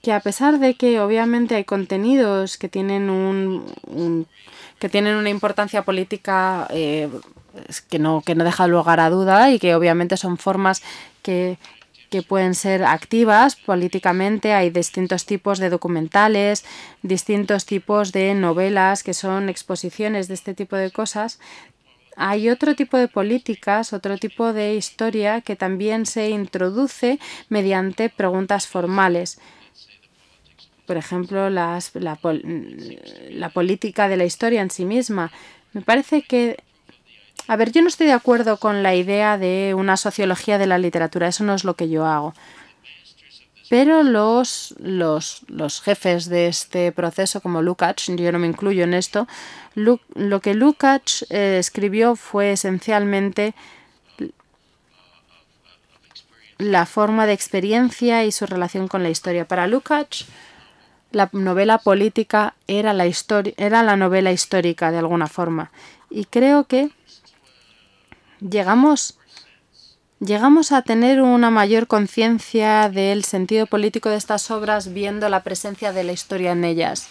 que 0.02 0.14
a 0.14 0.20
pesar 0.20 0.58
de 0.58 0.74
que 0.74 1.00
obviamente 1.00 1.54
hay 1.54 1.64
contenidos 1.64 2.58
que 2.58 2.68
tienen 2.68 3.12
un 3.12 4.26
que 4.82 4.90
tienen 4.90 5.16
una 5.16 5.30
importancia 5.30 5.84
política 5.84 6.68
eh, 6.72 7.08
que, 7.88 8.00
no, 8.00 8.24
que 8.26 8.34
no 8.34 8.44
deja 8.44 8.66
lugar 8.66 9.00
a 9.00 9.12
duda 9.12 9.52
y 9.52 9.60
que 9.60 9.76
obviamente 9.76 10.18
son 10.18 10.40
formas 10.40 10.82
que, 11.22 11.60
que 12.10 12.24
pueden 12.24 12.56
ser 12.56 12.84
activas 12.84 13.56
políticamente. 13.56 14.54
Hay 14.54 14.72
distintos 14.72 15.28
tipos 15.28 15.60
de 15.60 15.70
documentales, 15.70 16.66
distintos 17.04 17.68
tipos 17.68 18.12
de 18.12 18.34
novelas 18.34 19.04
que 19.04 19.14
son 19.14 19.50
exposiciones 19.50 20.28
de 20.28 20.34
este 20.34 20.56
tipo 20.56 20.76
de 20.76 20.90
cosas. 20.90 21.38
Hay 22.18 22.50
otro 22.50 22.74
tipo 22.76 22.98
de 22.98 23.08
políticas, 23.08 23.94
otro 23.94 24.18
tipo 24.18 24.52
de 24.52 24.74
historia 24.74 25.42
que 25.42 25.56
también 25.56 26.08
se 26.08 26.32
introduce 26.32 27.20
mediante 27.50 28.10
preguntas 28.10 28.66
formales 28.66 29.38
por 30.92 30.98
ejemplo, 30.98 31.50
las, 31.50 31.96
la, 31.96 32.20
la 33.30 33.50
política 33.50 34.10
de 34.10 34.18
la 34.18 34.26
historia 34.26 34.62
en 34.62 34.70
sí 34.70 34.84
misma. 34.84 35.32
Me 35.72 35.80
parece 35.80 36.22
que 36.22 36.58
a 37.48 37.56
ver, 37.56 37.72
yo 37.72 37.82
no 37.82 37.88
estoy 37.88 38.08
de 38.08 38.14
acuerdo 38.14 38.58
con 38.58 38.84
la 38.84 38.94
idea 38.94 39.38
de 39.38 39.74
una 39.74 39.96
sociología 39.96 40.58
de 40.58 40.68
la 40.68 40.78
literatura, 40.78 41.30
eso 41.30 41.46
no 41.46 41.54
es 41.54 41.64
lo 41.64 41.76
que 41.76 41.88
yo 41.88 42.06
hago. 42.06 42.34
Pero 43.70 44.04
los, 44.04 44.76
los, 44.80 45.44
los 45.48 45.80
jefes 45.80 46.28
de 46.28 46.48
este 46.48 46.92
proceso, 46.92 47.40
como 47.40 47.62
Lukács, 47.62 48.08
yo 48.08 48.32
no 48.34 48.40
me 48.40 48.48
incluyo 48.48 48.84
en 48.84 48.94
esto, 48.94 49.30
lo, 49.76 50.02
que 50.42 50.56
Lukács 50.56 51.26
eh, 51.30 51.56
escribió 51.58 52.18
fue 52.18 52.52
esencialmente 52.52 53.54
la 56.58 56.86
forma 56.86 57.26
de 57.28 57.34
experiencia 57.34 58.24
y 58.24 58.32
su 58.32 58.46
relación 58.46 58.88
con 58.88 59.04
la 59.04 59.10
historia. 59.10 59.48
Para 59.48 59.68
Lukács, 59.68 60.26
la 61.12 61.30
novela 61.34 61.78
política 61.78 62.56
era 62.68 62.94
la, 62.94 63.06
era 63.58 63.84
la 63.84 63.96
novela 63.96 64.32
histórica 64.32 64.92
de 64.92 65.00
alguna 65.00 65.28
forma. 65.28 65.72
Y 66.10 66.26
creo 66.26 66.66
que 66.66 66.90
llegamos, 68.40 69.18
llegamos 70.20 70.72
a 70.72 70.82
tener 70.82 71.22
una 71.22 71.50
mayor 71.50 71.88
conciencia 71.88 72.90
del 72.90 73.24
sentido 73.24 73.66
político 73.68 74.10
de 74.10 74.18
estas 74.18 74.50
obras 74.52 74.94
viendo 74.94 75.30
la 75.30 75.44
presencia 75.44 75.92
de 75.94 76.04
la 76.04 76.12
historia 76.12 76.52
en 76.52 76.64
ellas 76.64 77.08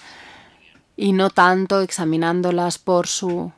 y 0.96 1.12
no 1.12 1.30
tanto 1.30 1.80
examinándolas 1.80 2.78
por 2.78 3.06
su 3.06 3.52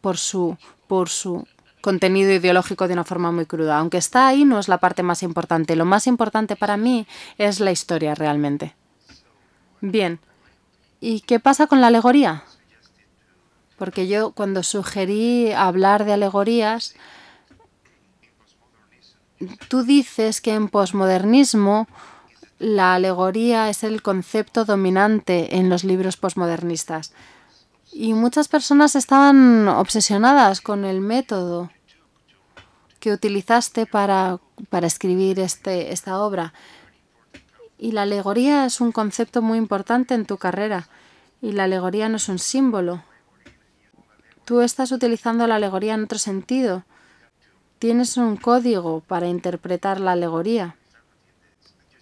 por 0.00 0.16
su 0.16 0.56
por 0.86 1.08
su 1.08 1.46
contenido 1.88 2.30
ideológico 2.30 2.86
de 2.86 2.92
una 2.92 3.04
forma 3.04 3.32
muy 3.32 3.46
cruda. 3.46 3.78
Aunque 3.78 3.96
está 3.96 4.28
ahí, 4.28 4.44
no 4.44 4.58
es 4.58 4.68
la 4.68 4.76
parte 4.76 5.02
más 5.02 5.22
importante. 5.22 5.74
Lo 5.74 5.86
más 5.86 6.06
importante 6.06 6.54
para 6.54 6.76
mí 6.76 7.06
es 7.38 7.60
la 7.60 7.70
historia 7.70 8.14
realmente. 8.14 8.74
Bien. 9.80 10.20
¿Y 11.00 11.20
qué 11.20 11.40
pasa 11.40 11.66
con 11.66 11.80
la 11.80 11.86
alegoría? 11.86 12.44
Porque 13.78 14.06
yo 14.06 14.32
cuando 14.32 14.62
sugerí 14.62 15.50
hablar 15.52 16.04
de 16.04 16.12
alegorías, 16.12 16.94
tú 19.68 19.82
dices 19.82 20.42
que 20.42 20.52
en 20.52 20.68
posmodernismo 20.68 21.88
la 22.58 22.96
alegoría 22.96 23.70
es 23.70 23.82
el 23.82 24.02
concepto 24.02 24.66
dominante 24.66 25.56
en 25.56 25.70
los 25.70 25.84
libros 25.84 26.18
posmodernistas. 26.18 27.14
Y 27.94 28.12
muchas 28.12 28.46
personas 28.46 28.94
estaban 28.94 29.68
obsesionadas 29.68 30.60
con 30.60 30.84
el 30.84 31.00
método 31.00 31.70
que 33.08 33.14
utilizaste 33.14 33.86
para, 33.86 34.38
para 34.68 34.86
escribir 34.86 35.40
este, 35.40 35.94
esta 35.94 36.20
obra. 36.20 36.52
Y 37.78 37.92
la 37.92 38.02
alegoría 38.02 38.66
es 38.66 38.82
un 38.82 38.92
concepto 38.92 39.40
muy 39.40 39.56
importante 39.56 40.12
en 40.14 40.26
tu 40.26 40.36
carrera. 40.36 40.90
Y 41.40 41.52
la 41.52 41.64
alegoría 41.64 42.10
no 42.10 42.16
es 42.16 42.28
un 42.28 42.38
símbolo. 42.38 43.02
Tú 44.44 44.60
estás 44.60 44.92
utilizando 44.92 45.46
la 45.46 45.54
alegoría 45.54 45.94
en 45.94 46.04
otro 46.04 46.18
sentido. 46.18 46.84
Tienes 47.78 48.18
un 48.18 48.36
código 48.36 49.00
para 49.00 49.28
interpretar 49.28 50.00
la 50.00 50.12
alegoría 50.12 50.76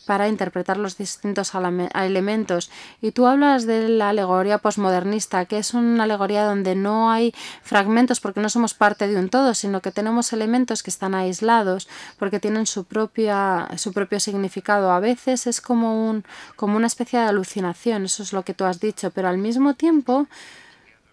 para 0.07 0.29
interpretar 0.29 0.77
los 0.79 0.97
distintos 0.97 1.53
elementos. 1.95 2.71
Y 3.03 3.11
tú 3.11 3.27
hablas 3.27 3.67
de 3.67 3.89
la 3.89 4.11
alegoría 4.11 4.59
posmodernista, 4.59 5.45
que 5.45 5.59
es 5.59 5.75
una 5.75 6.05
alegoría 6.05 6.45
donde 6.45 6.75
no 6.77 7.11
hay 7.11 7.35
fragmentos 7.63 8.21
porque 8.21 8.41
no 8.41 8.49
somos 8.49 8.73
parte 8.73 9.09
de 9.09 9.19
un 9.19 9.29
todo, 9.29 9.53
sino 9.53 9.83
que 9.83 9.91
tenemos 9.91 10.33
elementos 10.33 10.83
que 10.83 10.91
están 10.91 11.15
aislados 11.15 11.89
porque 12.19 12.41
tienen 12.41 12.67
su, 12.67 12.85
propia, 12.85 13.69
su 13.77 13.93
propio 13.93 14.21
significado. 14.21 14.93
A 14.93 15.01
veces 15.01 15.47
es 15.47 15.61
como, 15.61 16.09
un, 16.09 16.25
como 16.55 16.77
una 16.77 16.87
especie 16.87 17.19
de 17.19 17.27
alucinación, 17.27 18.05
eso 18.05 18.23
es 18.23 18.33
lo 18.33 18.45
que 18.45 18.55
tú 18.55 18.65
has 18.65 18.81
dicho, 18.81 19.11
pero 19.11 19.29
al 19.29 19.39
mismo 19.39 19.75
tiempo 19.75 20.29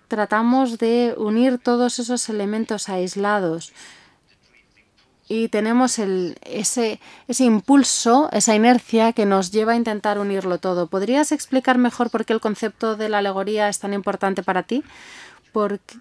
tratamos 0.08 0.78
de 0.78 1.16
unir 1.18 1.58
todos 1.58 1.98
esos 1.98 2.30
elementos 2.30 2.90
aislados 2.90 3.74
y 5.34 5.50
tenemos 5.50 5.98
el, 5.98 6.38
ese, 6.44 7.00
ese 7.28 7.44
impulso, 7.44 8.30
esa 8.32 8.54
inercia 8.54 9.14
que 9.14 9.26
nos 9.26 9.52
lleva 9.52 9.72
a 9.72 9.76
intentar 9.76 10.20
unirlo 10.20 10.60
todo. 10.60 10.86
¿Podrías 10.86 11.32
explicar 11.32 11.80
mejor 11.80 12.12
por 12.12 12.24
qué 12.24 12.34
el 12.34 12.40
concepto 12.40 12.96
de 12.96 13.10
la 13.10 13.18
alegoría 13.18 13.68
es 13.68 13.80
tan 13.80 13.96
importante 13.96 14.44
para 14.44 14.62
ti? 14.62 14.84
Porque 15.52 15.96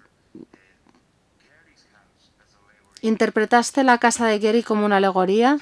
¿Interpretaste 3.01 3.83
la 3.83 3.97
casa 3.97 4.27
de 4.27 4.37
Gary 4.37 4.61
como 4.61 4.85
una 4.85 4.97
alegoría? 4.97 5.57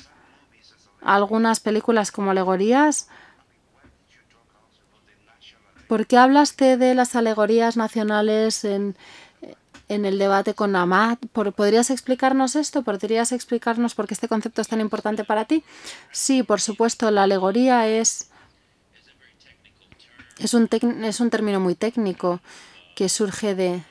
¿Algunas 1.01 1.61
películas 1.61 2.11
como 2.11 2.31
alegorías? 2.31 3.07
¿Por 5.87 6.07
qué 6.07 6.17
hablaste 6.17 6.75
de 6.75 6.93
las 6.93 7.15
alegorías 7.15 7.77
nacionales 7.77 8.65
en, 8.65 8.97
en 9.91 10.05
el 10.05 10.17
debate 10.17 10.53
con 10.53 10.73
Amat. 10.75 11.19
¿Podrías 11.33 11.89
explicarnos 11.89 12.55
esto? 12.55 12.81
¿Podrías 12.81 13.33
explicarnos 13.33 13.93
por 13.93 14.07
qué 14.07 14.13
este 14.13 14.29
concepto 14.29 14.61
es 14.61 14.69
tan 14.69 14.79
importante 14.79 15.25
para 15.25 15.45
ti? 15.45 15.65
Sí, 16.11 16.43
por 16.43 16.61
supuesto, 16.61 17.11
la 17.11 17.23
alegoría 17.23 17.87
es, 17.89 18.29
es, 20.39 20.53
un, 20.53 20.69
es 21.03 21.19
un 21.19 21.29
término 21.29 21.59
muy 21.59 21.75
técnico 21.75 22.39
que 22.95 23.09
surge 23.09 23.53
de, 23.53 23.83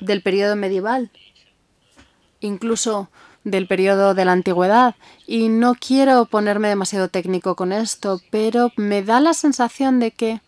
del 0.00 0.22
periodo 0.22 0.56
medieval, 0.56 1.10
incluso 2.40 3.10
del 3.44 3.66
periodo 3.66 4.14
de 4.14 4.24
la 4.24 4.32
antigüedad. 4.32 4.94
Y 5.26 5.48
no 5.50 5.74
quiero 5.74 6.24
ponerme 6.24 6.68
demasiado 6.68 7.08
técnico 7.08 7.54
con 7.54 7.70
esto, 7.70 8.22
pero 8.30 8.72
me 8.76 9.02
da 9.02 9.20
la 9.20 9.34
sensación 9.34 10.00
de 10.00 10.10
que 10.10 10.40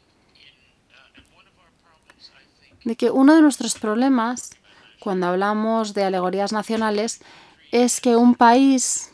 de 2.87 2.95
que 2.95 3.11
uno 3.11 3.35
de 3.35 3.43
nuestros 3.43 3.75
problemas 3.75 4.51
cuando 5.01 5.27
hablamos 5.27 5.93
de 5.93 6.05
alegorías 6.05 6.53
nacionales 6.53 7.21
es 7.73 8.01
que 8.01 8.15
un 8.15 8.37
país 8.37 9.11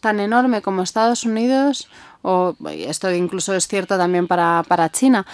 tan 0.00 0.20
enorme 0.20 0.60
como 0.60 0.82
Estados 0.82 1.24
Unidos, 1.24 1.88
o 2.20 2.54
esto 2.70 3.10
incluso 3.10 3.54
es 3.54 3.66
cierto 3.66 3.96
también 3.96 4.28
para, 4.28 4.62
para 4.68 4.92
China, 4.92 5.26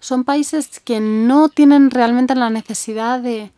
son 0.00 0.24
países 0.24 0.80
que 0.80 0.98
no 0.98 1.48
tienen 1.48 1.92
realmente 1.92 2.34
la 2.34 2.50
necesidad 2.50 3.20
de, 3.20 3.52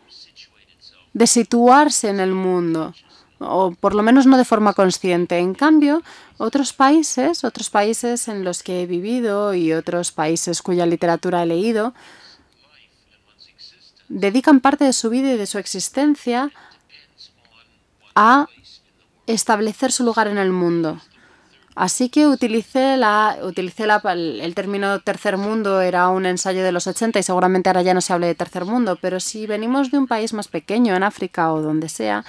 de 1.14 1.26
situarse 1.26 2.10
en 2.10 2.20
el 2.20 2.32
mundo, 2.32 2.92
o 3.38 3.70
por 3.70 3.94
lo 3.94 4.02
menos 4.02 4.26
no 4.26 4.36
de 4.36 4.44
forma 4.44 4.74
consciente. 4.74 5.38
En 5.38 5.54
cambio, 5.54 6.02
otros 6.36 6.74
países, 6.74 7.44
otros 7.44 7.70
países 7.70 8.28
en 8.28 8.44
los 8.44 8.62
que 8.62 8.82
he 8.82 8.86
vivido 8.86 9.54
y 9.54 9.72
otros 9.72 10.12
países 10.12 10.60
cuya 10.60 10.84
literatura 10.84 11.42
he 11.42 11.46
leído, 11.46 11.94
dedican 14.08 14.60
parte 14.60 14.84
de 14.84 14.92
su 14.92 15.10
vida 15.10 15.32
y 15.32 15.36
de 15.36 15.46
su 15.46 15.58
existencia 15.58 16.50
a 18.14 18.46
establecer 19.26 19.92
su 19.92 20.04
lugar 20.04 20.28
en 20.28 20.38
el 20.38 20.50
mundo. 20.50 21.00
Así 21.74 22.08
que 22.08 22.28
utilicé, 22.28 22.96
la, 22.96 23.38
utilicé 23.42 23.84
el 23.84 24.54
término 24.54 25.00
tercer 25.00 25.36
mundo, 25.36 25.80
era 25.80 26.08
un 26.08 26.24
ensayo 26.24 26.62
de 26.62 26.70
los 26.70 26.86
80 26.86 27.18
y 27.18 27.22
seguramente 27.24 27.68
ahora 27.68 27.82
ya 27.82 27.94
no 27.94 28.00
se 28.00 28.12
hable 28.12 28.28
de 28.28 28.36
tercer 28.36 28.64
mundo, 28.64 28.96
pero 29.00 29.18
si 29.18 29.48
venimos 29.48 29.90
de 29.90 29.98
un 29.98 30.06
país 30.06 30.32
más 30.32 30.46
pequeño, 30.46 30.94
en 30.94 31.02
África 31.02 31.52
o 31.52 31.60
donde 31.60 31.88
sea, 31.88 32.24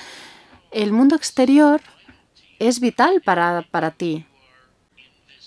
el 0.71 0.91
mundo 0.91 1.15
exterior 1.15 1.81
es 2.57 2.79
vital 2.79 3.21
para, 3.23 3.67
para 3.69 3.91
ti. 3.91 4.25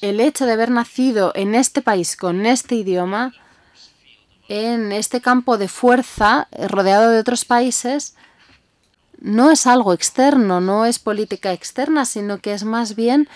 El 0.01 0.21
hecho 0.21 0.47
de 0.47 0.53
haber 0.53 0.71
nacido 0.71 1.33
en 1.35 1.57
este 1.57 1.83
país 1.83 2.17
con 2.17 2.47
este 2.47 2.77
idioma 2.77 3.33
en 4.49 4.93
este 4.93 5.21
campo 5.21 5.59
de 5.59 5.69
fuerza 5.69 6.49
eh, 6.53 6.67
rodeado 6.69 7.11
de 7.11 7.21
otros 7.21 7.45
países 7.45 8.15
no 9.21 9.51
es 9.51 9.67
algo 9.67 9.93
externo, 9.93 10.61
no 10.61 10.87
es 10.87 10.99
política 10.99 11.53
externa, 11.53 12.05
sino 12.05 12.39
que 12.39 12.55
es 12.55 12.65
más 12.65 12.95
bien 12.95 13.29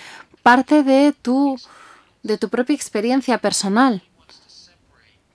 parte 0.42 0.82
de 0.82 1.12
tu, 1.12 1.58
de 2.22 2.38
tu 2.38 2.48
propia 2.48 2.74
experiencia 2.74 3.38
personal. 3.38 4.02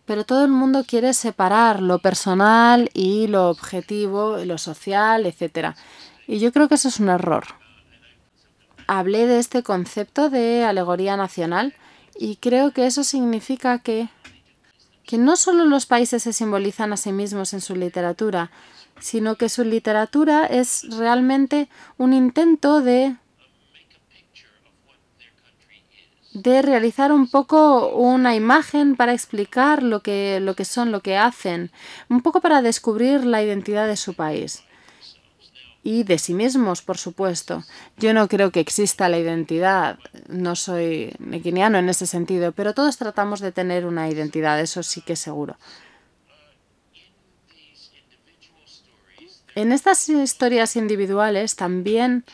Pero 0.05 0.25
todo 0.25 0.45
el 0.45 0.51
mundo 0.51 0.85
quiere 0.87 1.13
separar 1.13 1.81
lo 1.81 1.99
personal 1.99 2.89
y 2.93 3.27
lo 3.27 3.49
objetivo, 3.49 4.37
lo 4.37 4.57
social, 4.57 5.25
etc. 5.25 5.75
Y 6.27 6.39
yo 6.39 6.53
creo 6.53 6.69
que 6.69 6.75
eso 6.75 6.87
es 6.87 7.01
un 7.01 7.09
error. 7.09 7.43
Hablé 8.87 9.27
de 9.27 9.39
este 9.39 9.63
concepto 9.63 10.29
de 10.29 10.63
alegoría 10.63 11.17
nacional 11.17 11.73
y 12.17 12.37
creo 12.37 12.71
que 12.71 12.85
eso 12.85 13.03
significa 13.03 13.79
que 13.79 14.07
que 15.07 15.17
no 15.17 15.37
solo 15.37 15.63
los 15.63 15.85
países 15.85 16.21
se 16.21 16.33
simbolizan 16.33 16.91
a 16.91 16.97
sí 16.97 17.13
mismos 17.13 17.53
en 17.53 17.61
su 17.61 17.75
literatura, 17.75 18.51
sino 18.99 19.35
que 19.35 19.47
su 19.47 19.63
literatura 19.63 20.45
es 20.45 20.85
realmente 20.97 21.69
un 21.97 22.13
intento 22.13 22.81
de 22.81 23.15
de 26.33 26.61
realizar 26.61 27.11
un 27.11 27.27
poco 27.27 27.89
una 27.95 28.35
imagen 28.35 28.95
para 28.95 29.13
explicar 29.13 29.81
lo 29.81 30.01
que, 30.01 30.39
lo 30.39 30.55
que 30.55 30.65
son, 30.65 30.91
lo 30.91 30.99
que 30.99 31.17
hacen, 31.17 31.71
un 32.09 32.21
poco 32.21 32.41
para 32.41 32.61
descubrir 32.61 33.25
la 33.25 33.41
identidad 33.41 33.87
de 33.87 33.95
su 33.95 34.13
país 34.13 34.63
y 35.83 36.03
de 36.03 36.17
sí 36.17 36.33
mismos, 36.33 36.81
por 36.81 36.97
supuesto. 36.97 37.63
Yo 37.97 38.13
no 38.13 38.27
creo 38.27 38.51
que 38.51 38.59
exista 38.59 39.09
la 39.09 39.19
identidad, 39.19 39.99
no 40.27 40.55
soy 40.55 41.15
nequiniano 41.19 41.77
en 41.77 41.89
ese 41.89 42.05
sentido, 42.05 42.51
pero 42.51 42.73
todos 42.73 42.97
tratamos 42.97 43.39
de 43.39 43.51
tener 43.51 43.85
una 43.85 44.09
identidad, 44.09 44.59
eso 44.59 44.83
sí 44.83 45.01
que 45.01 45.13
es 45.13 45.19
seguro. 45.19 45.57
En 49.55 49.71
estas 49.71 50.07
historias 50.07 50.75
individuales 50.75 51.55
también 51.55 52.25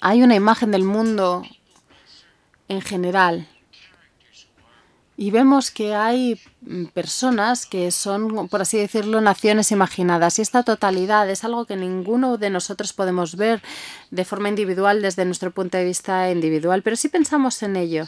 hay 0.00 0.22
una 0.22 0.34
imagen 0.34 0.70
del 0.70 0.82
mundo 0.82 1.42
en 2.68 2.80
general 2.80 3.48
y 5.16 5.30
vemos 5.30 5.70
que 5.70 5.94
hay 5.94 6.40
mm, 6.62 6.86
personas 6.86 7.66
que 7.66 7.90
son, 7.90 8.48
por 8.48 8.62
así 8.62 8.78
decirlo, 8.78 9.20
naciones 9.20 9.70
imaginadas. 9.70 10.38
Y 10.38 10.42
esta 10.42 10.64
totalidad 10.64 11.28
es 11.30 11.44
algo 11.44 11.66
que 11.66 11.76
ninguno 11.76 12.36
de 12.36 12.50
nosotros 12.50 12.92
podemos 12.92 13.36
ver 13.36 13.62
de 14.10 14.24
forma 14.24 14.48
individual 14.48 15.02
desde 15.02 15.24
nuestro 15.24 15.52
punto 15.52 15.78
de 15.78 15.84
vista 15.84 16.30
individual, 16.30 16.82
pero 16.82 16.96
sí 16.96 17.08
pensamos 17.08 17.62
en 17.62 17.76
ello. 17.76 18.06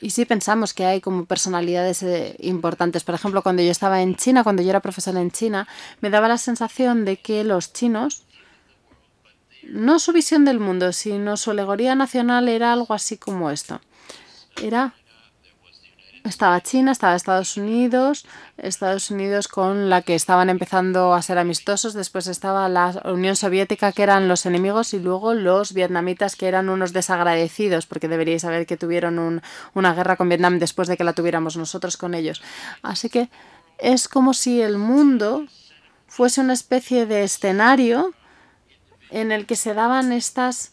Y 0.00 0.10
sí 0.10 0.24
pensamos 0.24 0.74
que 0.74 0.84
hay 0.84 1.00
como 1.00 1.26
personalidades 1.26 2.02
eh, 2.02 2.34
importantes. 2.40 3.04
Por 3.04 3.14
ejemplo, 3.14 3.42
cuando 3.44 3.62
yo 3.62 3.70
estaba 3.70 4.02
en 4.02 4.16
China, 4.16 4.42
cuando 4.42 4.62
yo 4.62 4.70
era 4.70 4.80
profesora 4.80 5.20
en 5.20 5.30
China, 5.30 5.68
me 6.00 6.10
daba 6.10 6.26
la 6.26 6.38
sensación 6.38 7.04
de 7.04 7.18
que 7.18 7.44
los 7.44 7.72
chinos 7.72 8.24
no 9.62 10.00
su 10.00 10.12
visión 10.12 10.44
del 10.44 10.58
mundo, 10.58 10.92
sino 10.92 11.36
su 11.36 11.52
alegoría 11.52 11.94
nacional 11.94 12.48
era 12.48 12.72
algo 12.72 12.94
así 12.94 13.16
como 13.16 13.52
esto 13.52 13.80
era 14.60 14.94
estaba 16.24 16.60
China, 16.60 16.92
estaba 16.92 17.16
Estados 17.16 17.56
Unidos, 17.56 18.26
Estados 18.56 19.10
Unidos 19.10 19.48
con 19.48 19.90
la 19.90 20.02
que 20.02 20.14
estaban 20.14 20.50
empezando 20.50 21.14
a 21.14 21.22
ser 21.22 21.38
amistosos, 21.38 21.94
después 21.94 22.28
estaba 22.28 22.68
la 22.68 23.02
Unión 23.06 23.34
Soviética 23.34 23.90
que 23.90 24.04
eran 24.04 24.28
los 24.28 24.46
enemigos 24.46 24.94
y 24.94 25.00
luego 25.00 25.34
los 25.34 25.72
vietnamitas 25.72 26.36
que 26.36 26.46
eran 26.46 26.68
unos 26.68 26.92
desagradecidos, 26.92 27.86
porque 27.86 28.06
deberíais 28.06 28.42
saber 28.42 28.66
que 28.66 28.76
tuvieron 28.76 29.42
una 29.74 29.94
guerra 29.94 30.16
con 30.16 30.28
Vietnam 30.28 30.60
después 30.60 30.86
de 30.86 30.96
que 30.96 31.04
la 31.04 31.12
tuviéramos 31.12 31.56
nosotros 31.56 31.96
con 31.96 32.14
ellos. 32.14 32.40
Así 32.82 33.08
que 33.08 33.28
es 33.78 34.06
como 34.06 34.32
si 34.32 34.62
el 34.62 34.78
mundo 34.78 35.46
fuese 36.06 36.40
una 36.40 36.52
especie 36.52 37.06
de 37.06 37.24
escenario 37.24 38.14
en 39.10 39.32
el 39.32 39.44
que 39.44 39.56
se 39.56 39.74
daban 39.74 40.12
estas 40.12 40.72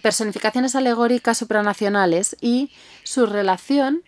personificaciones 0.00 0.74
alegóricas 0.74 1.38
supranacionales 1.38 2.36
y 2.40 2.70
su 3.04 3.26
relación, 3.26 4.02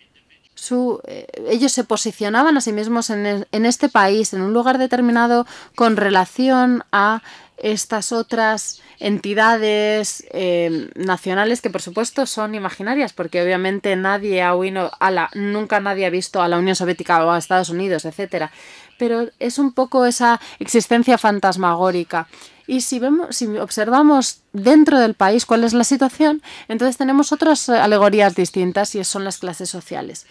su, 0.55 1.01
eh, 1.07 1.27
ellos 1.49 1.71
se 1.71 1.83
posicionaban 1.83 2.57
a 2.57 2.61
sí 2.61 2.73
mismos 2.73 3.09
en, 3.09 3.47
en, 3.49 3.65
este 3.65 3.89
país, 3.89 4.33
en 4.33 4.41
un 4.41 4.53
lugar 4.53 4.77
determinado, 4.77 5.47
con 5.75 5.95
relación 5.95 6.83
a 6.91 7.21
estas 7.61 8.11
otras 8.11 8.81
entidades 8.99 10.25
eh, 10.31 10.89
nacionales 10.95 11.61
que 11.61 11.69
por 11.69 11.81
supuesto 11.81 12.25
son 12.25 12.55
imaginarias 12.55 13.13
porque 13.13 13.41
obviamente 13.41 13.95
nadie 13.95 14.41
ha 14.41 14.55
oído 14.55 14.91
a 14.99 15.11
la 15.11 15.29
nunca 15.33 15.79
nadie 15.79 16.05
ha 16.05 16.09
visto 16.09 16.41
a 16.41 16.47
la 16.47 16.57
Unión 16.57 16.75
Soviética 16.75 17.23
o 17.25 17.31
a 17.31 17.37
Estados 17.37 17.69
Unidos 17.69 18.05
etcétera 18.05 18.51
pero 18.99 19.29
es 19.39 19.57
un 19.57 19.73
poco 19.73 20.05
esa 20.05 20.39
existencia 20.59 21.17
fantasmagórica 21.17 22.27
y 22.67 22.81
si 22.81 22.99
vemos 22.99 23.35
si 23.35 23.47
observamos 23.57 24.41
dentro 24.53 24.99
del 24.99 25.15
país 25.15 25.47
cuál 25.47 25.63
es 25.63 25.73
la 25.73 25.83
situación 25.83 26.43
entonces 26.67 26.97
tenemos 26.97 27.31
otras 27.31 27.67
alegorías 27.69 28.35
distintas 28.35 28.93
y 28.93 29.03
son 29.03 29.23
las 29.23 29.39
clases 29.39 29.69
sociales 29.69 30.27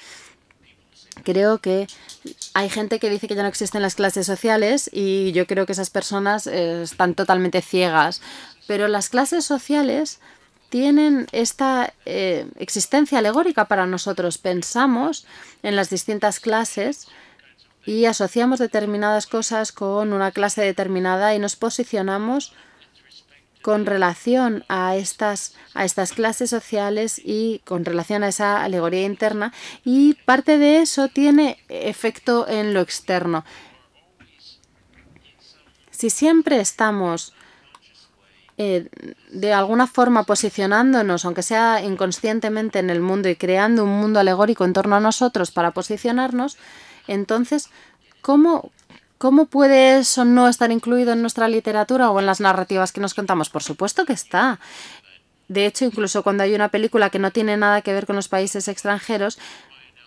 creo 1.24 1.58
que 1.58 1.86
hay 2.54 2.68
gente 2.68 2.98
que 2.98 3.10
dice 3.10 3.28
que 3.28 3.34
ya 3.34 3.42
no 3.42 3.48
existen 3.48 3.82
las 3.82 3.94
clases 3.94 4.26
sociales 4.26 4.90
y 4.92 5.32
yo 5.32 5.46
creo 5.46 5.66
que 5.66 5.72
esas 5.72 5.90
personas 5.90 6.46
eh, 6.46 6.82
están 6.82 7.14
totalmente 7.14 7.62
ciegas. 7.62 8.20
Pero 8.66 8.88
las 8.88 9.08
clases 9.08 9.44
sociales 9.44 10.20
tienen 10.68 11.26
esta 11.32 11.94
eh, 12.04 12.46
existencia 12.56 13.18
alegórica 13.18 13.66
para 13.66 13.86
nosotros. 13.86 14.38
Pensamos 14.38 15.26
en 15.62 15.76
las 15.76 15.90
distintas 15.90 16.40
clases 16.40 17.08
y 17.88 18.04
asociamos 18.04 18.58
determinadas 18.58 19.26
cosas 19.26 19.72
con 19.72 20.12
una 20.12 20.30
clase 20.30 20.60
determinada 20.60 21.34
y 21.34 21.38
nos 21.38 21.56
posicionamos 21.56 22.52
con 23.62 23.86
relación 23.86 24.62
a 24.68 24.94
estas, 24.96 25.54
a 25.72 25.86
estas 25.86 26.12
clases 26.12 26.50
sociales 26.50 27.18
y 27.24 27.62
con 27.64 27.86
relación 27.86 28.24
a 28.24 28.28
esa 28.28 28.62
alegoría 28.62 29.06
interna 29.06 29.54
y 29.86 30.12
parte 30.26 30.58
de 30.58 30.82
eso 30.82 31.08
tiene 31.08 31.64
efecto 31.70 32.46
en 32.46 32.74
lo 32.74 32.82
externo. 32.82 33.46
Si 35.90 36.10
siempre 36.10 36.60
estamos 36.60 37.32
eh, 38.58 38.90
de 39.30 39.54
alguna 39.54 39.86
forma 39.86 40.24
posicionándonos, 40.24 41.24
aunque 41.24 41.42
sea 41.42 41.82
inconscientemente 41.82 42.80
en 42.80 42.90
el 42.90 43.00
mundo 43.00 43.30
y 43.30 43.36
creando 43.36 43.84
un 43.84 43.98
mundo 43.98 44.20
alegórico 44.20 44.66
en 44.66 44.74
torno 44.74 44.96
a 44.96 45.00
nosotros 45.00 45.52
para 45.52 45.70
posicionarnos, 45.70 46.58
entonces, 47.08 47.70
¿cómo, 48.20 48.70
¿Cómo 49.18 49.46
puede 49.46 49.98
eso 49.98 50.24
no 50.24 50.48
estar 50.48 50.70
incluido 50.70 51.12
en 51.12 51.22
nuestra 51.22 51.48
literatura 51.48 52.10
o 52.10 52.20
en 52.20 52.26
las 52.26 52.40
narrativas 52.40 52.92
que 52.92 53.00
nos 53.00 53.14
contamos? 53.14 53.50
Por 53.50 53.64
supuesto 53.64 54.04
que 54.04 54.12
está. 54.12 54.60
De 55.48 55.66
hecho, 55.66 55.84
incluso 55.84 56.22
cuando 56.22 56.44
hay 56.44 56.54
una 56.54 56.68
película 56.68 57.10
que 57.10 57.18
no 57.18 57.32
tiene 57.32 57.56
nada 57.56 57.82
que 57.82 57.92
ver 57.92 58.06
con 58.06 58.14
los 58.14 58.28
países 58.28 58.68
extranjeros, 58.68 59.38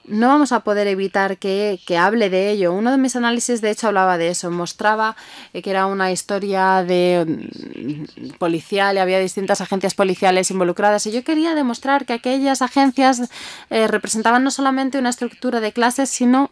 no 0.06 0.30
vamos 0.30 0.52
a 0.52 0.62
poder 0.62 0.88
evitar 0.88 1.38
que, 1.38 1.80
hable 1.99 2.30
de 2.30 2.52
ello. 2.52 2.74
Uno 2.74 2.91
de 2.91 2.97
mis 2.97 3.16
análisis, 3.16 3.62
de 3.62 3.72
hecho, 3.72 3.88
hablaba 3.88 4.18
de 4.18 4.30
eso. 4.30 4.49
Mostraba 4.49 5.16
eh, 5.54 5.62
que 5.62 5.70
era 5.72 5.88
una 5.88 6.12
historia 6.12 6.84
de 6.84 7.26
mm, 7.28 8.38
policial 8.38 8.95
y 8.95 8.99
había 8.99 9.20
distintas 9.20 9.62
agencias 9.62 9.93
policiales 9.93 10.49
involucradas. 10.52 11.06
Y 11.06 11.12
yo 11.12 11.24
quería 11.24 11.54
demostrar 11.54 12.06
que 12.06 12.14
aquellas 12.14 12.62
agencias 12.62 13.30
eh, 13.70 13.88
representaban 13.88 14.43
no 14.43 14.52
solamente 14.52 14.97
una 14.97 15.10
estructura 15.10 15.60
de 15.60 15.72
clases, 15.72 16.10
sino 16.10 16.52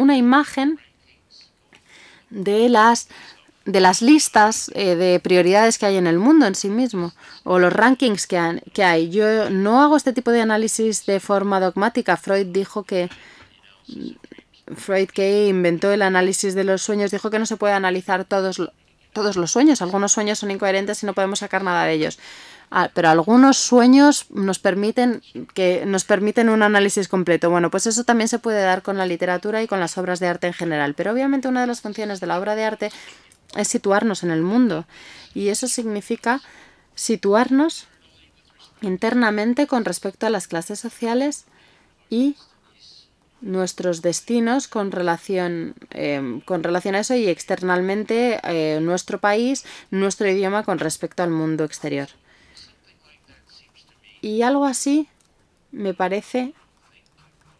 una 0.00 0.16
imagen 0.16 0.78
de 2.30 2.68
las 2.68 3.08
de 3.66 3.80
las 3.80 4.00
listas 4.02 4.70
eh, 4.74 4.96
de 4.96 5.20
prioridades 5.20 5.78
que 5.78 5.86
hay 5.86 5.96
en 5.96 6.06
el 6.06 6.18
mundo 6.18 6.46
en 6.46 6.54
sí 6.54 6.68
mismo 6.68 7.12
o 7.44 7.58
los 7.58 7.72
rankings 7.72 8.26
que, 8.26 8.62
que 8.72 8.82
hay. 8.82 9.10
Yo 9.10 9.50
no 9.50 9.82
hago 9.82 9.96
este 9.96 10.12
tipo 10.12 10.30
de 10.30 10.40
análisis 10.40 11.04
de 11.06 11.20
forma 11.20 11.60
dogmática. 11.60 12.16
Freud 12.16 12.46
dijo 12.46 12.84
que 12.84 13.10
Freud 14.76 15.08
que 15.08 15.46
inventó 15.48 15.92
el 15.92 16.02
análisis 16.02 16.54
de 16.54 16.64
los 16.64 16.82
sueños 16.82 17.10
dijo 17.10 17.30
que 17.30 17.38
no 17.38 17.46
se 17.46 17.56
puede 17.56 17.74
analizar 17.74 18.24
todos 18.24 18.60
todos 19.12 19.36
los 19.36 19.50
sueños. 19.50 19.82
Algunos 19.82 20.12
sueños 20.12 20.38
son 20.38 20.50
incoherentes 20.50 21.02
y 21.02 21.06
no 21.06 21.14
podemos 21.14 21.40
sacar 21.40 21.62
nada 21.62 21.84
de 21.84 21.92
ellos. 21.94 22.18
Ah, 22.72 22.90
pero 22.94 23.08
algunos 23.08 23.56
sueños 23.56 24.26
nos 24.30 24.60
permiten 24.60 25.22
que 25.54 25.84
nos 25.86 26.04
permiten 26.04 26.48
un 26.48 26.62
análisis 26.62 27.08
completo. 27.08 27.50
Bueno, 27.50 27.68
pues 27.68 27.86
eso 27.88 28.04
también 28.04 28.28
se 28.28 28.38
puede 28.38 28.62
dar 28.62 28.82
con 28.82 28.96
la 28.96 29.06
literatura 29.06 29.60
y 29.60 29.66
con 29.66 29.80
las 29.80 29.98
obras 29.98 30.20
de 30.20 30.28
arte 30.28 30.46
en 30.46 30.52
general. 30.52 30.94
Pero 30.94 31.10
obviamente 31.12 31.48
una 31.48 31.62
de 31.62 31.66
las 31.66 31.80
funciones 31.80 32.20
de 32.20 32.28
la 32.28 32.38
obra 32.38 32.54
de 32.54 32.64
arte 32.64 32.92
es 33.56 33.66
situarnos 33.66 34.22
en 34.22 34.30
el 34.30 34.42
mundo. 34.42 34.86
Y 35.34 35.48
eso 35.48 35.66
significa 35.66 36.40
situarnos 36.94 37.88
internamente 38.82 39.66
con 39.66 39.84
respecto 39.84 40.26
a 40.26 40.30
las 40.30 40.46
clases 40.46 40.78
sociales 40.78 41.46
y 42.08 42.36
nuestros 43.40 44.00
destinos 44.00 44.68
con 44.68 44.92
relación, 44.92 45.74
em, 45.90 46.40
con 46.40 46.62
relación 46.62 46.94
a 46.94 47.00
eso 47.00 47.14
y 47.14 47.26
externalmente 47.28 48.38
eh, 48.44 48.78
nuestro 48.80 49.18
país, 49.18 49.64
nuestro 49.90 50.28
idioma 50.28 50.62
con 50.62 50.78
respecto 50.78 51.22
al 51.22 51.30
mundo 51.30 51.64
exterior. 51.64 52.08
Y 54.20 54.42
algo 54.42 54.64
así 54.64 55.08
me 55.72 55.94
parece 55.94 56.54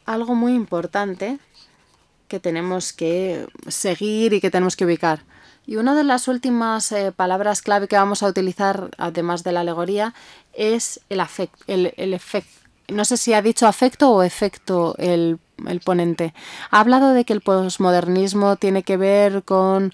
algo 0.04 0.34
muy 0.34 0.54
importante 0.54 1.38
que 2.28 2.40
tenemos 2.40 2.92
que 2.92 3.46
seguir 3.68 4.32
y 4.32 4.40
que 4.40 4.50
tenemos 4.50 4.76
que 4.76 4.84
ubicar. 4.84 5.24
Y 5.66 5.76
una 5.76 5.94
de 5.94 6.04
las 6.04 6.28
últimas 6.28 6.90
eh, 6.92 7.12
palabras 7.12 7.62
clave 7.62 7.88
que 7.88 7.96
vamos 7.96 8.22
a 8.22 8.26
utilizar, 8.26 8.90
además 8.98 9.44
de 9.44 9.52
la 9.52 9.60
alegoría, 9.60 10.14
es 10.52 11.00
el, 11.08 11.20
afecto, 11.20 11.62
el, 11.66 11.92
el 11.96 12.14
efecto. 12.14 12.50
No 12.88 13.04
sé 13.04 13.16
si 13.16 13.34
ha 13.34 13.42
dicho 13.42 13.66
afecto 13.66 14.10
o 14.10 14.22
efecto 14.22 14.96
el, 14.98 15.38
el 15.66 15.80
ponente. 15.80 16.34
Ha 16.70 16.80
hablado 16.80 17.12
de 17.12 17.24
que 17.24 17.32
el 17.32 17.40
posmodernismo 17.40 18.56
tiene 18.56 18.82
que 18.82 18.96
ver 18.96 19.44
con 19.44 19.92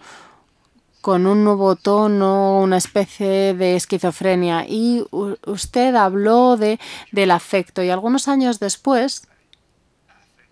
con 1.07 1.29
un 1.29 1.45
nuevo 1.45 1.77
tono, 1.77 2.59
una 2.59 2.79
especie 2.79 3.55
de 3.55 3.77
esquizofrenia. 3.77 4.65
Y 4.67 5.07
usted 5.47 5.95
habló 5.95 6.57
de, 6.57 6.81
del 7.13 7.31
afecto 7.31 7.81
y 7.85 7.91
algunos 7.91 8.27
años 8.27 8.59
después 8.59 9.23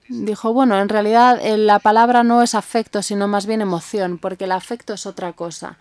dijo, 0.09 0.53
bueno, 0.53 0.81
en 0.81 0.89
realidad 0.89 1.45
eh, 1.45 1.57
la 1.57 1.81
palabra 1.81 2.23
no 2.23 2.41
es 2.41 2.55
afecto, 2.55 3.03
sino 3.03 3.27
más 3.27 3.47
bien 3.47 3.63
emoción, 3.63 4.17
porque 4.19 4.45
el 4.45 4.53
afecto 4.53 4.95
es 4.95 5.07
otra 5.07 5.33
cosa. 5.33 5.77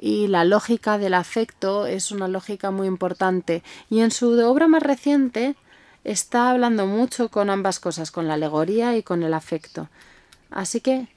Y 0.00 0.28
la 0.28 0.44
lógica 0.44 0.96
del 0.96 1.14
afecto 1.14 1.86
es 1.86 2.12
una 2.12 2.28
lógica 2.28 2.70
muy 2.70 2.86
importante. 2.86 3.64
Y 3.90 3.98
en 4.02 4.12
su 4.12 4.30
obra 4.46 4.68
más 4.68 4.84
reciente 4.84 5.56
está 6.04 6.50
hablando 6.50 6.86
mucho 6.86 7.30
con 7.30 7.50
ambas 7.50 7.80
cosas, 7.80 8.12
con 8.12 8.28
la 8.28 8.34
alegoría 8.34 8.96
y 8.96 9.02
con 9.02 9.24
el 9.24 9.34
afecto. 9.34 9.88
Así 10.52 10.80
que 10.80 11.08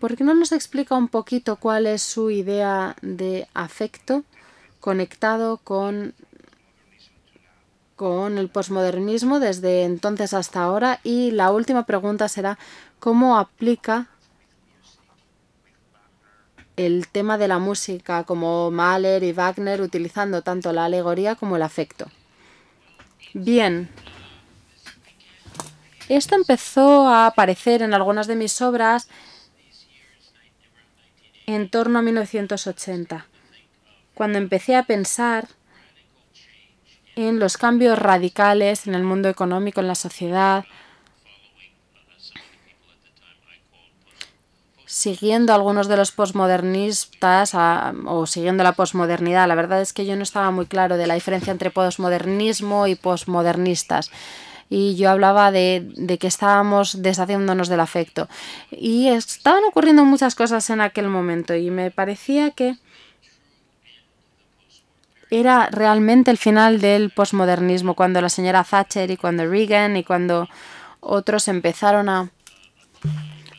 ¿Por 0.00 0.16
qué 0.16 0.24
no 0.24 0.34
nos 0.34 0.52
explica 0.52 0.96
un 0.96 1.08
poquito 1.08 1.56
cuál 1.56 1.86
es 1.86 2.00
su 2.00 2.30
idea 2.30 2.96
de 3.02 3.46
afecto 3.52 4.24
conectado 4.80 5.58
con, 5.58 6.14
con 7.96 8.38
el 8.38 8.48
posmodernismo 8.48 9.40
desde 9.40 9.84
entonces 9.84 10.32
hasta 10.32 10.62
ahora? 10.62 11.00
Y 11.04 11.32
la 11.32 11.50
última 11.50 11.84
pregunta 11.84 12.28
será, 12.28 12.58
¿cómo 12.98 13.36
aplica 13.36 14.08
el 16.76 17.06
tema 17.08 17.36
de 17.36 17.48
la 17.48 17.58
música 17.58 18.24
como 18.24 18.70
Mahler 18.70 19.22
y 19.22 19.34
Wagner 19.34 19.82
utilizando 19.82 20.40
tanto 20.40 20.72
la 20.72 20.86
alegoría 20.86 21.34
como 21.34 21.56
el 21.56 21.62
afecto? 21.62 22.06
Bien, 23.34 23.90
esto 26.08 26.36
empezó 26.36 27.06
a 27.06 27.26
aparecer 27.26 27.82
en 27.82 27.92
algunas 27.92 28.26
de 28.26 28.34
mis 28.34 28.62
obras 28.62 29.08
en 31.54 31.68
torno 31.68 31.98
a 31.98 32.02
1980, 32.02 33.26
cuando 34.14 34.38
empecé 34.38 34.76
a 34.76 34.84
pensar 34.84 35.48
en 37.16 37.38
los 37.38 37.56
cambios 37.56 37.98
radicales 37.98 38.86
en 38.86 38.94
el 38.94 39.02
mundo 39.02 39.28
económico, 39.28 39.80
en 39.80 39.88
la 39.88 39.94
sociedad, 39.94 40.64
siguiendo 44.86 45.54
algunos 45.54 45.88
de 45.88 45.96
los 45.96 46.12
posmodernistas 46.12 47.54
o 47.54 48.26
siguiendo 48.26 48.62
la 48.62 48.72
posmodernidad. 48.72 49.48
La 49.48 49.54
verdad 49.54 49.80
es 49.80 49.92
que 49.92 50.06
yo 50.06 50.14
no 50.16 50.22
estaba 50.22 50.50
muy 50.50 50.66
claro 50.66 50.96
de 50.96 51.06
la 51.06 51.14
diferencia 51.14 51.50
entre 51.50 51.70
posmodernismo 51.70 52.86
y 52.86 52.94
posmodernistas. 52.94 54.10
Y 54.70 54.94
yo 54.94 55.10
hablaba 55.10 55.50
de, 55.50 55.92
de, 55.96 56.16
que 56.16 56.28
estábamos 56.28 57.02
deshaciéndonos 57.02 57.68
del 57.68 57.80
afecto. 57.80 58.28
Y 58.70 59.08
estaban 59.08 59.64
ocurriendo 59.64 60.04
muchas 60.04 60.36
cosas 60.36 60.70
en 60.70 60.80
aquel 60.80 61.08
momento 61.08 61.56
y 61.56 61.70
me 61.70 61.90
parecía 61.90 62.52
que 62.52 62.76
era 65.30 65.68
realmente 65.70 66.30
el 66.30 66.38
final 66.38 66.80
del 66.80 67.10
posmodernismo, 67.10 67.94
cuando 67.94 68.20
la 68.20 68.28
señora 68.28 68.64
Thatcher 68.64 69.10
y 69.10 69.16
cuando 69.16 69.46
Reagan 69.46 69.96
y 69.96 70.04
cuando 70.04 70.48
otros 71.00 71.48
empezaron 71.48 72.08
a, 72.08 72.30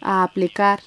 a 0.02 0.24
aplicar 0.24 0.80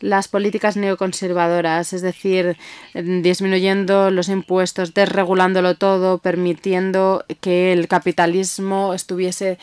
las 0.00 0.28
políticas 0.28 0.76
neoconservadoras, 0.76 1.92
es 1.92 2.02
decir, 2.02 2.56
disminuyendo 2.94 4.10
los 4.10 4.28
impuestos, 4.28 4.94
desregulándolo 4.94 5.76
todo, 5.76 6.18
permitiendo 6.18 7.24
que 7.40 7.72
el 7.72 7.88
capitalismo 7.88 8.94
estuviese 8.94 9.58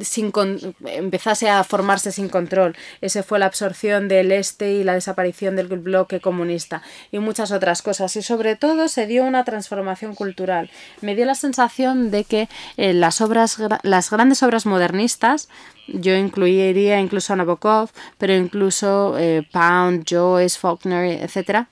sin 0.00 0.32
empezase 0.86 1.48
a 1.48 1.64
formarse 1.64 2.12
sin 2.12 2.28
control. 2.28 2.76
Ese 3.00 3.22
fue 3.22 3.38
la 3.38 3.46
absorción 3.46 4.08
del 4.08 4.32
este 4.32 4.72
y 4.72 4.84
la 4.84 4.94
desaparición 4.94 5.56
del 5.56 5.66
bloque 5.66 6.20
comunista 6.20 6.82
y 7.10 7.18
muchas 7.18 7.52
otras 7.52 7.82
cosas. 7.82 8.14
Y 8.16 8.22
sobre 8.22 8.56
todo 8.56 8.88
se 8.88 9.06
dio 9.06 9.24
una 9.24 9.44
transformación 9.44 10.14
cultural. 10.14 10.70
Me 11.00 11.14
dio 11.14 11.24
la 11.24 11.34
sensación 11.34 12.10
de 12.10 12.24
que 12.24 12.48
eh, 12.76 12.92
las 12.92 13.20
obras, 13.20 13.58
las 13.82 14.10
grandes 14.10 14.42
obras 14.42 14.66
modernistas, 14.66 15.48
yo 15.88 16.14
incluiría 16.14 17.00
incluso 17.00 17.32
a 17.32 17.36
Nabokov, 17.36 17.90
pero 18.18 18.34
incluso 18.34 19.16
eh, 19.18 19.46
Pound, 19.52 20.04
Joyce, 20.08 20.58
Faulkner, 20.58 21.22
etcétera, 21.22 21.68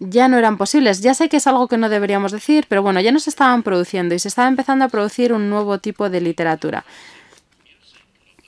ya 0.00 0.26
no 0.26 0.38
eran 0.38 0.56
posibles. 0.56 1.00
Ya 1.00 1.14
sé 1.14 1.28
que 1.28 1.36
es 1.36 1.46
algo 1.46 1.68
que 1.68 1.76
no 1.76 1.88
deberíamos 1.88 2.32
decir, 2.32 2.66
pero 2.68 2.82
bueno, 2.82 3.00
ya 3.00 3.12
no 3.12 3.20
se 3.20 3.30
estaban 3.30 3.62
produciendo 3.62 4.14
y 4.14 4.18
se 4.18 4.28
estaba 4.28 4.48
empezando 4.48 4.84
a 4.84 4.88
producir 4.88 5.32
un 5.32 5.48
nuevo 5.48 5.78
tipo 5.78 6.10
de 6.10 6.20
literatura 6.20 6.84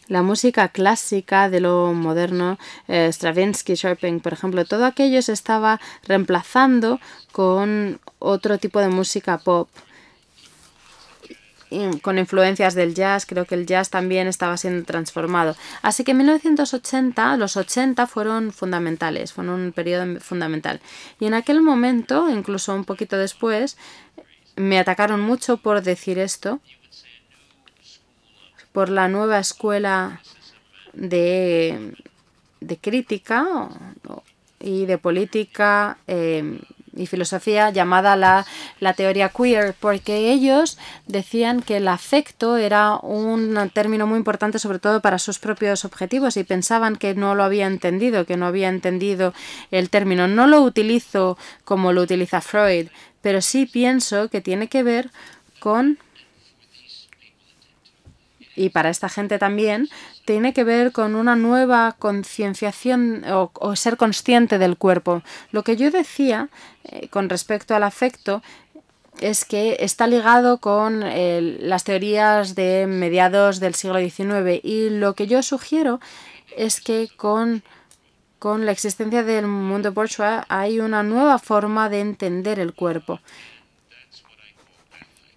la 0.09 0.23
música 0.23 0.69
clásica 0.69 1.49
de 1.49 1.61
lo 1.61 1.95
moderno, 1.95 2.59
eh, 2.87 3.09
Stravinsky, 3.11 3.75
Chopin, 3.75 4.21
por 4.21 4.35
ejemplo, 4.35 4.65
todo 4.67 4.85
aquello 4.85 5.23
se 5.23 5.33
estaba 5.33 5.81
reemplazando 6.05 7.01
con 7.33 7.99
otro 8.19 8.59
tipo 8.59 8.79
de 8.81 8.89
música 8.89 9.39
pop 9.39 9.69
con 12.03 12.19
influencias 12.19 12.75
del 12.75 12.95
jazz, 12.95 13.27
creo 13.27 13.45
que 13.45 13.55
el 13.55 13.67
jazz 13.67 13.91
también 13.91 14.27
estaba 14.27 14.57
siendo 14.57 14.85
transformado. 14.85 15.57
Así 15.83 16.05
que 16.05 16.13
en 16.13 16.19
1980, 16.19 17.37
los 17.37 17.57
80 17.57 18.07
fueron 18.07 18.53
fundamentales, 18.53 19.33
fueron 19.33 19.61
un 19.61 19.73
periodo 19.73 20.21
fundamental. 20.21 20.81
Y 21.21 21.27
en 21.27 21.35
aquel 21.35 21.61
momento, 21.61 22.29
incluso 22.29 22.75
un 22.75 22.85
poquito 22.85 23.17
después, 23.17 23.77
me 24.57 24.79
atacaron 24.79 25.21
mucho 25.21 25.57
por 25.57 25.83
decir 25.83 26.19
esto, 26.19 26.61
por 28.73 28.89
la 28.89 29.09
nueva 29.09 29.39
escuela 29.39 30.21
de, 30.93 31.95
de 32.61 32.77
crítica 32.79 33.69
y 34.61 34.87
de 34.87 34.99
política 34.99 35.99
eh, 36.07 36.61
y 36.97 37.07
filosofía 37.07 37.71
llamada 37.71 38.17
la, 38.17 38.47
la, 38.81 38.93
teoría 38.93 39.31
queer, 39.31 39.75
porque 39.79 40.31
ellos 40.31 40.79
decían 41.07 41.63
que 41.63 41.79
el 41.79 41.89
afecto 41.89 42.57
era 42.57 42.97
un 42.97 43.71
término 43.73 44.07
muy 44.07 44.19
importante 44.19 44.59
sobre 44.59 44.79
todo 44.79 45.01
para 45.01 45.19
sus 45.19 45.39
propios 45.39 45.85
objetivos 45.85 46.37
y 46.37 46.45
pensaban 46.45 46.97
que 46.97 47.15
no 47.15 47.35
lo 47.35 47.45
había 47.45 47.67
entendido, 47.67 48.27
que 48.27 48.37
no 48.37 48.47
había 48.47 48.69
entendido 48.69 49.33
el 49.71 49.91
término. 49.91 50.29
No 50.29 50.47
lo 50.47 50.61
utilizo 50.61 51.39
como 51.65 51.93
lo 51.93 52.03
utiliza 52.03 52.41
Freud, 52.41 52.89
pero 53.23 53.41
sí 53.41 53.67
pienso 53.67 54.29
que 54.29 54.41
tiene 54.41 54.69
que 54.69 54.83
ver 54.83 55.11
con 55.61 55.99
y 58.55 58.71
para 58.71 58.91
esta 58.91 59.09
gente 59.09 59.39
también, 59.39 59.89
tiene 60.25 60.53
que 60.53 60.65
ver 60.65 60.93
con 60.93 61.15
una 61.15 61.37
nueva 61.37 61.97
concienciación 61.99 63.25
o, 63.31 63.77
ser 63.77 63.97
consciente 63.97 64.59
del 64.59 64.77
cuerpo. 64.77 65.23
Lo 65.51 65.65
que 65.65 65.77
yo 65.77 65.91
decía 65.91 66.49
eh, 66.85 67.09
con 67.09 67.29
respecto 67.29 67.75
al 67.75 67.83
afecto 67.83 68.43
es 69.21 69.45
que 69.45 69.77
está 69.81 70.07
ligado 70.07 70.59
con 70.59 71.01
las 71.05 71.85
teorías 71.85 72.55
de 72.55 72.87
mediados 72.87 73.61
del 73.61 73.75
siglo 73.75 73.99
XIX 74.01 74.65
y 74.65 74.89
lo 74.89 75.15
que 75.15 75.27
yo 75.27 75.43
sugiero 75.43 76.01
es 76.57 76.81
que 76.81 77.09
con, 77.17 77.63
con 78.39 78.65
la 78.65 78.73
existencia 78.73 79.23
del 79.23 79.47
mundo 79.47 79.93
bourgeois 79.93 80.43
hay 80.49 80.81
una 80.81 81.03
nueva 81.03 81.39
forma 81.39 81.89
de 81.91 82.01
entender 82.01 82.59
el 82.59 82.75
cuerpo. 82.75 83.21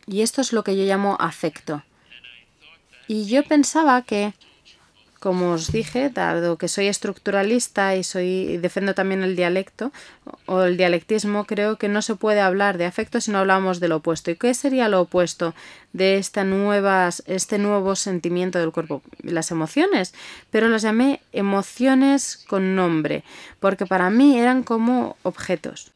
Y 0.08 0.22
esto 0.22 0.42
es 0.42 0.54
lo 0.54 0.64
que 0.64 0.78
yo 0.78 0.84
llamo 0.84 1.18
afecto. 1.20 1.84
Y 3.08 3.26
yo 3.26 3.44
pensaba 3.44 4.02
que, 4.02 4.34
como 5.20 5.54
os 5.54 5.72
dije, 5.72 6.10
dado 6.10 6.58
que 6.58 6.68
soy 6.68 6.88
estructuralista 6.88 7.96
y 7.96 8.04
soy 8.04 8.58
defiendo 8.58 8.94
también 8.94 9.24
el 9.24 9.36
dialecto 9.36 9.92
o 10.46 10.64
el 10.64 10.78
dialectismo, 10.78 11.46
creo 11.46 11.78
que 11.78 11.88
no 11.88 12.02
se 12.02 12.16
puede 12.16 12.42
hablar 12.42 12.78
de 12.78 12.86
afecto 12.86 13.22
si 13.22 13.32
no 13.32 13.40
hablamos 13.40 13.80
del 13.80 13.92
opuesto. 13.92 14.32
¿Y 14.32 14.36
qué 14.36 14.54
sería 14.54 14.90
lo 14.90 15.02
opuesto 15.02 15.54
de 15.94 16.18
esta 16.18 16.44
nuevas, 16.44 17.24
este 17.28 17.58
nuevo 17.58 17.96
sentimiento 17.96 18.60
del 18.60 18.72
cuerpo? 18.72 19.02
Las 19.22 19.52
emociones, 19.52 20.14
pero 20.50 20.68
las 20.68 20.82
llamé 20.82 21.22
emociones 21.32 22.44
con 22.48 22.76
nombre, 22.76 23.24
porque 23.60 23.86
para 23.86 24.10
mí 24.10 24.40
eran 24.40 24.64
como 24.64 25.18
objetos. 25.24 25.92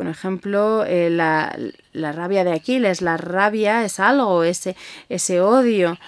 Por 0.00 0.06
ejemplo, 0.06 0.84
eh, 0.86 1.10
la, 1.10 1.54
la, 1.92 2.12
rabia 2.12 2.42
de 2.42 2.54
Aquiles, 2.54 3.02
la 3.02 3.18
rabia 3.18 3.84
es 3.84 4.00
algo, 4.00 4.44
ese, 4.44 4.74
ese 5.10 5.42
odio 5.42 5.98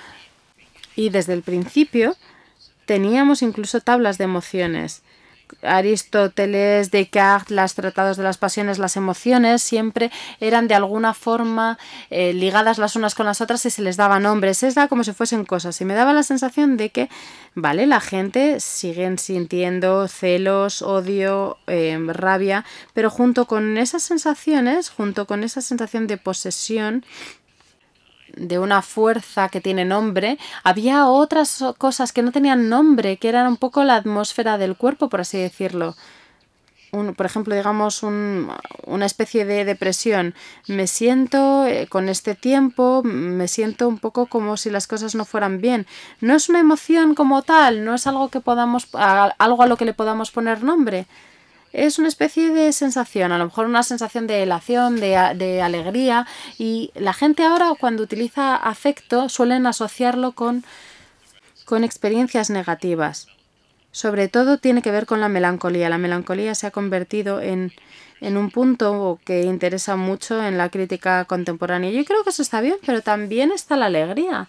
y 0.96 1.10
desde 1.10 1.32
el 1.32 1.42
principio 1.42 2.16
teníamos 2.86 3.42
incluso 3.42 3.80
tablas 3.80 4.18
de 4.18 4.24
emociones. 4.24 5.02
Aristóteles, 5.62 6.90
Descartes, 6.90 7.54
los 7.54 7.74
tratados 7.74 8.16
de 8.16 8.22
las 8.22 8.38
pasiones, 8.38 8.78
las 8.78 8.96
emociones 8.96 9.62
siempre 9.62 10.10
eran 10.40 10.66
de 10.68 10.74
alguna 10.74 11.14
forma 11.14 11.78
eh, 12.10 12.32
ligadas 12.32 12.78
las 12.78 12.96
unas 12.96 13.14
con 13.14 13.26
las 13.26 13.40
otras 13.40 13.64
y 13.66 13.70
se 13.70 13.82
les 13.82 13.96
daba 13.96 14.18
nombres. 14.18 14.62
Es 14.62 14.74
como 14.88 15.04
si 15.04 15.12
fuesen 15.12 15.44
cosas. 15.44 15.80
Y 15.80 15.84
me 15.84 15.94
daba 15.94 16.12
la 16.12 16.22
sensación 16.22 16.76
de 16.76 16.90
que, 16.90 17.08
vale, 17.54 17.86
la 17.86 18.00
gente 18.00 18.60
sigue 18.60 19.16
sintiendo 19.18 20.08
celos, 20.08 20.82
odio, 20.82 21.58
eh, 21.66 21.98
rabia, 22.08 22.64
pero 22.94 23.10
junto 23.10 23.46
con 23.46 23.76
esas 23.78 24.02
sensaciones, 24.02 24.90
junto 24.90 25.26
con 25.26 25.44
esa 25.44 25.60
sensación 25.60 26.06
de 26.06 26.16
posesión, 26.16 27.04
de 28.36 28.58
una 28.58 28.82
fuerza 28.82 29.48
que 29.48 29.60
tiene 29.60 29.84
nombre, 29.84 30.38
había 30.62 31.06
otras 31.06 31.64
cosas 31.78 32.12
que 32.12 32.22
no 32.22 32.32
tenían 32.32 32.68
nombre, 32.68 33.16
que 33.16 33.28
eran 33.28 33.46
un 33.46 33.56
poco 33.56 33.84
la 33.84 33.96
atmósfera 33.96 34.58
del 34.58 34.76
cuerpo, 34.76 35.08
por 35.08 35.20
así 35.20 35.38
decirlo. 35.38 35.94
Un, 36.92 37.14
por 37.14 37.24
ejemplo, 37.24 37.54
digamos, 37.54 38.02
un, 38.02 38.50
una 38.84 39.06
especie 39.06 39.46
de 39.46 39.64
depresión. 39.64 40.34
Me 40.68 40.86
siento 40.86 41.64
eh, 41.64 41.86
con 41.88 42.10
este 42.10 42.34
tiempo, 42.34 43.02
me 43.02 43.48
siento 43.48 43.88
un 43.88 43.98
poco 43.98 44.26
como 44.26 44.58
si 44.58 44.68
las 44.68 44.86
cosas 44.86 45.14
no 45.14 45.24
fueran 45.24 45.62
bien. 45.62 45.86
No 46.20 46.34
es 46.34 46.50
una 46.50 46.60
emoción 46.60 47.14
como 47.14 47.40
tal, 47.42 47.86
no 47.86 47.94
es 47.94 48.06
algo 48.06 48.28
que 48.28 48.40
podamos, 48.40 48.88
algo 48.92 49.62
a 49.62 49.66
lo 49.66 49.78
que 49.78 49.86
le 49.86 49.94
podamos 49.94 50.30
poner 50.30 50.62
nombre 50.62 51.06
es 51.72 51.98
una 51.98 52.08
especie 52.08 52.50
de 52.50 52.72
sensación, 52.72 53.32
a 53.32 53.38
lo 53.38 53.46
mejor 53.46 53.66
una 53.66 53.82
sensación 53.82 54.26
de 54.26 54.42
elación, 54.42 55.00
de, 55.00 55.16
alegría, 55.62 56.26
y 56.58 56.90
la 56.94 57.12
gente 57.12 57.44
ahora 57.44 57.72
cuando 57.78 58.02
utiliza 58.02 58.56
afecto 58.56 59.28
suelen 59.28 59.66
asociarlo 59.66 60.32
con, 60.32 60.64
con 61.64 61.84
experiencias 61.84 62.50
negativas. 62.50 63.26
Sobre 63.90 64.28
todo 64.28 64.58
tiene 64.58 64.80
que 64.80 64.90
ver 64.90 65.04
con 65.04 65.20
la 65.20 65.28
melancolía. 65.28 65.90
La 65.90 65.98
melancolía 65.98 66.54
se 66.54 66.66
ha 66.66 66.70
convertido 66.70 67.40
en, 67.40 67.72
en 68.22 68.38
un 68.38 68.50
punto 68.50 69.20
que 69.24 69.42
interesa 69.42 69.96
mucho 69.96 70.42
en 70.42 70.56
la 70.56 70.70
crítica 70.70 71.26
contemporánea. 71.26 71.90
Yo 71.90 72.04
creo 72.04 72.24
que 72.24 72.30
eso 72.30 72.40
está 72.40 72.62
bien, 72.62 72.76
pero 72.86 73.02
también 73.02 73.52
está 73.52 73.76
la 73.76 73.86
alegría. 73.86 74.48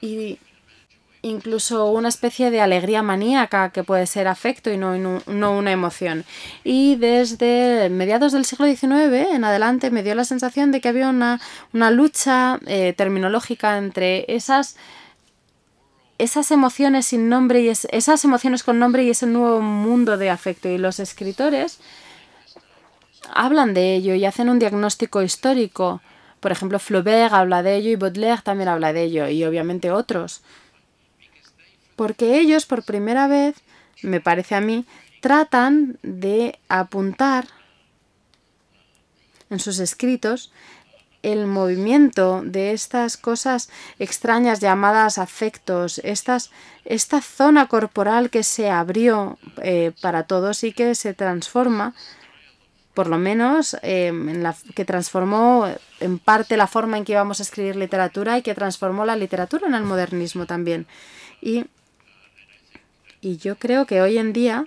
Y 0.00 0.38
incluso 1.22 1.90
una 1.90 2.08
especie 2.08 2.50
de 2.50 2.60
alegría 2.60 3.02
maníaca 3.02 3.70
que 3.70 3.84
puede 3.84 4.06
ser 4.06 4.28
afecto 4.28 4.70
y 4.72 4.76
no, 4.76 4.96
no, 4.96 5.58
una 5.58 5.72
emoción. 5.72 6.24
Y 6.64 6.96
desde 6.96 7.88
mediados 7.90 8.32
del 8.32 8.44
siglo 8.44 8.66
XIX 8.66 9.32
en 9.32 9.44
adelante 9.44 9.90
me 9.90 10.02
dio 10.02 10.14
la 10.14 10.24
sensación 10.24 10.72
de 10.72 10.80
que 10.80 10.88
había 10.88 11.08
una, 11.08 11.40
una 11.72 11.90
lucha 11.90 12.58
eh, 12.66 12.94
terminológica 12.96 13.78
entre 13.78 14.24
esas 14.28 14.76
esas 16.18 16.50
emociones 16.50 17.06
sin 17.06 17.30
nombre 17.30 17.62
y 17.62 17.68
esas 17.68 18.24
emociones 18.26 18.62
con 18.62 18.78
nombre 18.78 19.04
y 19.04 19.08
ese 19.08 19.26
nuevo 19.26 19.62
mundo 19.62 20.18
de 20.18 20.28
afecto 20.28 20.68
y 20.68 20.76
los 20.76 21.00
escritores 21.00 21.80
hablan 23.32 23.72
de 23.72 23.94
ello 23.94 24.14
y 24.14 24.26
hacen 24.26 24.50
un 24.50 24.58
diagnóstico 24.58 25.22
histórico. 25.22 26.02
Por 26.40 26.52
ejemplo, 26.52 26.78
Flaubert 26.78 27.32
habla 27.32 27.62
de 27.62 27.76
ello 27.76 27.90
y 27.90 27.96
Baudelaire 27.96 28.42
también 28.42 28.68
habla 28.68 28.92
de 28.92 29.04
ello 29.04 29.28
y 29.28 29.44
obviamente 29.44 29.90
otros 29.90 30.42
porque 32.00 32.40
ellos 32.40 32.64
por 32.64 32.82
primera 32.82 33.28
vez, 33.28 33.56
me 34.00 34.22
parece 34.22 34.54
a 34.54 34.62
mí, 34.62 34.86
tratan 35.20 35.98
de 36.02 36.58
apuntar 36.66 37.46
en 39.50 39.58
sus 39.58 39.78
escritos 39.80 40.50
el 41.22 41.46
movimiento 41.46 42.40
de 42.42 42.72
estas 42.72 43.18
cosas 43.18 43.68
extrañas 43.98 44.60
llamadas 44.60 45.18
afectos, 45.18 46.00
estas, 46.02 46.50
esta 46.86 47.20
zona 47.20 47.68
corporal 47.68 48.30
que 48.30 48.44
se 48.44 48.70
abrió 48.70 49.36
eh, 49.60 49.92
para 50.00 50.22
todos 50.22 50.64
y 50.64 50.72
que 50.72 50.94
se 50.94 51.12
transforma, 51.12 51.94
por 52.94 53.08
lo 53.08 53.18
menos 53.18 53.76
em, 53.82 54.30
en 54.30 54.42
la, 54.42 54.56
que 54.74 54.86
transformó 54.86 55.68
en 56.00 56.18
parte 56.18 56.56
la 56.56 56.66
forma 56.66 56.96
en 56.96 57.04
que 57.04 57.12
íbamos 57.12 57.40
a 57.40 57.42
escribir 57.42 57.76
literatura 57.76 58.38
y 58.38 58.42
que 58.42 58.54
transformó 58.54 59.04
la 59.04 59.16
literatura 59.16 59.66
en 59.66 59.74
el 59.74 59.82
modernismo 59.82 60.46
también. 60.46 60.86
Y, 61.42 61.66
y 63.20 63.36
yo 63.36 63.56
creo 63.56 63.86
que 63.86 64.00
hoy 64.00 64.18
en 64.18 64.32
día 64.32 64.66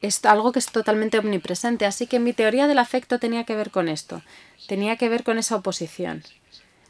es 0.00 0.24
algo 0.24 0.52
que 0.52 0.58
es 0.58 0.66
totalmente 0.66 1.18
omnipresente. 1.18 1.86
Así 1.86 2.06
que 2.06 2.18
mi 2.18 2.32
teoría 2.32 2.66
del 2.66 2.78
afecto 2.78 3.18
tenía 3.18 3.44
que 3.44 3.56
ver 3.56 3.70
con 3.70 3.88
esto, 3.88 4.22
tenía 4.66 4.96
que 4.96 5.08
ver 5.08 5.22
con 5.22 5.38
esa 5.38 5.56
oposición. 5.56 6.22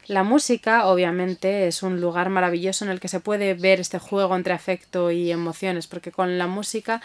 La 0.07 0.23
música, 0.23 0.87
obviamente, 0.87 1.67
es 1.67 1.81
un 1.81 2.01
lugar 2.01 2.29
maravilloso 2.29 2.83
en 2.83 2.91
el 2.91 2.99
que 2.99 3.07
se 3.07 3.21
puede 3.21 3.53
ver 3.53 3.79
este 3.79 3.99
juego 3.99 4.35
entre 4.35 4.53
afecto 4.53 5.11
y 5.11 5.31
emociones, 5.31 5.87
porque 5.87 6.11
con 6.11 6.37
la 6.37 6.47
música 6.47 7.01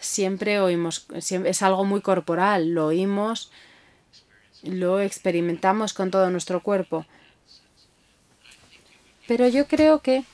siempre 0.00 0.60
oímos, 0.60 1.06
es 1.12 1.62
algo 1.62 1.84
muy 1.84 2.00
corporal, 2.00 2.70
lo 2.70 2.86
oímos, 2.86 3.52
lo 4.64 5.00
experimentamos 5.00 5.92
con 5.92 6.10
todo 6.10 6.28
nuestro 6.30 6.60
cuerpo. 6.60 7.06
Pero 9.28 9.46
yo 9.46 9.68
creo 9.68 10.00
que 10.00 10.24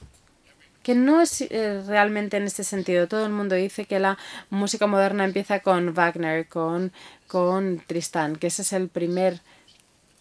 que 0.87 0.95
no 0.95 1.21
es 1.21 1.41
eh, 1.41 1.83
realmente 1.85 2.37
en 2.37 2.45
este 2.45 2.63
sentido. 2.63 3.09
Todo 3.09 3.27
el 3.27 3.33
mundo 3.33 3.57
dice 3.57 3.87
que 3.87 3.99
la 3.99 4.17
música 4.51 4.87
moderna 4.87 5.25
empieza 5.25 5.59
con 5.59 5.93
Wagner, 5.93 6.47
con, 6.47 6.93
con 7.27 7.83
Tristán, 7.85 8.37
que 8.37 8.47
ese 8.47 8.63
es 8.63 8.73
el 8.73 8.89
primer 8.89 9.41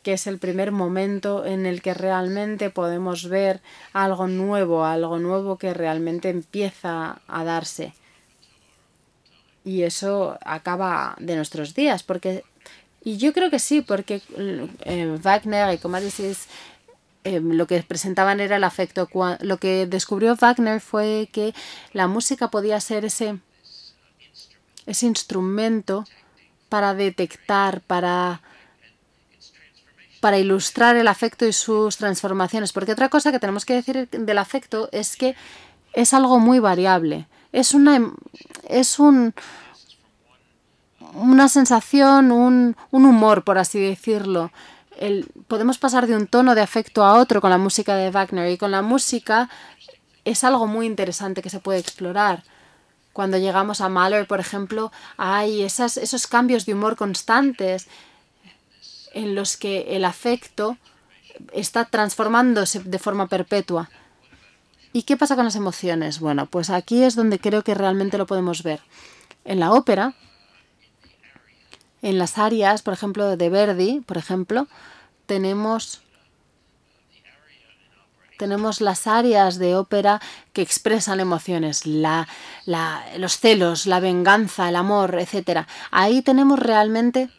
que 0.01 0.13
es 0.13 0.25
el 0.25 0.39
primer 0.39 0.71
momento 0.71 1.45
en 1.45 1.67
el 1.67 1.83
que 1.83 1.93
realmente 1.93 2.71
podemos 2.71 3.29
ver 3.29 3.61
algo 3.93 4.27
nuevo, 4.27 4.85
algo 4.85 5.19
nuevo 5.19 5.59
que 5.59 5.71
realmente 5.75 6.29
empieza 6.29 7.21
a 7.27 7.43
darse. 7.43 7.93
Y 9.63 9.83
eso 9.83 10.39
acaba 10.43 11.15
de 11.19 11.35
nuestros 11.35 11.75
días, 11.75 12.01
porque 12.01 12.43
y 13.03 13.17
yo 13.17 13.33
creo 13.33 13.51
que 13.51 13.59
sí, 13.59 13.81
porque 13.81 14.23
eh, 14.85 15.17
Wagner 15.21 15.75
y 15.75 15.77
como 15.77 16.01
dices, 16.01 16.47
Em, 17.25 17.53
lo 17.53 17.65
que 17.65 17.81
presentaban 17.81 18.39
era 18.39 18.55
el 18.57 18.63
afecto. 18.63 19.09
Lo 19.41 19.57
que 19.57 19.87
descubrió 19.87 20.35
Wagner 20.35 20.79
fue 20.79 21.27
que 21.31 21.55
la 21.91 22.07
música 22.07 22.49
podía 22.51 22.79
ser 22.79 23.03
ese, 23.03 23.39
ese 24.85 25.07
instrumento 25.07 26.05
para 26.69 26.93
detectar, 26.93 27.81
para, 27.81 28.41
para 30.19 30.37
ilustrar 30.37 30.97
el 30.97 31.07
afecto 31.07 31.47
y 31.47 31.53
sus 31.53 31.97
transformaciones. 31.97 32.71
Porque 32.71 32.91
otra 32.91 33.09
cosa 33.09 33.31
que 33.31 33.39
tenemos 33.39 33.65
que 33.65 33.73
decir 33.73 34.07
del 34.07 34.37
afecto 34.37 34.87
es 34.91 35.17
que 35.17 35.35
es 35.93 36.13
algo 36.13 36.37
muy 36.39 36.59
variable. 36.59 37.27
Es 37.51 37.73
una 37.73 38.13
es 38.69 38.99
un 38.99 39.33
una 41.13 41.47
sensación, 41.47 42.31
un, 42.31 42.75
un 42.91 43.05
humor, 43.05 43.43
por 43.43 43.57
así 43.57 43.79
decirlo 43.79 44.51
podemos 45.47 45.77
pasar 45.77 46.07
de 46.07 46.15
un 46.15 46.27
tono 46.27 46.55
de 46.55 46.61
afecto 46.61 47.03
a 47.03 47.19
otro 47.19 47.41
con 47.41 47.49
la 47.49 47.57
música 47.57 47.95
de 47.95 48.11
Wagner 48.11 48.51
y 48.51 48.57
con 48.57 48.71
la 48.71 48.81
música 48.81 49.49
es 50.23 50.43
algo 50.43 50.67
muy 50.67 50.85
interesante 50.85 51.41
que 51.41 51.49
se 51.49 51.59
puede 51.59 51.79
explorar. 51.79 52.43
Cuando 53.13 53.37
llegamos 53.37 53.79
a 53.79 53.89
Mahler, 53.89 54.27
por 54.27 54.39
ejemplo, 54.39 54.91
hay 55.17 55.63
esos 55.63 56.27
cambios 56.27 56.65
de 56.65 56.73
humor 56.73 56.95
constantes 56.95 57.87
en 59.13 59.35
los 59.35 59.55
que 59.55 59.95
el 59.95 60.03
afecto 60.03 60.77
está 61.53 61.85
transformándose 61.85 62.79
de 62.79 62.99
forma 62.99 63.27
perpetua. 63.27 63.89
¿Y 64.91 65.03
qué 65.03 65.17
pasa 65.17 65.35
con 65.35 65.45
las 65.45 65.55
emociones? 65.55 66.19
Bueno, 66.19 66.45
pues 66.45 66.69
aquí 66.69 67.03
es 67.03 67.15
donde 67.15 67.39
creo 67.39 67.63
que 67.63 67.73
realmente 67.73 68.17
lo 68.17 68.25
podemos 68.25 68.63
ver. 68.63 68.81
En 69.43 69.59
la 69.59 69.71
ópera, 69.71 70.13
en 72.05 72.19
las 72.19 72.37
áreas, 72.37 72.83
por 72.83 72.93
ejemplo, 72.93 73.35
de 73.35 73.49
Verdi, 73.49 73.99
por 74.01 74.17
ejemplo, 74.17 74.67
tenemos 75.25 76.01
tenemos 78.37 78.79
las 78.79 79.07
áreas 79.07 79.57
de 79.57 79.75
ópera 79.75 80.21
que 80.53 80.61
expresan 80.61 81.19
emociones, 81.19 81.87
la, 81.87 82.27
los 83.17 83.39
celos, 83.39 83.87
la 83.87 83.99
venganza, 83.99 84.69
el 84.69 84.75
amor, 84.75 85.15
etc. 85.15 85.65
Ahí 85.89 86.21
tenemos 86.21 86.59
realmente 86.59 87.29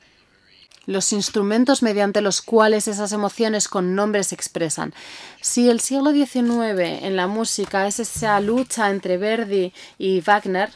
los 0.87 1.13
instrumentos 1.13 1.83
mediante 1.83 2.21
los 2.21 2.43
cuales 2.43 2.89
esas 2.89 3.13
emociones 3.13 3.69
con 3.69 3.95
nombres 3.95 4.29
se 4.29 4.35
expresan. 4.35 4.95
Si 5.41 5.71
el 5.71 5.79
siglo 5.79 6.11
XIX 6.11 7.05
en 7.05 7.15
la 7.15 7.29
música 7.29 7.87
es 7.87 8.01
esa 8.01 8.41
lucha 8.41 8.91
entre 8.91 9.17
Verdi 9.17 9.73
y 9.97 10.23
Wagner, 10.23 10.73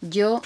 yo 0.00 0.42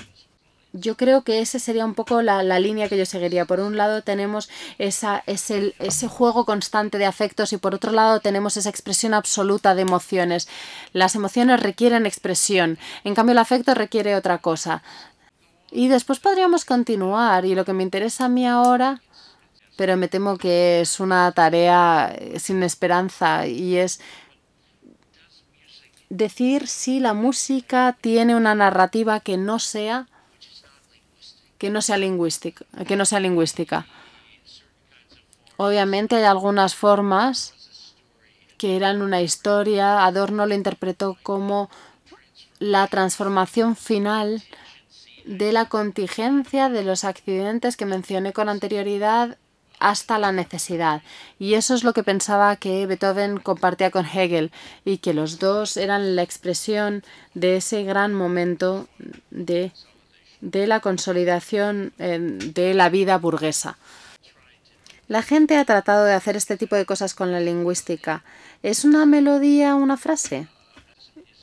yo 0.78 0.96
creo 0.96 1.22
que 1.22 1.40
ese 1.40 1.58
sería 1.58 1.84
un 1.84 1.94
poco 1.94 2.22
la, 2.22 2.42
línea 2.58 2.88
que 2.88 2.98
yo 2.98 3.06
seguiría. 3.06 3.44
Por 3.44 3.60
un 3.60 3.76
lado 3.76 4.02
tenemos 4.02 4.48
esa, 4.78 5.22
ese, 5.26 5.74
ese 5.78 6.08
juego 6.08 6.44
constante 6.44 6.98
de 6.98 7.06
afectos 7.06 7.52
y 7.52 7.56
por 7.56 7.74
otro 7.74 7.92
lado 7.92 8.20
tenemos 8.20 8.56
esa 8.56 8.70
expresión 8.70 9.14
absoluta 9.14 9.74
de 9.74 9.82
emociones. 9.82 10.48
Las 10.92 11.14
emociones 11.14 11.60
requieren 11.60 12.06
expresión, 12.06 12.78
en 13.04 13.14
cambio 13.14 13.32
el 13.32 13.38
afecto 13.38 13.74
requiere 13.74 14.14
otra 14.14 14.38
cosa. 14.38 14.82
Y 15.70 15.88
después 15.88 16.20
podríamos 16.20 16.64
continuar 16.64 17.44
y 17.44 17.54
lo 17.54 17.64
que 17.64 17.72
me 17.72 17.82
interesa 17.82 18.26
a 18.26 18.28
mí 18.28 18.46
ahora, 18.46 19.02
pero 19.76 19.96
me 19.96 20.08
temo 20.08 20.38
que 20.38 20.80
es 20.80 21.00
una 21.00 21.32
tarea 21.32 22.14
eh, 22.16 22.38
sin 22.38 22.62
esperanza 22.62 23.46
y 23.46 23.76
es 23.76 24.00
decir 26.08 26.68
si 26.68 27.00
la 27.00 27.14
música 27.14 27.96
tiene 28.00 28.36
una 28.36 28.54
narrativa 28.54 29.20
que 29.20 29.36
no 29.36 29.58
sea 29.58 30.06
que 31.58 31.70
no 31.70 31.82
sea 31.82 31.98
lingüística, 31.98 32.64
que 32.86 32.96
no 32.96 33.04
sea 33.04 33.20
lingüística. 33.20 33.86
Obviamente 35.56 36.16
hay 36.16 36.24
algunas 36.24 36.74
formas 36.74 37.54
que 38.58 38.76
eran 38.76 39.02
una 39.02 39.22
historia. 39.22 40.04
Adorno 40.04 40.46
lo 40.46 40.54
interpretó 40.54 41.16
como 41.22 41.70
la 42.58 42.86
transformación 42.88 43.76
final 43.76 44.42
de 45.24 45.52
la 45.52 45.66
contingencia 45.66 46.68
de 46.68 46.84
los 46.84 47.04
accidentes 47.04 47.76
que 47.76 47.86
mencioné 47.86 48.32
con 48.32 48.48
anterioridad 48.48 49.36
hasta 49.78 50.18
la 50.18 50.32
necesidad. 50.32 51.02
Y 51.38 51.54
eso 51.54 51.74
es 51.74 51.84
lo 51.84 51.92
que 51.92 52.02
pensaba 52.02 52.56
que 52.56 52.86
Beethoven 52.86 53.38
compartía 53.38 53.90
con 53.90 54.06
Hegel 54.06 54.50
y 54.84 54.98
que 54.98 55.14
los 55.14 55.38
dos 55.38 55.76
eran 55.76 56.16
la 56.16 56.22
expresión 56.22 57.02
de 57.34 57.56
ese 57.56 57.82
gran 57.84 58.14
momento 58.14 58.88
de 59.30 59.72
de 60.40 60.66
la 60.66 60.80
consolidación 60.80 61.92
de 61.98 62.74
la 62.74 62.88
vida 62.88 63.18
burguesa. 63.18 63.78
La 65.08 65.22
gente 65.22 65.56
ha 65.56 65.64
tratado 65.64 66.04
de 66.04 66.14
hacer 66.14 66.36
este 66.36 66.56
tipo 66.56 66.74
de 66.74 66.84
cosas 66.84 67.14
con 67.14 67.30
la 67.30 67.38
lingüística. 67.38 68.24
¿Es 68.62 68.84
una 68.84 69.06
melodía 69.06 69.76
una 69.76 69.96
frase? 69.96 70.48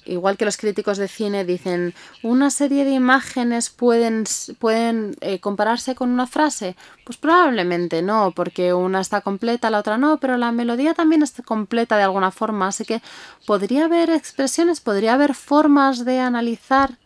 Igual 0.06 0.36
que 0.36 0.44
los 0.44 0.58
críticos 0.58 0.98
de 0.98 1.08
cine 1.08 1.46
dicen, 1.46 1.94
¿una 2.24 2.50
serie 2.50 2.84
de 2.84 2.92
imágenes 2.92 3.70
pueden, 3.70 4.26
pueden 4.60 5.16
eh, 5.22 5.40
compararse 5.40 5.96
con 5.96 6.10
una 6.10 6.28
frase? 6.28 6.76
Pues 7.06 7.18
probablemente 7.18 8.02
no, 8.02 8.34
porque 8.36 8.74
una 8.74 9.00
está 9.00 9.22
completa, 9.22 9.70
la 9.70 9.80
otra 9.80 9.98
no, 9.98 10.18
pero 10.18 10.36
la 10.36 10.52
melodía 10.52 10.94
también 10.94 11.24
está 11.24 11.42
completa 11.42 11.96
de 11.96 12.04
alguna 12.04 12.32
forma, 12.32 12.68
así 12.68 12.84
que 12.84 13.02
podría 13.46 13.86
haber 13.86 14.10
expresiones, 14.10 14.82
podría 14.82 15.14
haber 15.14 15.36
formas 15.36 16.04
de 16.04 16.20
analizar 16.20 16.98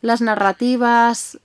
las 0.00 0.20
narrativas, 0.20 1.38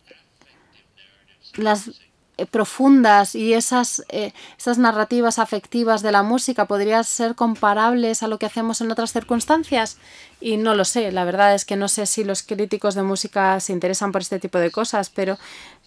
las 1.56 1.92
eh, 2.38 2.46
profundas 2.46 3.36
y 3.36 3.54
esas, 3.54 4.04
eh, 4.10 4.34
esas 4.58 4.78
narrativas 4.78 5.40
afectivas 5.40 6.02
de 6.02 6.12
la 6.12 6.24
música 6.24 6.66
podrían 6.66 7.04
ser 7.04 7.36
comparables 7.36 8.24
a 8.24 8.28
lo 8.28 8.40
que 8.40 8.46
hacemos 8.46 8.82
en 8.82 8.92
otras 8.92 9.14
circunstancias? 9.14 9.98
Y 10.42 10.58
no 10.58 10.76
lo 10.76 10.84
sé, 10.86 11.12
la 11.12 11.24
verdad 11.24 11.56
es 11.56 11.66
que 11.66 11.76
no 11.76 11.88
sé 11.88 12.06
si 12.06 12.24
los 12.24 12.44
críticos 12.44 12.94
de 12.94 13.04
música 13.04 13.60
se 13.60 13.72
interesan 13.72 14.12
por 14.12 14.22
este 14.22 14.38
tipo 14.40 14.60
de 14.60 14.70
cosas, 14.70 15.10
pero, 15.10 15.38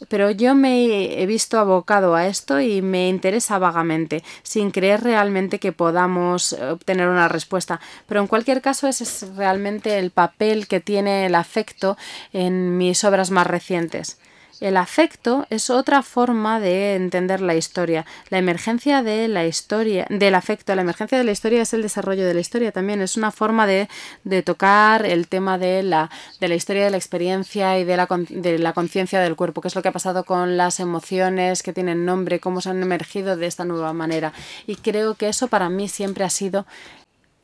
pero 0.09 0.31
yo 0.31 0.55
me 0.55 1.21
he 1.23 1.27
visto 1.27 1.59
abocado 1.59 2.15
a 2.15 2.27
esto 2.27 2.61
y 2.61 2.81
me 2.81 3.09
interesa 3.09 3.59
vagamente, 3.59 4.25
sin 4.43 4.71
creer 4.71 5.03
realmente 5.03 5.59
que 5.59 5.73
podamos 5.73 6.55
obtener 6.55 7.09
una 7.09 7.29
respuesta. 7.29 7.79
Pero 8.07 8.21
en 8.21 8.27
cualquier 8.27 8.63
caso, 8.63 8.89
ese 8.89 9.05
es 9.05 9.27
realmente 9.37 9.99
el 9.99 10.11
papel 10.11 10.67
que 10.67 10.81
tiene 10.81 11.27
el 11.27 11.35
afecto 11.35 11.97
en 12.33 12.79
mis 12.79 13.05
obras 13.05 13.31
más 13.31 13.47
recientes 13.47 14.19
El 14.61 14.77
afecto 14.77 15.47
es 15.51 15.71
otra 15.71 16.03
forma 16.03 16.59
de 16.59 16.97
entender 16.97 17.41
la 17.41 17.55
historia. 17.55 18.05
La 18.29 18.39
emergencia 18.39 19.03
de 19.03 19.29
la 19.29 19.47
historia, 19.47 20.05
del 20.11 20.35
afecto, 20.35 20.75
la 20.75 20.83
emergencia 20.83 21.17
de 21.17 21.23
la 21.23 21.31
historia 21.31 21.63
es 21.63 21.73
el 21.75 21.83
desarrollo 21.83 22.27
de 22.27 22.35
la 22.35 22.41
historia 22.41 22.73
también. 22.73 23.01
Es 23.01 23.17
una 23.17 23.31
forma 23.31 23.69
de, 23.69 23.89
de 24.25 24.43
tocar 24.43 25.07
el 25.07 25.29
tema 25.29 25.59
de 25.59 25.85
la, 25.85 26.11
de 26.41 26.49
la 26.49 26.57
historia 26.57 26.85
de 26.85 26.91
la 26.91 26.97
experiencia 26.97 27.79
y 27.79 27.85
de 27.85 27.97
la, 27.97 28.09
de 28.29 28.59
la 28.59 28.73
conciencia 28.73 29.21
del 29.21 29.37
cuerpo, 29.37 29.61
qué 29.61 29.69
es 29.69 29.77
lo 29.77 29.83
que 29.83 29.89
ha 29.89 29.93
pasado 29.93 30.25
con 30.25 30.57
las 30.57 30.81
emociones 30.81 31.63
que 31.63 31.73
tienen 31.73 32.05
nombre, 32.05 32.41
cómo 32.41 32.61
se 32.61 32.71
han 32.71 32.83
emergido 32.83 33.37
de 33.37 33.47
esta 33.47 33.65
nueva 33.65 33.93
manera. 33.93 34.33
Y 34.67 34.75
creo 34.75 35.15
que 35.15 35.29
eso 35.29 35.47
para 35.47 35.69
mí 35.69 35.89
siempre 35.89 36.25
ha 36.25 36.31
sido 36.31 36.67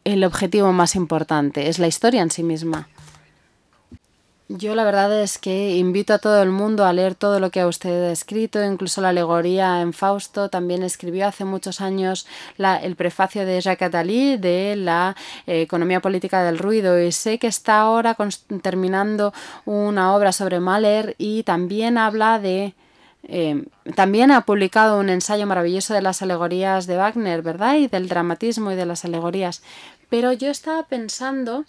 el 0.02 0.24
objetivo 0.24 0.72
más 0.72 0.96
importante, 0.96 1.68
es 1.68 1.78
la 1.78 1.86
historia 1.86 2.22
en 2.22 2.30
sí 2.30 2.42
misma. 2.42 2.88
Yo 4.49 4.74
la 4.74 4.84
verdad 4.84 5.22
es 5.22 5.38
que 5.38 5.76
invito 5.76 6.12
a 6.12 6.18
todo 6.18 6.42
el 6.42 6.51
mundo 6.51 6.84
a 6.84 6.92
leer 6.92 7.14
todo 7.14 7.40
lo 7.40 7.49
que 7.51 7.61
ha 7.61 7.66
usted 7.66 8.11
escrito, 8.11 8.62
incluso 8.62 9.01
la 9.01 9.09
alegoría 9.09 9.80
en 9.80 9.95
Fausto. 9.95 10.51
También 10.51 10.82
escribió 10.82 11.26
hace 11.26 11.47
muchos 11.47 11.80
años 11.80 12.26
la, 12.59 12.76
el 12.76 12.95
prefacio 12.95 13.47
de 13.47 13.59
Jacques 13.62 13.88
Attali 13.88 14.36
de 14.36 14.76
la 14.76 15.16
eh, 15.47 15.62
economía 15.62 16.01
política 16.01 16.42
del 16.42 16.59
ruido 16.59 17.01
y 17.01 17.11
sé 17.11 17.38
que 17.38 17.47
está 17.47 17.78
ahora 17.78 18.18
terminando 18.61 19.32
una 19.64 20.14
obra 20.14 20.30
sobre 20.30 20.61
Mahler 20.61 21.14
y 21.16 21.42
también 21.45 21.97
habla 21.97 22.38
de 22.38 22.74
eh, 23.26 23.64
también 23.95 24.30
ha 24.30 24.42
publicado 24.42 25.01
un 25.01 25.09
ensayo 25.09 25.47
maravilloso 25.47 25.95
de 25.95 26.03
las 26.03 26.20
alegorías 26.20 26.86
de 26.86 26.99
Wagner, 26.99 27.40
¿verdad? 27.40 27.76
Y 27.76 27.86
del 27.88 28.09
dramatismo 28.11 28.72
y 28.72 28.74
de 28.74 28.84
las 28.84 29.07
alegorías. 29.07 29.62
Pero 30.11 30.34
yo 30.34 30.51
estaba 30.51 30.82
pensando 30.82 31.64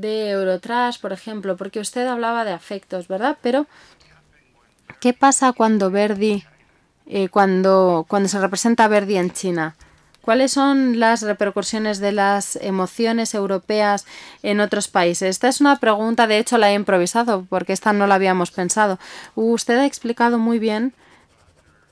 de 0.00 0.30
Eurotrash, 0.30 1.00
por 1.00 1.12
ejemplo, 1.12 1.56
porque 1.56 1.80
usted 1.80 2.06
hablaba 2.06 2.44
de 2.44 2.52
afectos, 2.52 3.08
¿verdad? 3.08 3.38
Pero, 3.42 3.66
¿qué 5.00 5.12
pasa 5.12 5.52
cuando 5.52 5.90
Verdi, 5.90 6.44
eh, 7.06 7.28
cuando, 7.28 8.06
cuando 8.08 8.28
se 8.28 8.40
representa 8.40 8.88
Verdi 8.88 9.16
en 9.16 9.32
China? 9.32 9.76
¿Cuáles 10.26 10.50
son 10.50 10.98
las 10.98 11.22
repercusiones 11.22 12.00
de 12.00 12.10
las 12.10 12.56
emociones 12.56 13.32
europeas 13.32 14.06
en 14.42 14.58
otros 14.58 14.88
países? 14.88 15.28
Esta 15.30 15.46
es 15.46 15.60
una 15.60 15.78
pregunta, 15.78 16.26
de 16.26 16.38
hecho 16.38 16.58
la 16.58 16.72
he 16.72 16.74
improvisado 16.74 17.46
porque 17.48 17.72
esta 17.72 17.92
no 17.92 18.08
la 18.08 18.16
habíamos 18.16 18.50
pensado. 18.50 18.98
Usted 19.36 19.78
ha 19.78 19.86
explicado 19.86 20.38
muy 20.38 20.58
bien 20.58 20.94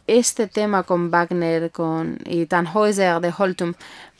este 0.08 0.48
tema 0.48 0.82
con 0.82 1.12
Wagner 1.12 1.70
con, 1.70 2.18
y 2.24 2.46
Tannhäuser 2.46 3.20
de 3.20 3.32
Holtum, 3.36 3.74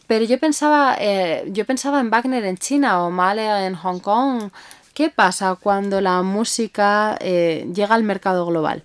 pero 0.06 0.24
yo 0.24 0.38
pensaba, 0.38 0.96
eh, 0.98 1.44
yo 1.48 1.64
pensaba 1.64 2.00
en 2.00 2.10
Wagner 2.10 2.44
en 2.44 2.56
China 2.56 3.02
o 3.02 3.10
Mahler 3.10 3.64
en 3.64 3.74
Hong 3.74 4.00
Kong. 4.00 4.50
¿Qué 4.92 5.10
pasa 5.10 5.56
cuando 5.60 6.00
la 6.00 6.22
música 6.22 7.16
eh, 7.20 7.68
llega 7.74 7.94
al 7.94 8.04
mercado 8.04 8.46
global? 8.46 8.82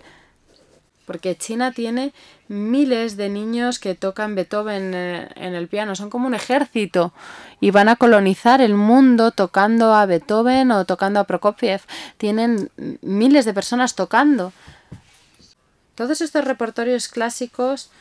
Porque 1.06 1.36
China 1.36 1.72
tiene 1.72 2.14
miles 2.48 3.18
de 3.18 3.30
niños 3.30 3.80
que 3.80 3.96
tocan 3.96 4.34
Beethoven 4.34 4.94
eh, 4.96 5.30
en 5.36 5.56
el 5.56 5.68
piano, 5.68 5.96
son 5.96 6.10
como 6.10 6.28
un 6.28 6.34
ejército 6.34 7.14
y 7.60 7.72
van 7.72 7.90
a 7.90 7.96
colonizar 7.96 8.62
el 8.62 8.74
mundo 8.74 9.32
tocando 9.32 9.94
a 9.94 10.06
Beethoven 10.06 10.72
o 10.72 10.86
tocando 10.86 11.20
a 11.20 11.26
Prokofiev. 11.26 11.82
Tienen 12.18 12.72
miles 13.02 13.46
de 13.46 13.54
personas 13.54 13.96
tocando. 13.96 14.54
Todos 15.96 16.22
estos 16.22 16.46
repertorios 16.46 17.08
clásicos 17.08 17.92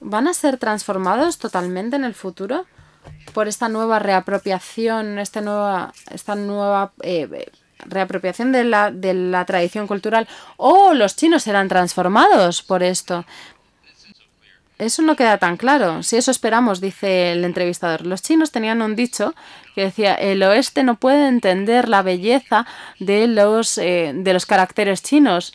van 0.00 0.28
a 0.28 0.34
ser 0.34 0.56
transformados 0.56 1.38
totalmente 1.38 1.96
en 1.96 2.04
el 2.04 2.14
futuro 2.14 2.66
por 3.32 3.48
esta 3.48 3.68
nueva 3.68 3.98
reapropiación, 3.98 5.18
esta 5.18 5.40
nueva, 5.40 5.92
esta 6.10 6.34
nueva 6.34 6.92
eh, 7.02 7.50
reapropiación 7.78 8.52
de 8.52 8.64
la, 8.64 8.90
de 8.90 9.14
la 9.14 9.44
tradición 9.44 9.86
cultural, 9.86 10.28
o 10.56 10.94
los 10.94 11.16
chinos 11.16 11.44
serán 11.44 11.68
transformados 11.68 12.62
por 12.62 12.82
esto. 12.82 13.24
Eso 14.78 15.02
no 15.02 15.14
queda 15.14 15.36
tan 15.36 15.58
claro. 15.58 16.02
Si 16.02 16.16
eso 16.16 16.30
esperamos, 16.30 16.80
dice 16.80 17.32
el 17.32 17.44
entrevistador. 17.44 18.06
Los 18.06 18.22
chinos 18.22 18.50
tenían 18.50 18.80
un 18.80 18.96
dicho 18.96 19.34
que 19.74 19.82
decía, 19.82 20.14
el 20.14 20.42
oeste 20.42 20.82
no 20.82 20.94
puede 20.94 21.28
entender 21.28 21.86
la 21.86 22.00
belleza 22.00 22.66
de 22.98 23.26
los, 23.26 23.76
eh, 23.76 24.12
de 24.14 24.32
los 24.32 24.46
caracteres 24.46 25.02
chinos, 25.02 25.52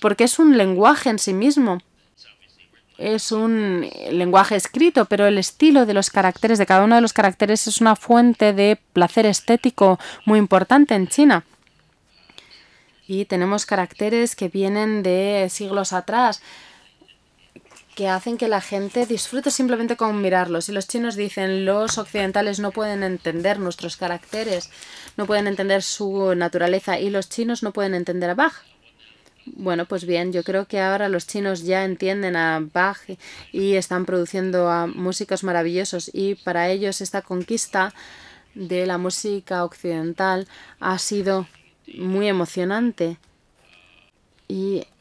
porque 0.00 0.24
es 0.24 0.40
un 0.40 0.58
lenguaje 0.58 1.10
en 1.10 1.20
sí 1.20 1.32
mismo 1.32 1.78
es 2.98 3.30
un 3.30 3.88
lenguaje 4.10 4.56
escrito, 4.56 5.04
pero 5.06 5.26
el 5.26 5.38
estilo 5.38 5.86
de 5.86 5.94
los 5.94 6.10
caracteres, 6.10 6.58
de 6.58 6.66
cada 6.66 6.84
uno 6.84 6.96
de 6.96 7.00
los 7.00 7.12
caracteres, 7.12 7.66
es 7.68 7.80
una 7.80 7.96
fuente 7.96 8.52
de 8.52 8.78
placer 8.92 9.24
estético 9.24 9.98
muy 10.26 10.38
importante 10.38 10.94
en 10.94 11.06
China. 11.06 11.44
Y 13.06 13.24
tenemos 13.24 13.64
caracteres 13.64 14.36
que 14.36 14.48
vienen 14.48 15.02
de 15.02 15.46
siglos 15.48 15.92
atrás, 15.92 16.42
que 17.94 18.08
hacen 18.08 18.36
que 18.36 18.48
la 18.48 18.60
gente 18.60 19.06
disfrute 19.06 19.50
simplemente 19.50 19.96
con 19.96 20.20
mirarlos. 20.20 20.68
Y 20.68 20.72
los 20.72 20.88
chinos 20.88 21.16
dicen, 21.16 21.64
los 21.64 21.98
occidentales 21.98 22.58
no 22.58 22.72
pueden 22.72 23.02
entender 23.02 23.60
nuestros 23.60 23.96
caracteres, 23.96 24.70
no 25.16 25.26
pueden 25.26 25.46
entender 25.46 25.82
su 25.82 26.34
naturaleza, 26.34 26.98
y 26.98 27.10
los 27.10 27.28
chinos 27.28 27.62
no 27.62 27.72
pueden 27.72 27.94
entender 27.94 28.30
a 28.30 28.34
Bach 28.34 28.54
bueno, 29.56 29.86
pues 29.86 30.04
bien, 30.04 30.32
yo 30.32 30.42
creo 30.42 30.66
que 30.66 30.80
ahora 30.80 31.08
los 31.08 31.26
chinos 31.26 31.64
ya 31.64 31.84
entienden 31.84 32.36
a 32.36 32.60
Bach 32.72 32.98
y 33.52 33.74
están 33.74 34.06
produciendo 34.06 34.70
a 34.70 34.86
músicos 34.86 35.44
maravillosos. 35.44 36.10
Y 36.12 36.34
para 36.36 36.68
ellos 36.68 37.00
esta 37.00 37.22
conquista 37.22 37.92
de 38.54 38.86
la 38.86 38.98
música 38.98 39.64
occidental 39.64 40.48
ha 40.80 40.98
sido 40.98 41.46
muy 41.96 42.28
emocionante 42.28 43.18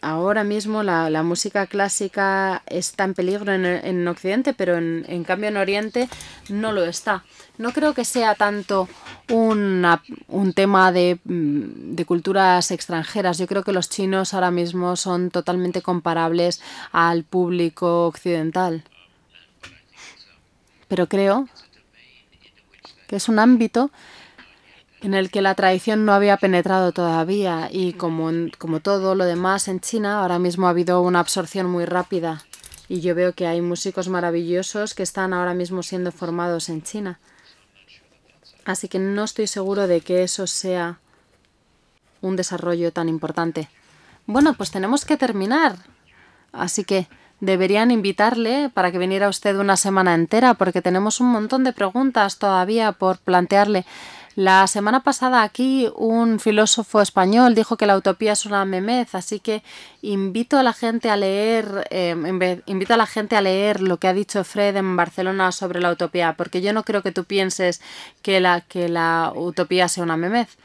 ahora 0.10 0.44
mismo 0.44 0.84
la, 0.84 1.24
música 1.24 1.68
clásica 1.68 2.64
está 2.66 3.04
en 3.04 3.14
peligro 3.14 3.54
en, 3.54 3.66
en 3.66 4.08
Occidente, 4.08 4.54
pero 4.54 4.78
en, 4.78 5.24
cambio 5.24 5.50
en 5.50 5.58
Oriente 5.58 6.10
no 6.50 6.72
lo 6.72 6.86
está. 6.86 7.24
No 7.58 7.72
creo 7.74 7.94
que 7.94 8.06
sea 8.06 8.36
tanto 8.36 8.88
una, 9.30 10.02
un 10.28 10.54
tema 10.54 10.92
de, 10.92 11.20
de 11.26 12.06
culturas 12.06 12.72
extranjeras. 12.72 13.38
Yo 13.38 13.48
creo 13.48 13.64
que 13.64 13.74
los 13.74 13.90
chinos 13.90 14.34
ahora 14.34 14.52
mismo 14.52 14.96
son 14.96 15.30
totalmente 15.30 15.82
comparables 15.82 16.62
al 16.92 17.24
público 17.24 18.08
occidental. 18.08 18.84
Pero 20.88 21.08
creo 21.08 21.50
que 23.08 23.18
es 23.18 23.28
un 23.28 23.40
ámbito 23.40 23.92
en 25.02 25.14
el 25.14 25.30
que 25.30 25.42
la 25.42 25.56
tradición 25.56 26.06
no 26.06 26.14
había 26.14 26.38
penetrado 26.38 26.92
todavía 26.92 27.70
y 27.72 27.94
como, 27.94 28.32
como 28.58 28.80
todo 28.80 29.16
lo 29.16 29.26
demás 29.26 29.68
en 29.68 29.80
China, 29.80 30.22
ahora 30.22 30.40
mismo 30.40 30.68
ha 30.68 30.72
habido 30.72 31.02
una 31.02 31.20
absorción 31.20 31.68
muy 31.68 31.86
rápida 31.86 32.44
y 32.90 33.02
yo 33.02 33.16
veo 33.16 33.34
que 33.34 33.48
hay 33.48 33.62
músicos 33.62 34.08
maravillosos 34.10 34.96
que 34.96 35.04
están 35.04 35.34
ahora 35.34 35.54
mismo 35.54 35.84
siendo 35.84 36.12
formados 36.12 36.70
en 36.70 36.82
China. 36.82 37.20
Así 38.66 38.88
que 38.88 39.00
no 39.00 39.24
estoy 39.24 39.48
seguro 39.48 39.88
de 39.88 40.02
que 40.02 40.24
eso 40.24 40.48
sea 40.48 41.00
un 42.22 42.36
desarrollo 42.36 42.92
tan 42.92 43.08
importante. 43.08 43.70
Bueno, 44.26 44.54
pues 44.56 44.72
tenemos 44.72 45.06
que 45.06 45.16
terminar. 45.16 45.78
Así 46.52 46.84
que 46.84 47.08
deberían 47.40 47.92
invitarle 47.92 48.70
para 48.74 48.92
que 48.92 48.98
viniera 48.98 49.30
usted 49.30 49.58
una 49.58 49.78
semana 49.78 50.16
entera 50.16 50.56
porque 50.56 50.82
tenemos 50.82 51.22
un 51.22 51.28
montón 51.28 51.64
de 51.64 51.74
preguntas 51.74 52.40
todavía 52.40 52.94
por 52.94 53.20
plantearle. 53.20 53.86
La 54.38 54.68
semana 54.68 55.02
pasada 55.02 55.42
aquí 55.42 55.90
un 55.96 56.40
filósofo 56.40 57.02
español 57.02 57.56
dijo 57.56 57.76
que 57.76 57.88
la 57.88 57.98
utopía 57.98 58.34
es 58.34 58.46
una 58.46 58.66
memez, 58.66 59.16
así 59.16 59.40
que 59.40 59.64
invito 60.04 60.60
a 60.60 60.64
la 60.64 60.74
gente 60.74 61.10
a 61.10 61.18
leer, 61.18 61.88
eh, 61.90 62.62
invito 62.68 62.94
a 62.94 62.98
la 62.98 63.08
gente 63.08 63.36
a 63.36 63.42
leer 63.42 63.82
lo 63.82 63.98
que 63.98 64.08
ha 64.08 64.14
dicho 64.14 64.44
Fred 64.44 64.76
en 64.76 64.96
Barcelona 64.96 65.52
sobre 65.52 65.82
la 65.82 65.92
utopía, 65.92 66.36
porque 66.38 66.62
yo 66.62 66.72
no 66.72 66.84
creo 66.84 67.02
que 67.02 67.12
tú 67.12 67.24
pienses 67.24 67.82
que 68.22 68.40
la, 68.40 68.62
que 68.62 68.90
la 68.90 69.34
utopía 69.36 69.88
sea 69.88 70.04
una 70.04 70.18
memez. 70.18 70.60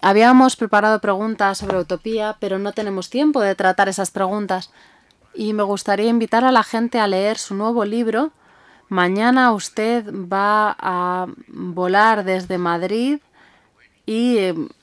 Habíamos 0.00 0.54
preparado 0.54 1.00
preguntas 1.00 1.58
sobre 1.58 1.80
utopía, 1.80 2.36
pero 2.38 2.60
no 2.60 2.70
tenemos 2.70 3.10
tiempo 3.10 3.40
de 3.40 3.56
tratar 3.56 3.88
esas 3.88 4.12
preguntas. 4.12 4.70
Y 5.34 5.54
me 5.54 5.64
gustaría 5.64 6.06
invitar 6.06 6.44
a 6.44 6.52
la 6.52 6.62
gente 6.62 7.00
a 7.00 7.08
leer 7.08 7.36
su 7.36 7.56
nuevo 7.56 7.84
libro, 7.84 8.30
Mañana 8.94 9.52
usted 9.52 10.04
va 10.08 10.76
a 10.78 11.26
volar 11.48 12.22
desde 12.22 12.58
Madrid 12.58 13.18
y, 14.06 14.38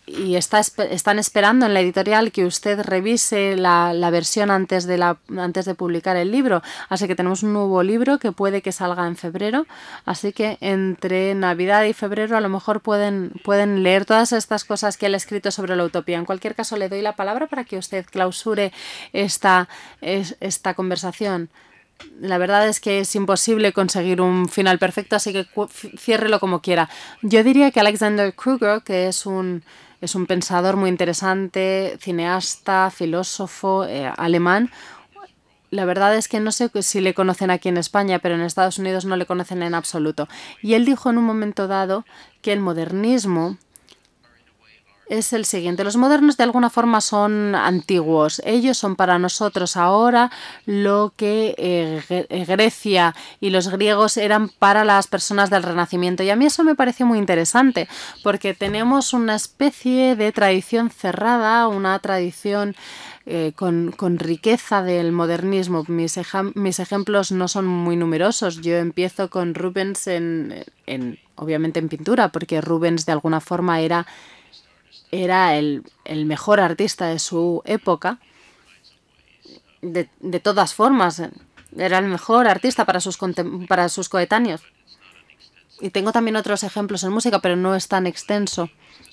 y 0.05 0.35
está, 0.35 0.59
están 0.59 1.17
esperando 1.17 1.65
en 1.65 1.73
la 1.73 1.79
editorial 1.79 2.33
que 2.33 2.43
usted 2.43 2.81
revise 2.81 3.55
la, 3.55 3.93
la, 3.93 4.09
versión 4.09 4.51
antes 4.51 4.85
de, 4.85 4.97
la, 4.97 5.17
antes 5.37 5.63
de 5.63 5.75
publicar 5.75 6.17
el 6.17 6.29
libro. 6.29 6.61
Así 6.89 7.07
que 7.07 7.15
tenemos 7.15 7.41
un 7.41 7.53
nuevo 7.53 7.83
libro 7.83 8.19
que 8.19 8.33
puede 8.33 8.61
que 8.61 8.73
salga 8.73 9.07
en 9.07 9.15
febrero. 9.15 9.65
Así 10.03 10.33
que 10.33 10.57
entre 10.59 11.33
Navidad 11.33 11.85
y 11.85 11.93
febrero 11.93 12.35
a 12.35 12.41
lo 12.41 12.49
mejor 12.49 12.81
pueden, 12.81 13.31
pueden 13.45 13.81
leer 13.81 14.03
todas 14.03 14.33
estas 14.33 14.65
cosas 14.65 14.97
que 14.97 15.05
él 15.05 15.13
ha 15.13 15.17
escrito 15.23 15.51
sobre 15.51 15.77
la 15.77 15.85
utopía. 15.85 16.17
En 16.17 16.25
cualquier 16.25 16.53
caso, 16.53 16.75
le 16.75 16.89
doy 16.89 17.01
la 17.01 17.15
palabra 17.15 17.47
para 17.47 17.63
que 17.63 17.77
usted 17.77 18.05
clausure 18.07 18.73
esta, 19.13 19.69
esta 20.01 20.73
conversación 20.73 21.49
la 22.19 22.37
verdad 22.37 22.67
es 22.67 22.79
que 22.79 22.99
es 22.99 23.15
imposible 23.15 23.73
conseguir 23.73 24.21
un 24.21 24.49
final 24.49 24.79
perfecto, 24.79 25.15
así 25.15 25.33
que 25.33 25.45
ciérrelo 25.97 26.39
como 26.39 26.61
quiera. 26.61 26.89
Yo 27.21 27.43
diría 27.43 27.71
que 27.71 27.79
Alexander 27.79 28.33
Kruger, 28.33 28.81
que 28.83 29.07
es 29.07 29.25
un 29.25 29.63
es 30.01 30.15
un 30.15 30.25
pensador 30.25 30.77
muy 30.77 30.89
interesante, 30.89 31.97
cineasta, 32.01 32.89
filósofo 32.89 33.85
eh, 33.85 34.11
alemán. 34.17 34.71
La 35.69 35.85
verdad 35.85 36.15
es 36.15 36.27
que 36.27 36.39
no 36.39 36.51
sé 36.51 36.69
si 36.81 37.01
le 37.01 37.13
conocen 37.13 37.51
aquí 37.51 37.69
en 37.69 37.77
España, 37.77 38.17
pero 38.17 38.33
en 38.33 38.41
Estados 38.41 38.79
Unidos 38.79 39.05
no 39.05 39.15
le 39.15 39.27
conocen 39.27 39.61
en 39.61 39.75
absoluto. 39.75 40.27
Y 40.63 40.73
él 40.73 40.85
dijo 40.85 41.11
en 41.11 41.19
un 41.19 41.23
momento 41.23 41.67
dado 41.67 42.03
que 42.41 42.51
el 42.51 42.59
modernismo 42.59 43.57
es 45.11 45.33
el 45.33 45.43
siguiente. 45.43 45.83
Los 45.83 45.97
modernos 45.97 46.37
de 46.37 46.45
alguna 46.45 46.69
forma 46.69 47.01
son 47.01 47.53
antiguos. 47.53 48.41
Ellos 48.45 48.77
son 48.77 48.95
para 48.95 49.19
nosotros 49.19 49.75
ahora 49.75 50.31
lo 50.65 51.11
que 51.17 51.53
eh, 51.57 52.45
Grecia 52.47 53.13
y 53.41 53.49
los 53.49 53.67
griegos 53.67 54.15
eran 54.15 54.47
para 54.47 54.85
las 54.85 55.07
personas 55.07 55.49
del 55.49 55.63
Renacimiento. 55.63 56.23
Y 56.23 56.29
a 56.29 56.37
mí 56.37 56.45
eso 56.45 56.63
me 56.63 56.75
pareció 56.75 57.05
muy 57.05 57.19
interesante 57.19 57.89
porque 58.23 58.53
tenemos 58.53 59.11
una 59.11 59.35
especie 59.35 60.15
de 60.15 60.31
tradición 60.31 60.89
cerrada, 60.89 61.67
una 61.67 61.99
tradición 61.99 62.73
eh, 63.25 63.51
con, 63.53 63.91
con, 63.91 64.17
riqueza 64.17 64.81
del 64.81 65.11
modernismo. 65.11 65.83
Mis, 65.89 66.17
mis, 66.55 66.79
ejemplos 66.79 67.33
no 67.33 67.49
son 67.49 67.65
muy 67.67 67.97
numerosos. 67.97 68.61
Yo 68.61 68.77
empiezo 68.77 69.29
con 69.29 69.55
Rubens 69.55 70.07
en, 70.07 70.63
en, 70.87 71.19
obviamente 71.35 71.79
en 71.79 71.89
pintura, 71.89 72.29
porque 72.29 72.61
Rubens 72.61 73.05
de 73.05 73.11
alguna 73.11 73.41
forma 73.41 73.81
era 73.81 74.07
era 75.11 75.55
el, 75.55 75.83
mejor 76.25 76.59
artista 76.59 77.07
de 77.07 77.19
su 77.19 77.61
época. 77.65 78.19
De, 79.81 80.09
de, 80.19 80.39
todas 80.39 80.73
formas, 80.73 81.21
era 81.77 81.97
el 81.97 82.05
mejor 82.05 82.47
artista 82.47 82.85
para 82.85 82.99
sus, 82.99 83.17
para 83.67 83.89
sus 83.89 84.09
coetáneos. 84.09 84.61
Y 85.79 85.89
tengo 85.89 86.11
también 86.11 86.35
otros 86.35 86.63
ejemplos 86.63 87.03
en 87.03 87.11
música, 87.11 87.39
pero 87.39 87.55
no 87.55 87.75
es 87.75 87.87
tan 87.87 88.05
extenso. 88.07 88.69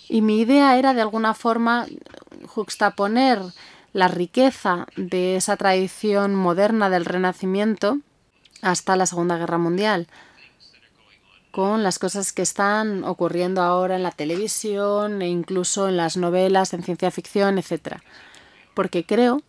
Y 0.09 0.23
mi 0.23 0.41
idea 0.41 0.79
era 0.79 0.95
de 0.95 1.01
alguna 1.01 1.35
forma 1.35 1.87
juxtaponer 2.47 3.41
la 3.93 4.09
riqueza 4.09 4.87
de 4.97 5.37
esa 5.37 5.57
tradición 5.57 6.35
moderna 6.35 6.91
del 6.91 7.05
Renacimiento 7.05 7.99
hasta 8.61 8.97
la 8.97 9.07
Segunda 9.07 9.39
Guerra 9.39 9.59
Mundial 9.59 10.09
con 11.51 11.83
las 11.83 11.99
cosas 11.99 12.33
que 12.33 12.43
están 12.43 13.05
ocurriendo 13.05 13.63
ahora 13.63 13.97
en 13.97 14.03
la 14.03 14.11
televisión 14.11 15.23
e 15.23 15.29
incluso 15.29 15.89
en 15.89 15.97
las 15.97 16.17
novelas, 16.17 16.75
en 16.75 16.83
ciencia 16.83 17.11
ficción, 17.11 17.59
etc. 17.59 17.97
Porque 18.75 19.05
creo 19.05 19.43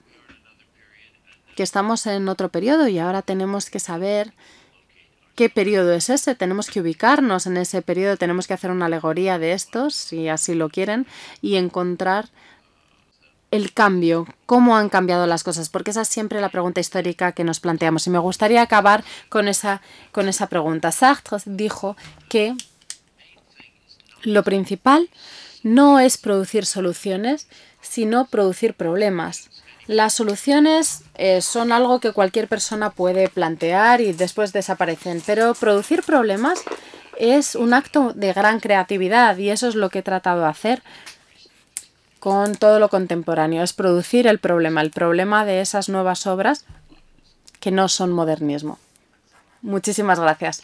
que 1.55 1.63
estamos 1.63 2.05
en 2.07 2.29
otro 2.29 2.49
periodo 2.49 2.87
y 2.87 2.99
ahora 2.99 3.21
tenemos 3.21 3.69
que 3.69 3.79
saber 3.79 4.33
qué 5.35 5.49
periodo 5.49 5.93
es 5.93 6.09
ese, 6.09 6.35
tenemos 6.35 6.69
que 6.69 6.81
ubicarnos 6.81 7.47
en 7.47 7.57
ese 7.57 7.81
periodo, 7.81 8.17
tenemos 8.17 8.47
que 8.47 8.53
hacer 8.53 8.71
una 8.71 8.87
alegoría 8.87 9.39
de 9.39 9.53
estos, 9.53 9.95
si 9.95 10.27
así 10.27 10.53
lo 10.53 10.69
quieren, 10.69 11.07
y 11.41 11.55
encontrar 11.55 12.29
el 13.51 13.73
cambio, 13.73 14.27
cómo 14.45 14.77
han 14.77 14.89
cambiado 14.89 15.25
las 15.25 15.43
cosas, 15.43 15.69
porque 15.69 15.91
esa 15.91 16.01
es 16.01 16.07
siempre 16.07 16.41
la 16.41 16.49
pregunta 16.49 16.81
histórica 16.81 17.31
que 17.31 17.43
nos 17.43 17.59
planteamos. 17.59 18.05
Y 18.07 18.09
me 18.09 18.19
gustaría 18.19 18.61
acabar 18.61 19.03
con 19.29 19.47
esa, 19.47 19.81
con 20.11 20.27
esa 20.27 20.47
pregunta. 20.47 20.91
Sartre 20.91 21.37
dijo 21.45 21.97
que 22.29 22.55
lo 24.23 24.43
principal 24.43 25.09
no 25.63 25.99
es 25.99 26.17
producir 26.17 26.65
soluciones, 26.65 27.47
sino 27.81 28.25
producir 28.25 28.73
problemas. 28.73 29.49
Las 29.87 30.13
soluciones 30.13 31.01
eh, 31.15 31.41
son 31.41 31.71
algo 31.71 31.99
que 31.99 32.11
cualquier 32.11 32.47
persona 32.47 32.91
puede 32.91 33.27
plantear 33.27 34.01
y 34.01 34.13
después 34.13 34.53
desaparecen, 34.53 35.23
pero 35.25 35.55
producir 35.55 36.03
problemas 36.03 36.61
es 37.17 37.55
un 37.55 37.73
acto 37.73 38.13
de 38.13 38.31
gran 38.31 38.59
creatividad 38.59 39.35
y 39.37 39.49
eso 39.49 39.67
es 39.67 39.75
lo 39.75 39.89
que 39.89 39.99
he 39.99 40.03
tratado 40.03 40.41
de 40.41 40.47
hacer 40.47 40.83
con 42.19 42.55
todo 42.55 42.79
lo 42.79 42.89
contemporáneo, 42.89 43.63
es 43.63 43.73
producir 43.73 44.27
el 44.27 44.39
problema, 44.39 44.81
el 44.81 44.91
problema 44.91 45.45
de 45.45 45.61
esas 45.61 45.89
nuevas 45.89 46.27
obras 46.27 46.65
que 47.59 47.71
no 47.71 47.87
son 47.87 48.11
modernismo. 48.11 48.77
Muchísimas 49.61 50.19
gracias. 50.19 50.63